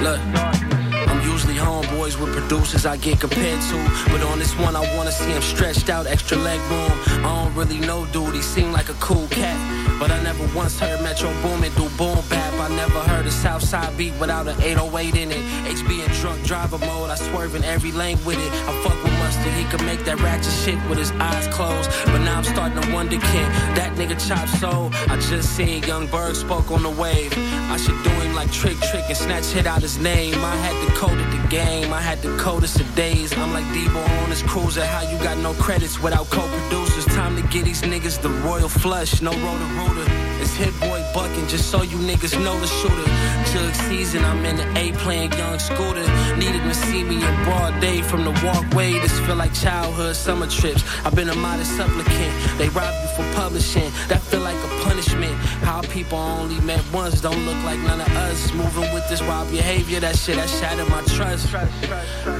Look. 0.00 0.81
Usually 1.24 1.54
homeboys 1.54 2.20
with 2.20 2.32
producers 2.32 2.86
I 2.86 2.96
get 2.96 3.20
compared 3.20 3.60
to. 3.70 3.76
But 4.10 4.22
on 4.22 4.38
this 4.38 4.54
one, 4.58 4.76
I 4.76 4.96
wanna 4.96 5.12
see 5.12 5.30
him 5.30 5.42
stretched 5.42 5.88
out, 5.88 6.06
extra 6.06 6.36
leg 6.36 6.60
room. 6.70 6.92
I 7.24 7.44
don't 7.44 7.54
really 7.54 7.78
know, 7.78 8.06
dude. 8.06 8.34
He 8.34 8.42
seemed 8.42 8.72
like 8.72 8.88
a 8.88 8.94
cool 8.94 9.26
cat. 9.28 9.56
But 9.98 10.10
I 10.10 10.20
never 10.22 10.44
once 10.54 10.78
heard 10.78 11.00
Metro 11.02 11.30
Boomin 11.42 11.72
do 11.74 11.88
boom 11.96 12.18
bap. 12.28 12.52
I 12.54 12.68
never 12.74 13.00
heard 13.10 13.26
a 13.26 13.30
Southside 13.30 13.96
beat 13.96 14.14
without 14.20 14.48
an 14.48 14.60
808 14.60 15.14
in 15.14 15.30
it. 15.30 15.42
HB 15.64 16.04
in 16.04 16.10
drunk 16.20 16.42
driver 16.44 16.78
mode, 16.78 17.10
I 17.10 17.14
swerve 17.14 17.54
in 17.54 17.64
every 17.64 17.92
lane 17.92 18.18
with 18.24 18.38
it. 18.38 18.52
I 18.68 18.72
fuck 18.82 18.98
with 19.02 19.12
Mustard, 19.20 19.52
he 19.54 19.64
could 19.64 19.84
make 19.84 20.04
that 20.04 20.20
ratchet 20.20 20.52
shit 20.64 20.78
with 20.88 20.98
his 20.98 21.12
eyes 21.12 21.46
closed. 21.48 21.90
But 22.06 22.18
now 22.18 22.38
I'm 22.38 22.44
starting 22.44 22.80
to 22.80 22.92
wonder, 22.92 23.18
can 23.18 23.48
that 23.76 23.94
nigga 23.96 24.18
chop 24.26 24.48
soul? 24.60 24.90
I 25.08 25.16
just 25.20 25.56
seen 25.56 25.82
Young 25.84 26.06
Bird 26.08 26.36
spoke 26.36 26.70
on 26.70 26.82
the 26.82 26.90
wave. 26.90 27.32
I 27.70 27.76
should 27.76 28.00
do 28.02 28.10
him 28.10 28.34
like 28.34 28.50
Trick 28.50 28.78
Trick 28.90 29.04
and 29.06 29.16
snatch 29.16 29.46
hit 29.46 29.66
out 29.66 29.82
his 29.82 29.98
name. 29.98 30.34
I 30.44 30.56
had 30.56 30.74
to 30.86 30.94
code 30.94 31.11
it 31.18 31.30
the 31.30 31.48
game, 31.48 31.92
I 31.92 32.00
had 32.00 32.22
the 32.22 32.36
coldest 32.36 32.80
of 32.80 32.94
days. 32.94 33.32
I'm 33.36 33.52
like 33.52 33.64
Debo 33.66 34.02
on 34.22 34.30
his 34.30 34.42
cruiser, 34.42 34.84
how 34.84 35.02
you 35.10 35.18
got 35.18 35.38
no 35.38 35.52
credits 35.54 36.00
without 36.00 36.30
co-producers? 36.30 37.06
Time 37.06 37.36
to 37.36 37.42
get 37.48 37.64
these 37.64 37.82
niggas 37.82 38.20
the 38.20 38.30
royal 38.46 38.68
flush, 38.68 39.20
no 39.20 39.30
rotor 39.30 39.70
rooter. 39.78 40.21
It's 40.42 40.54
hit 40.54 40.74
boy 40.80 41.00
bucking, 41.14 41.46
just 41.46 41.70
so 41.70 41.82
you 41.82 41.96
niggas 41.98 42.34
know 42.42 42.58
the 42.58 42.66
shooter. 42.66 43.06
Jug 43.52 43.74
season, 43.86 44.24
I'm 44.24 44.44
in 44.44 44.56
the 44.56 44.66
A 44.76 44.90
playing 44.98 45.30
young 45.34 45.56
scooter. 45.60 46.02
Needed 46.36 46.62
to 46.64 46.74
see 46.74 47.04
me 47.04 47.14
in 47.14 47.44
broad 47.44 47.80
day 47.80 48.02
from 48.02 48.24
the 48.24 48.32
walkway. 48.44 48.94
This 48.94 49.16
feel 49.20 49.36
like 49.36 49.54
childhood 49.54 50.16
summer 50.16 50.48
trips. 50.48 50.82
I've 51.04 51.14
been 51.14 51.28
a 51.28 51.36
modest 51.36 51.76
supplicant. 51.76 52.58
They 52.58 52.68
rob 52.70 52.92
you 53.02 53.08
for 53.14 53.34
publishing. 53.36 53.88
That 54.08 54.20
feel 54.20 54.40
like 54.40 54.56
a 54.56 54.68
punishment. 54.82 55.32
How 55.62 55.80
people 55.82 56.18
only 56.18 56.60
met 56.62 56.82
once 56.92 57.20
don't 57.20 57.46
look 57.46 57.62
like 57.62 57.78
none 57.78 58.00
of 58.00 58.10
us. 58.26 58.52
Moving 58.52 58.92
with 58.92 59.08
this 59.08 59.20
wild 59.20 59.48
behavior, 59.48 60.00
that 60.00 60.16
shit 60.16 60.34
that 60.34 60.50
shattered 60.50 60.88
my 60.88 61.02
trust. 61.14 61.52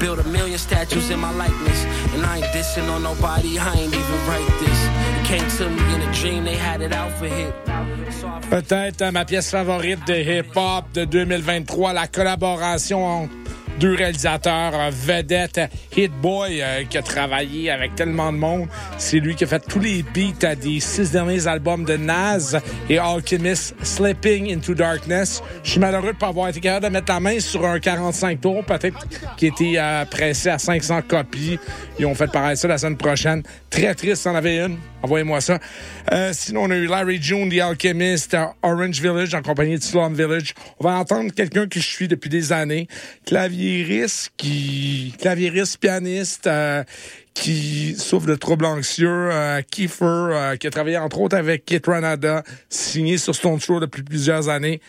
Build 0.01 0.19
a 0.19 0.25
million 0.25 0.59
statues 0.59 1.11
in 1.11 1.21
my 1.21 1.33
likeness. 1.35 1.85
And 2.15 2.27
I 2.27 2.39
ain't 2.39 2.47
dissing 2.47 2.91
on 2.91 3.05
nobody, 3.05 3.59
I 3.59 3.73
ain't 3.75 3.95
even 3.95 4.27
write 4.27 4.51
this. 4.59 4.92
Peut-être 8.51 9.11
ma 9.13 9.25
pièce 9.25 9.51
favorite 9.51 10.07
de 10.07 10.13
hip-hop 10.13 10.85
de 10.93 11.07
2023, 11.07 11.95
la 11.95 12.07
collaboration 12.07 13.23
entre 13.23 13.33
deux 13.79 13.95
réalisateurs 13.95 14.75
euh, 14.75 14.91
vedettes, 14.93 15.61
Hit 15.97 16.13
Boy, 16.21 16.61
euh, 16.61 16.85
qui 16.85 16.99
a 16.99 17.03
travaillé 17.03 17.71
avec 17.71 17.95
tellement 17.95 18.31
de 18.31 18.37
monde. 18.37 18.69
C'est 18.99 19.21
lui 19.21 19.35
qui 19.35 19.45
a 19.45 19.47
fait 19.47 19.65
tous 19.67 19.79
les 19.79 20.03
beats 20.03 20.47
à 20.47 20.55
des 20.55 20.81
six 20.81 21.13
derniers 21.13 21.47
albums 21.47 21.87
de 21.87 21.97
Nas 21.97 22.57
et 22.91 22.99
Alchemist, 22.99 23.75
Slipping 23.83 24.53
into 24.53 24.75
Darkness. 24.75 25.43
Je 25.65 25.71
suis 25.71 25.81
malheureux 25.81 26.13
de 26.13 26.19
pas 26.19 26.29
avoir 26.29 26.49
été 26.49 26.61
capable 26.61 26.87
de 26.87 26.93
mettre 26.93 27.11
la 27.11 27.21
main 27.21 27.41
sur 27.41 27.65
un 27.65 27.81
45 27.81 28.39
tours, 28.39 28.65
peut-être 28.65 29.07
qui 29.39 29.47
était 29.47 29.75
euh, 29.79 30.05
pressé 30.05 30.51
à 30.51 30.59
500 30.59 31.01
copies. 31.09 31.59
Ils 31.99 32.05
ont 32.05 32.15
fait 32.15 32.31
pareil 32.31 32.57
ça 32.59 32.69
la 32.69 32.77
semaine 32.77 32.99
prochaine. 32.99 33.43
Très 33.71 33.95
triste, 33.95 34.27
en 34.27 34.35
avait 34.35 34.59
une. 34.59 34.77
Envoyez-moi 35.03 35.41
ça. 35.41 35.59
Euh, 36.13 36.31
sinon, 36.33 36.63
on 36.65 36.71
a 36.71 36.77
eu 36.77 36.87
Larry 36.87 37.21
June, 37.21 37.51
The 37.51 37.61
Alchemist, 37.61 38.35
euh, 38.35 38.47
Orange 38.63 39.01
Village, 39.01 39.35
en 39.35 39.43
compagnie 39.43 39.77
de 39.77 39.83
Slum 39.83 40.15
Village. 40.15 40.55
On 40.79 40.85
va 40.85 40.95
entendre 40.99 41.33
quelqu'un 41.33 41.67
que 41.67 41.81
je 41.81 41.87
suis 41.87 42.09
depuis 42.09 42.31
des 42.31 42.53
années. 42.53 42.87
Claviériste, 43.27 44.33
qui, 44.37 45.15
claviériste, 45.19 45.79
pianiste, 45.79 46.47
euh, 46.47 46.85
qui 47.35 47.95
souffre 47.97 48.27
de 48.27 48.35
troubles 48.35 48.65
anxieux, 48.65 49.31
euh, 49.33 49.63
Kiefer, 49.71 50.05
euh, 50.05 50.57
qui 50.57 50.67
a 50.67 50.71
travaillé 50.71 50.99
entre 50.99 51.21
autres 51.21 51.37
avec 51.37 51.65
Kit 51.65 51.81
Ranada, 51.85 52.43
signé 52.69 53.19
sur 53.19 53.35
Stone 53.35 53.59
Throw 53.59 53.81
depuis 53.81 54.03
plusieurs 54.03 54.49
années. 54.49 54.81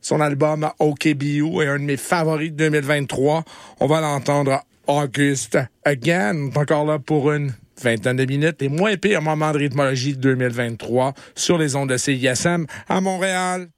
Son 0.00 0.20
album 0.20 0.68
OKBU 0.78 1.62
est 1.62 1.68
un 1.68 1.78
de 1.78 1.84
mes 1.84 1.96
favoris 1.96 2.52
de 2.52 2.56
2023. 2.56 3.44
On 3.80 3.86
va 3.86 4.00
l'entendre 4.00 4.62
August 4.86 5.58
Again. 5.84 6.50
Encore 6.54 6.84
là 6.84 6.98
pour 6.98 7.32
une 7.32 7.52
vingtaine 7.82 8.16
de 8.16 8.24
minutes 8.24 8.62
et 8.62 8.68
moins 8.68 8.96
pire 8.96 9.22
moment 9.22 9.52
de 9.52 9.58
rythmologie 9.58 10.16
2023 10.16 11.14
sur 11.34 11.58
les 11.58 11.76
ondes 11.76 11.90
de 11.90 11.96
CISM 11.96 12.66
à 12.88 13.00
Montréal. 13.00 13.68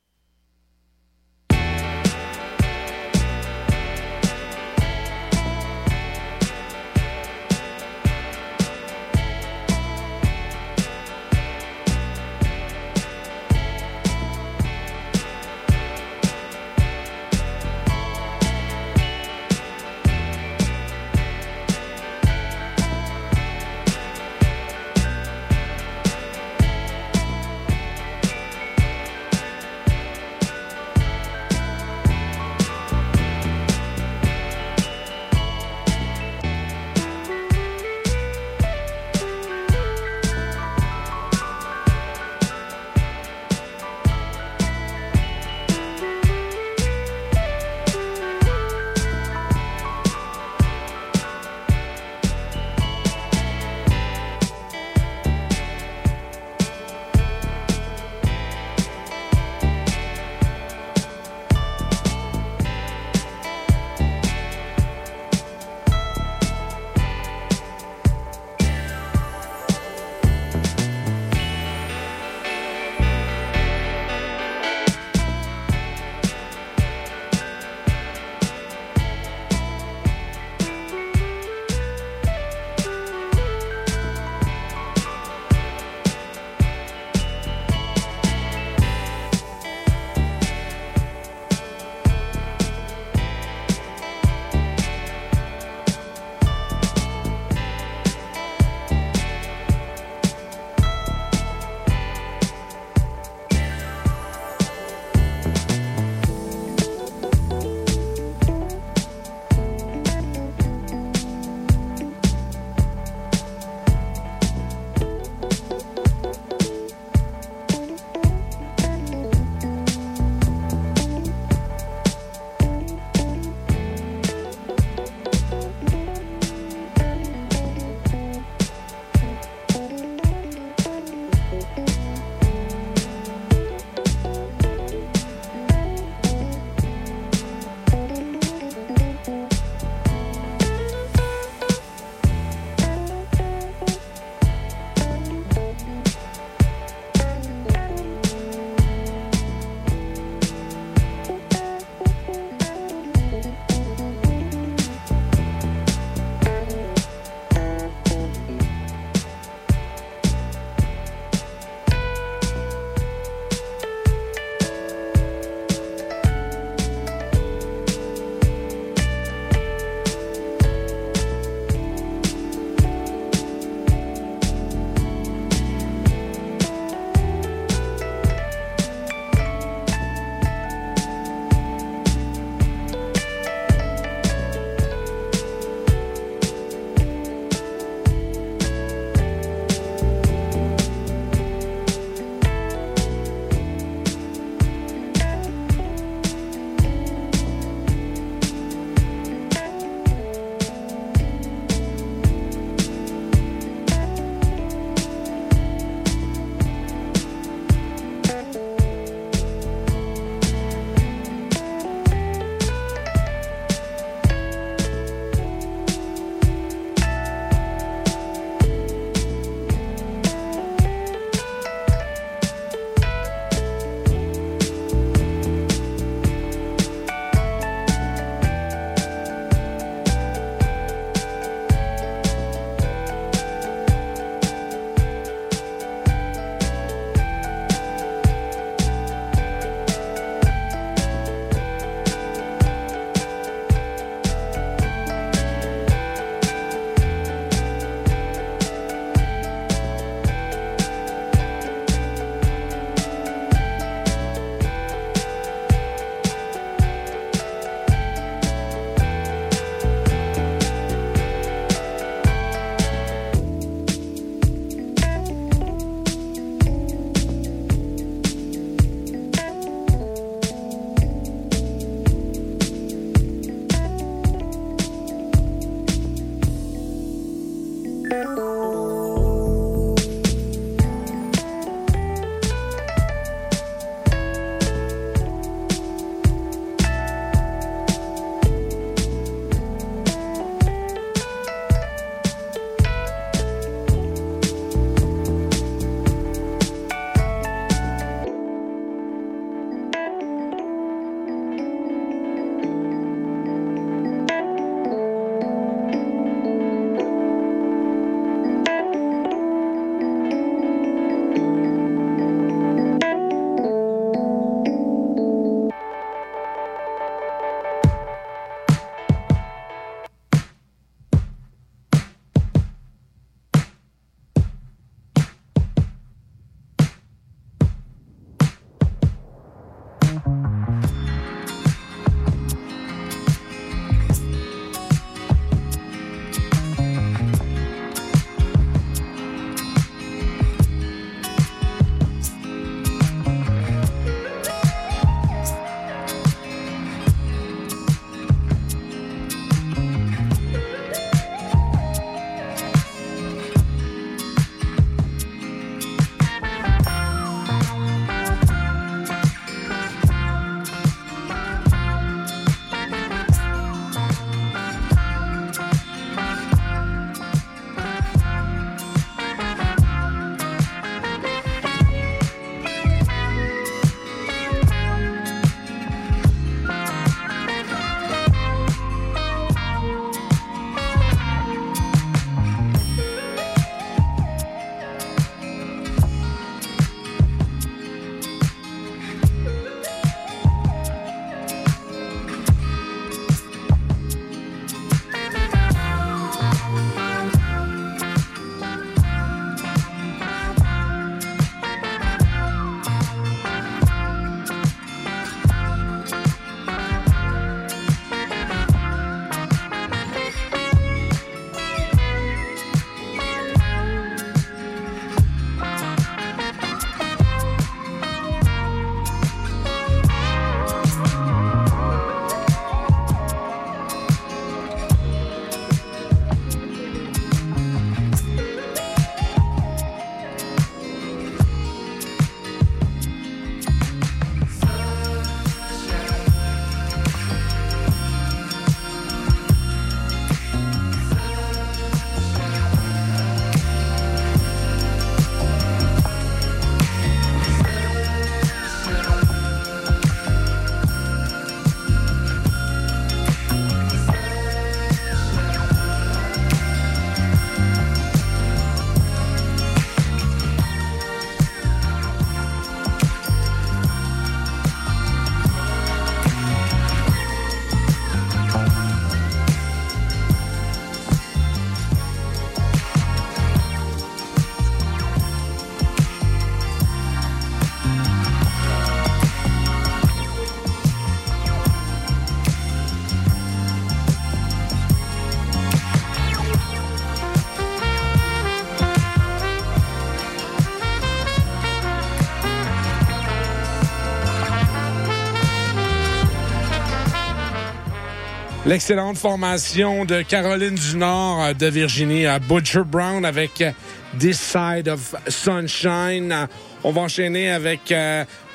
L'excellente 498.69 499.17
formation 499.17 500.05
de 500.05 500.21
Caroline 500.21 500.75
du 500.75 500.99
Nord 500.99 501.43
euh, 501.43 501.55
de 501.55 501.69
Virginie 501.69 502.27
à 502.27 502.39
Butcher 502.39 502.83
Brown 502.85 503.25
avec 503.25 503.63
euh, 503.63 503.71
This 504.19 504.39
Side 504.39 504.91
of 504.91 505.15
Sunshine. 505.27 506.31
Euh, 506.31 506.47
On 506.85 506.93
va 506.93 507.01
enchaîner 507.01 507.51
avec 507.51 507.95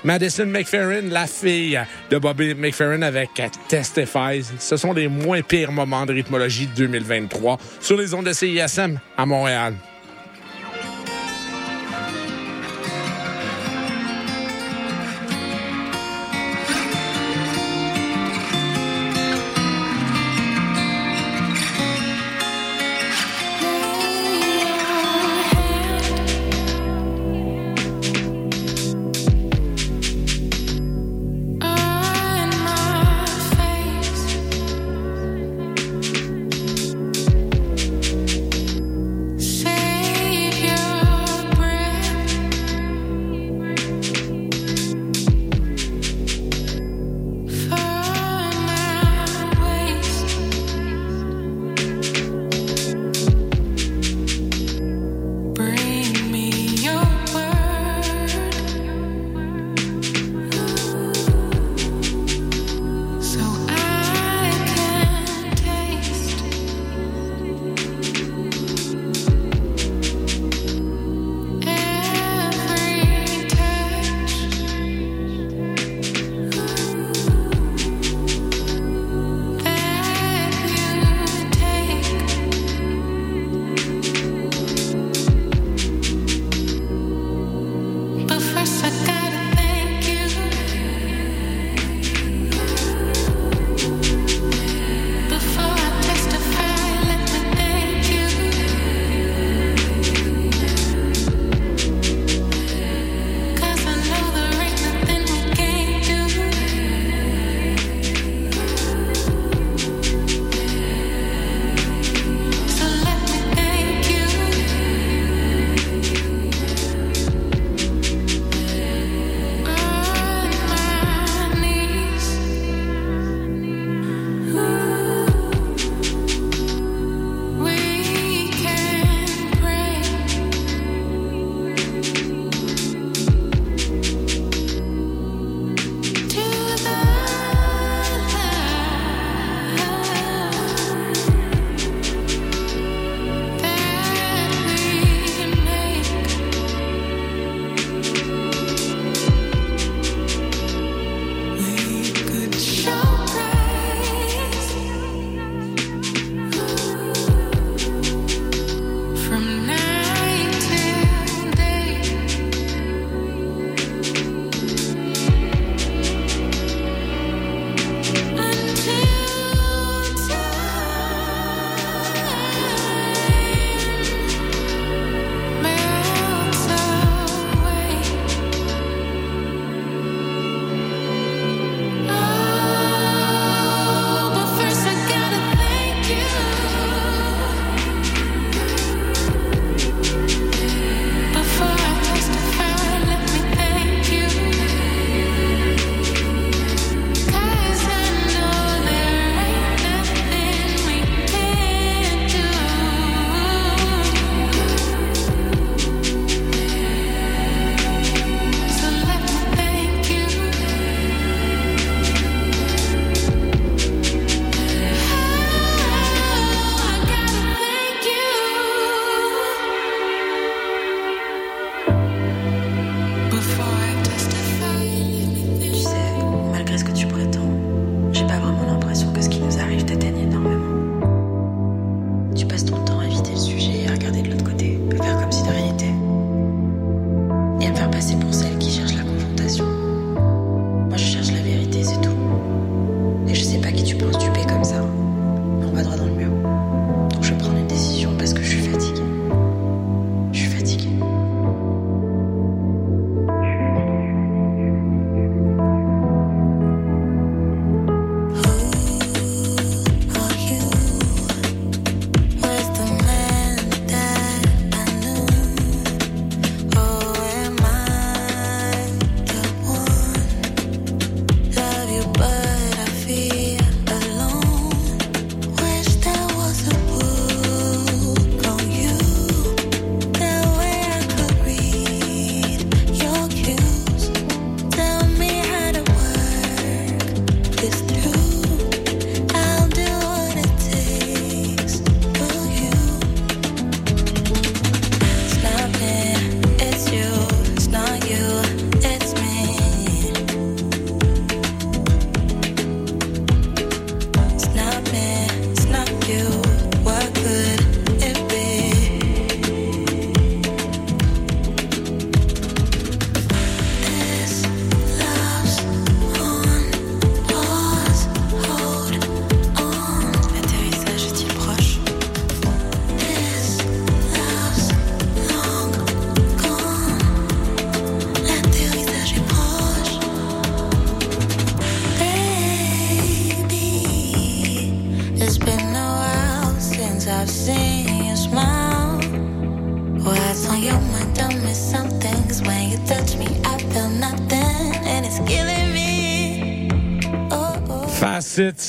Madison 0.04 0.46
McFerrin, 0.46 1.10
la 1.10 1.26
fille 1.26 1.82
de 2.12 2.20
Bobby 2.20 2.54
McFerrin 2.54 3.02
avec 3.02 3.42
Testify. 3.68 4.44
Ce 4.60 4.78
sont 4.78 4.94
les 4.94 5.08
moins 5.08 5.42
pires 5.42 5.72
moments 5.72 6.06
de 6.06 6.14
rythmologie 6.14 6.68
2023 6.68 7.58
sur 7.82 7.98
les 7.98 8.14
ondes 8.14 8.28
de 8.28 8.34
CISM 8.34 9.00
à 9.18 9.26
Montréal. 9.26 9.74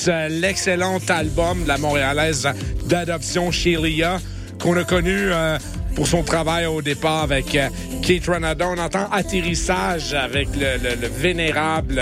Euh, 0.07 0.29
l'excellent 0.29 0.99
album 1.09 1.63
de 1.63 1.67
la 1.67 1.77
montréalaise 1.77 2.47
d'adoption 2.87 3.51
Shelia, 3.51 4.19
qu'on 4.61 4.77
a 4.77 4.83
connu 4.85 5.13
euh, 5.15 5.57
pour 5.95 6.07
son 6.07 6.23
travail 6.23 6.65
au 6.65 6.81
départ 6.81 7.23
avec 7.23 7.53
euh, 7.55 7.67
Kate 8.01 8.25
Renada. 8.27 8.67
On 8.69 8.77
entend 8.77 9.09
Atterrissage 9.11 10.13
avec 10.13 10.47
le, 10.55 10.77
le- 10.81 10.95
le 11.01 11.07
vénérable 11.07 12.01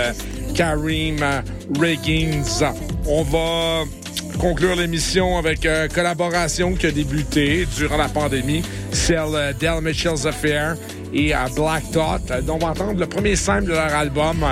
Karim 0.54 1.18
Riggins. 1.80 2.42
On 3.06 3.22
va 3.22 3.82
conclure 4.38 4.76
l'émission 4.76 5.36
avec 5.38 5.64
une 5.66 5.88
collaboration 5.92 6.74
qui 6.74 6.86
a 6.86 6.90
débuté 6.92 7.66
durant 7.76 7.96
la 7.96 8.08
pandémie, 8.08 8.62
celle 8.92 9.54
d'El 9.58 9.80
Mitchell's 9.82 10.26
Affair 10.26 10.76
et 11.12 11.32
Black. 11.56 11.82
Euh, 11.96 12.40
dont 12.42 12.54
on 12.54 12.58
va 12.58 12.68
entendre 12.68 12.98
le 13.00 13.06
premier 13.06 13.34
simple 13.36 13.64
de 13.66 13.72
leur 13.72 13.94
album, 13.94 14.44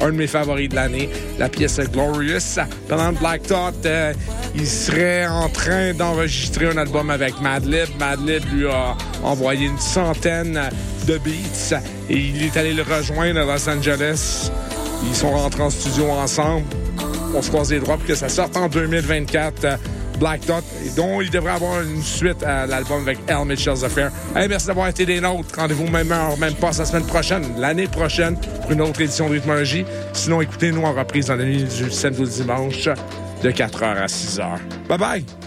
un 0.00 0.12
de 0.12 0.16
mes 0.16 0.26
favoris 0.26 0.68
de 0.68 0.74
l'année, 0.74 1.08
la 1.38 1.48
pièce 1.48 1.78
Glorious. 1.92 2.60
Pendant 2.88 3.12
Black 3.12 3.42
Dot, 3.48 3.74
euh, 3.84 4.12
il 4.54 4.66
serait 4.66 5.26
en 5.26 5.48
train 5.48 5.92
d'enregistrer 5.94 6.66
un 6.66 6.76
album 6.76 7.10
avec 7.10 7.40
Madlib. 7.40 7.88
Madlib 7.98 8.42
lui 8.52 8.66
a 8.68 8.96
envoyé 9.22 9.66
une 9.66 9.78
centaine 9.78 10.60
de 11.06 11.18
beats 11.18 11.76
et 12.08 12.16
il 12.16 12.42
est 12.42 12.56
allé 12.56 12.72
le 12.72 12.82
rejoindre 12.82 13.40
à 13.40 13.44
Los 13.44 13.68
Angeles. 13.68 14.50
Ils 15.08 15.16
sont 15.16 15.30
rentrés 15.30 15.62
en 15.62 15.70
studio 15.70 16.10
ensemble. 16.10 16.66
On 17.34 17.42
se 17.42 17.48
croise 17.48 17.70
les 17.70 17.78
doigts 17.78 17.96
pour 17.96 18.06
que 18.06 18.14
ça 18.14 18.28
sorte 18.28 18.56
en 18.56 18.68
2024. 18.68 19.64
euh, 19.64 19.76
Black 20.20 20.44
Dot, 20.46 20.62
dont 20.96 21.22
il 21.22 21.30
devrait 21.30 21.52
avoir 21.52 21.80
une 21.80 22.02
suite 22.02 22.42
à 22.42 22.66
l'album 22.66 23.00
avec 23.00 23.18
El 23.26 23.46
Mitchell's 23.46 23.82
Affair. 23.82 24.12
Hey, 24.36 24.48
merci 24.48 24.66
d'avoir 24.66 24.88
été 24.88 25.06
des 25.06 25.18
nôtres. 25.18 25.48
Rendez-vous 25.56 25.88
même 25.88 26.12
heure, 26.12 26.36
même 26.36 26.52
pas 26.54 26.72
la 26.78 26.84
semaine 26.84 27.06
prochaine, 27.06 27.42
l'année 27.56 27.86
prochaine, 27.86 28.36
une 28.70 28.80
autre 28.80 29.00
édition 29.00 29.28
de 29.28 29.34
Rythmologie. 29.34 29.84
Sinon, 30.12 30.40
écoutez-nous 30.40 30.82
en 30.82 30.92
reprise 30.92 31.26
dans 31.26 31.36
la 31.36 31.44
nuit 31.44 31.64
du 31.64 31.90
samedi 31.90 32.22
au 32.22 32.26
dimanche 32.26 32.88
de 33.42 33.50
4h 33.50 33.84
à 33.84 34.06
6h. 34.06 34.58
Bye 34.88 34.98
bye! 34.98 35.39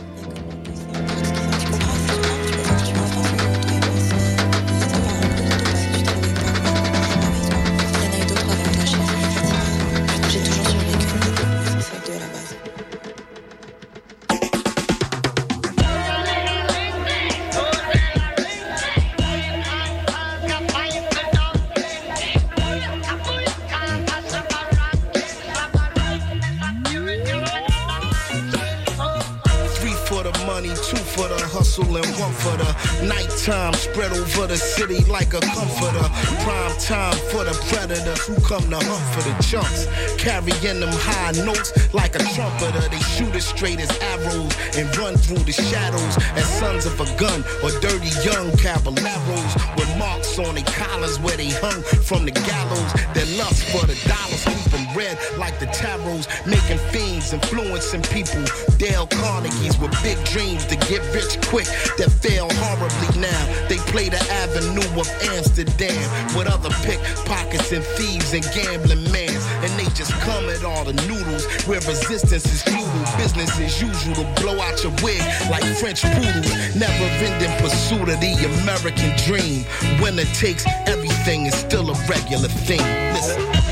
Hustle, 31.73 31.97
and 31.97 32.05
one 32.19 32.33
for 32.33 32.55
the 32.57 33.05
nighttime. 33.05 33.73
Spread 33.73 34.11
over 34.11 34.47
the 34.47 34.57
city 34.57 35.03
like 35.05 35.33
a 35.33 35.39
comforter. 35.39 36.07
Prime 36.43 36.77
time 36.79 37.17
for 37.31 37.43
the 37.43 37.53
predators 37.69 38.25
who 38.27 38.35
come 38.41 38.69
to 38.69 38.77
hunt 38.77 39.05
for 39.13 39.23
the 39.27 39.33
chunks. 39.41 39.87
Carrying 40.17 40.79
them 40.79 40.93
high 40.93 41.31
notes 41.45 41.71
like 41.93 42.15
a 42.15 42.23
trumpeter. 42.35 42.87
They 42.89 42.99
shoot 42.99 43.33
as 43.35 43.45
straight 43.45 43.79
as 43.79 43.91
arrows 43.99 44.53
and 44.77 44.85
run 44.97 45.15
through 45.17 45.43
the 45.43 45.53
shadows 45.53 46.17
as 46.35 46.45
sons 46.59 46.85
of 46.85 46.99
a 46.99 47.07
gun 47.17 47.43
or 47.63 47.71
dirty 47.81 48.11
young 48.21 48.51
caballeros 48.57 49.53
with 49.77 49.89
marks 49.97 50.37
on 50.39 50.55
their 50.55 50.65
collars 50.77 51.19
where 51.19 51.37
they 51.37 51.49
hung 51.49 51.81
from 52.03 52.25
the 52.25 52.31
gallows. 52.31 52.91
Their 53.13 53.29
lust 53.37 53.63
for 53.71 53.85
the 53.85 53.97
dollars 54.07 54.43
keep 54.45 54.71
them 54.71 54.85
red 54.95 55.17
like 55.37 55.59
the 55.59 55.67
tarots, 55.67 56.27
making 56.45 56.77
fiends, 56.91 57.33
influencing 57.33 58.03
people. 58.13 58.43
Dale 58.77 59.07
Carnegie's 59.07 59.77
with 59.79 59.93
big 60.03 60.17
dreams 60.25 60.65
to 60.65 60.75
get 60.75 61.01
rich 61.13 61.39
quick 61.47 61.62
that 61.98 62.11
fail 62.22 62.48
horribly 62.64 63.22
now. 63.22 63.44
They 63.68 63.77
play 63.91 64.10
the 64.10 64.22
avenue 64.44 64.85
of 64.99 65.07
Amsterdam 65.35 66.03
with 66.35 66.48
other 66.48 66.69
pickpockets 66.84 67.72
and 67.72 67.84
thieves 67.95 68.34
and 68.34 68.44
gambling 68.53 69.03
man. 69.11 69.35
And 69.64 69.72
they 69.80 69.85
just 69.94 70.11
come 70.22 70.49
at 70.49 70.64
all 70.64 70.85
the 70.85 70.94
noodles 71.07 71.45
where 71.65 71.80
resistance 71.81 72.45
is 72.45 72.61
futile. 72.64 72.84
Business 73.18 73.60
as 73.60 73.81
usual 73.81 74.15
to 74.15 74.41
blow 74.41 74.60
out 74.60 74.84
your 74.84 74.94
wig 75.03 75.22
like 75.49 75.64
French 75.77 76.02
poodles. 76.03 76.52
Never 76.76 77.07
ending 77.23 77.53
pursuit 77.61 78.10
of 78.10 78.19
the 78.19 78.34
American 78.61 79.15
dream. 79.26 79.65
Winner 80.02 80.27
takes 80.35 80.65
everything 80.88 81.45
is 81.45 81.56
still 81.56 81.90
a 81.90 81.95
regular 82.07 82.49
thing. 82.49 82.84
Listen. 83.14 83.62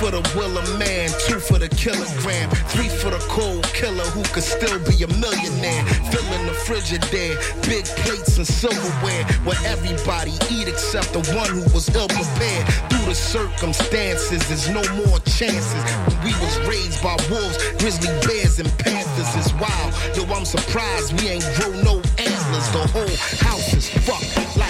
For 0.00 0.10
the 0.10 0.24
will 0.32 0.56
of 0.56 0.64
man, 0.78 1.10
two 1.28 1.38
for 1.38 1.58
the 1.58 1.68
kilogram, 1.68 2.48
three 2.72 2.88
for 2.88 3.10
the 3.12 3.20
cold 3.28 3.62
killer 3.76 4.08
who 4.16 4.22
could 4.32 4.42
still 4.42 4.80
be 4.88 4.96
a 5.04 5.10
millionaire. 5.20 5.84
Filling 6.08 6.46
the 6.48 6.56
frigidaire, 6.64 7.36
big 7.68 7.84
plates 8.00 8.38
and 8.38 8.46
silverware 8.46 9.24
where 9.44 9.60
everybody 9.68 10.32
eat 10.48 10.68
except 10.68 11.12
the 11.12 11.20
one 11.36 11.52
who 11.52 11.60
was 11.76 11.92
ill 11.94 12.08
prepared. 12.08 12.64
Through 12.88 13.12
the 13.12 13.14
circumstances, 13.14 14.40
there's 14.48 14.72
no 14.72 14.80
more 15.04 15.20
chances. 15.28 15.84
We 16.24 16.32
was 16.40 16.56
raised 16.64 17.04
by 17.04 17.20
wolves, 17.28 17.60
grizzly 17.76 18.08
bears, 18.24 18.56
and 18.56 18.72
panthers 18.80 19.32
is 19.36 19.52
wild. 19.60 19.92
Yo, 20.16 20.24
I'm 20.32 20.48
surprised 20.48 21.12
we 21.20 21.28
ain't 21.28 21.48
grow 21.60 21.76
no 21.84 22.00
antlers. 22.16 22.66
The 22.72 22.88
whole 22.96 23.16
house 23.44 23.74
is 23.76 23.92
fucked 24.08 24.56
like 24.56 24.69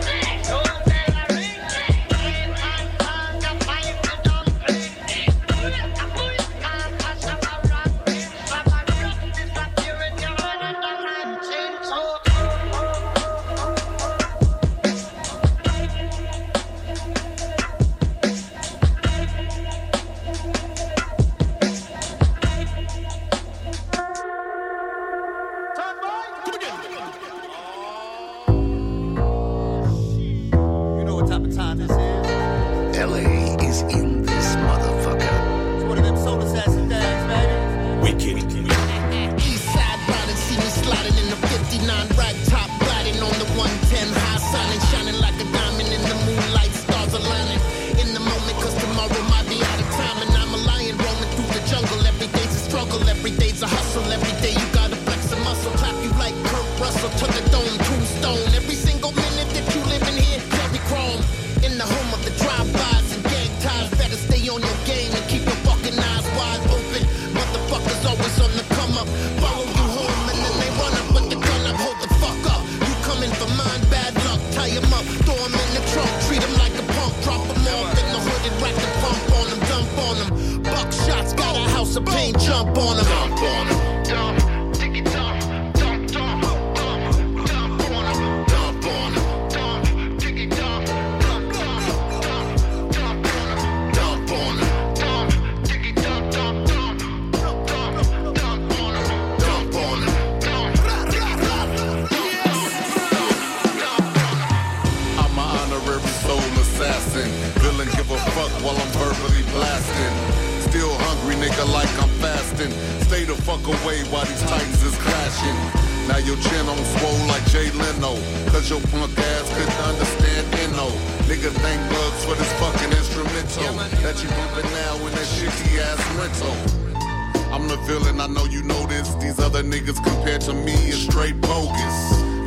to 130.45 130.53
me 130.53 130.73
is 130.89 131.03
straight 131.03 131.39
bogus. 131.39 131.97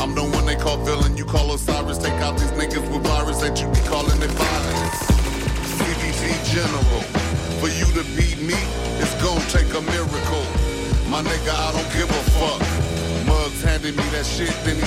I'm 0.02 0.14
the 0.16 0.24
one 0.34 0.46
they 0.46 0.56
call 0.56 0.78
villain, 0.78 1.16
you 1.16 1.24
call 1.24 1.54
Osiris. 1.54 1.98
Take 1.98 2.18
out 2.26 2.36
these 2.36 2.50
niggas 2.58 2.82
with 2.90 3.06
virus 3.06 3.40
that 3.40 3.60
you 3.60 3.68
be 3.68 3.78
calling 3.86 4.20
it 4.20 4.34
violence. 4.34 4.98
CDT 5.78 6.34
General, 6.50 7.02
for 7.62 7.70
you 7.70 7.86
to 7.94 8.02
beat 8.18 8.42
me, 8.42 8.58
it's 8.98 9.14
gonna 9.22 9.38
take 9.46 9.70
a 9.78 9.82
miracle. 9.94 10.44
My 11.06 11.22
nigga, 11.22 11.54
I 11.54 11.70
don't 11.70 11.90
give 11.94 12.10
a 12.10 12.22
fuck. 12.34 12.62
Mugs 13.26 13.62
handed 13.62 13.96
me 13.96 14.02
that 14.10 14.26
shit, 14.26 14.50
then 14.64 14.74
he 14.74 14.86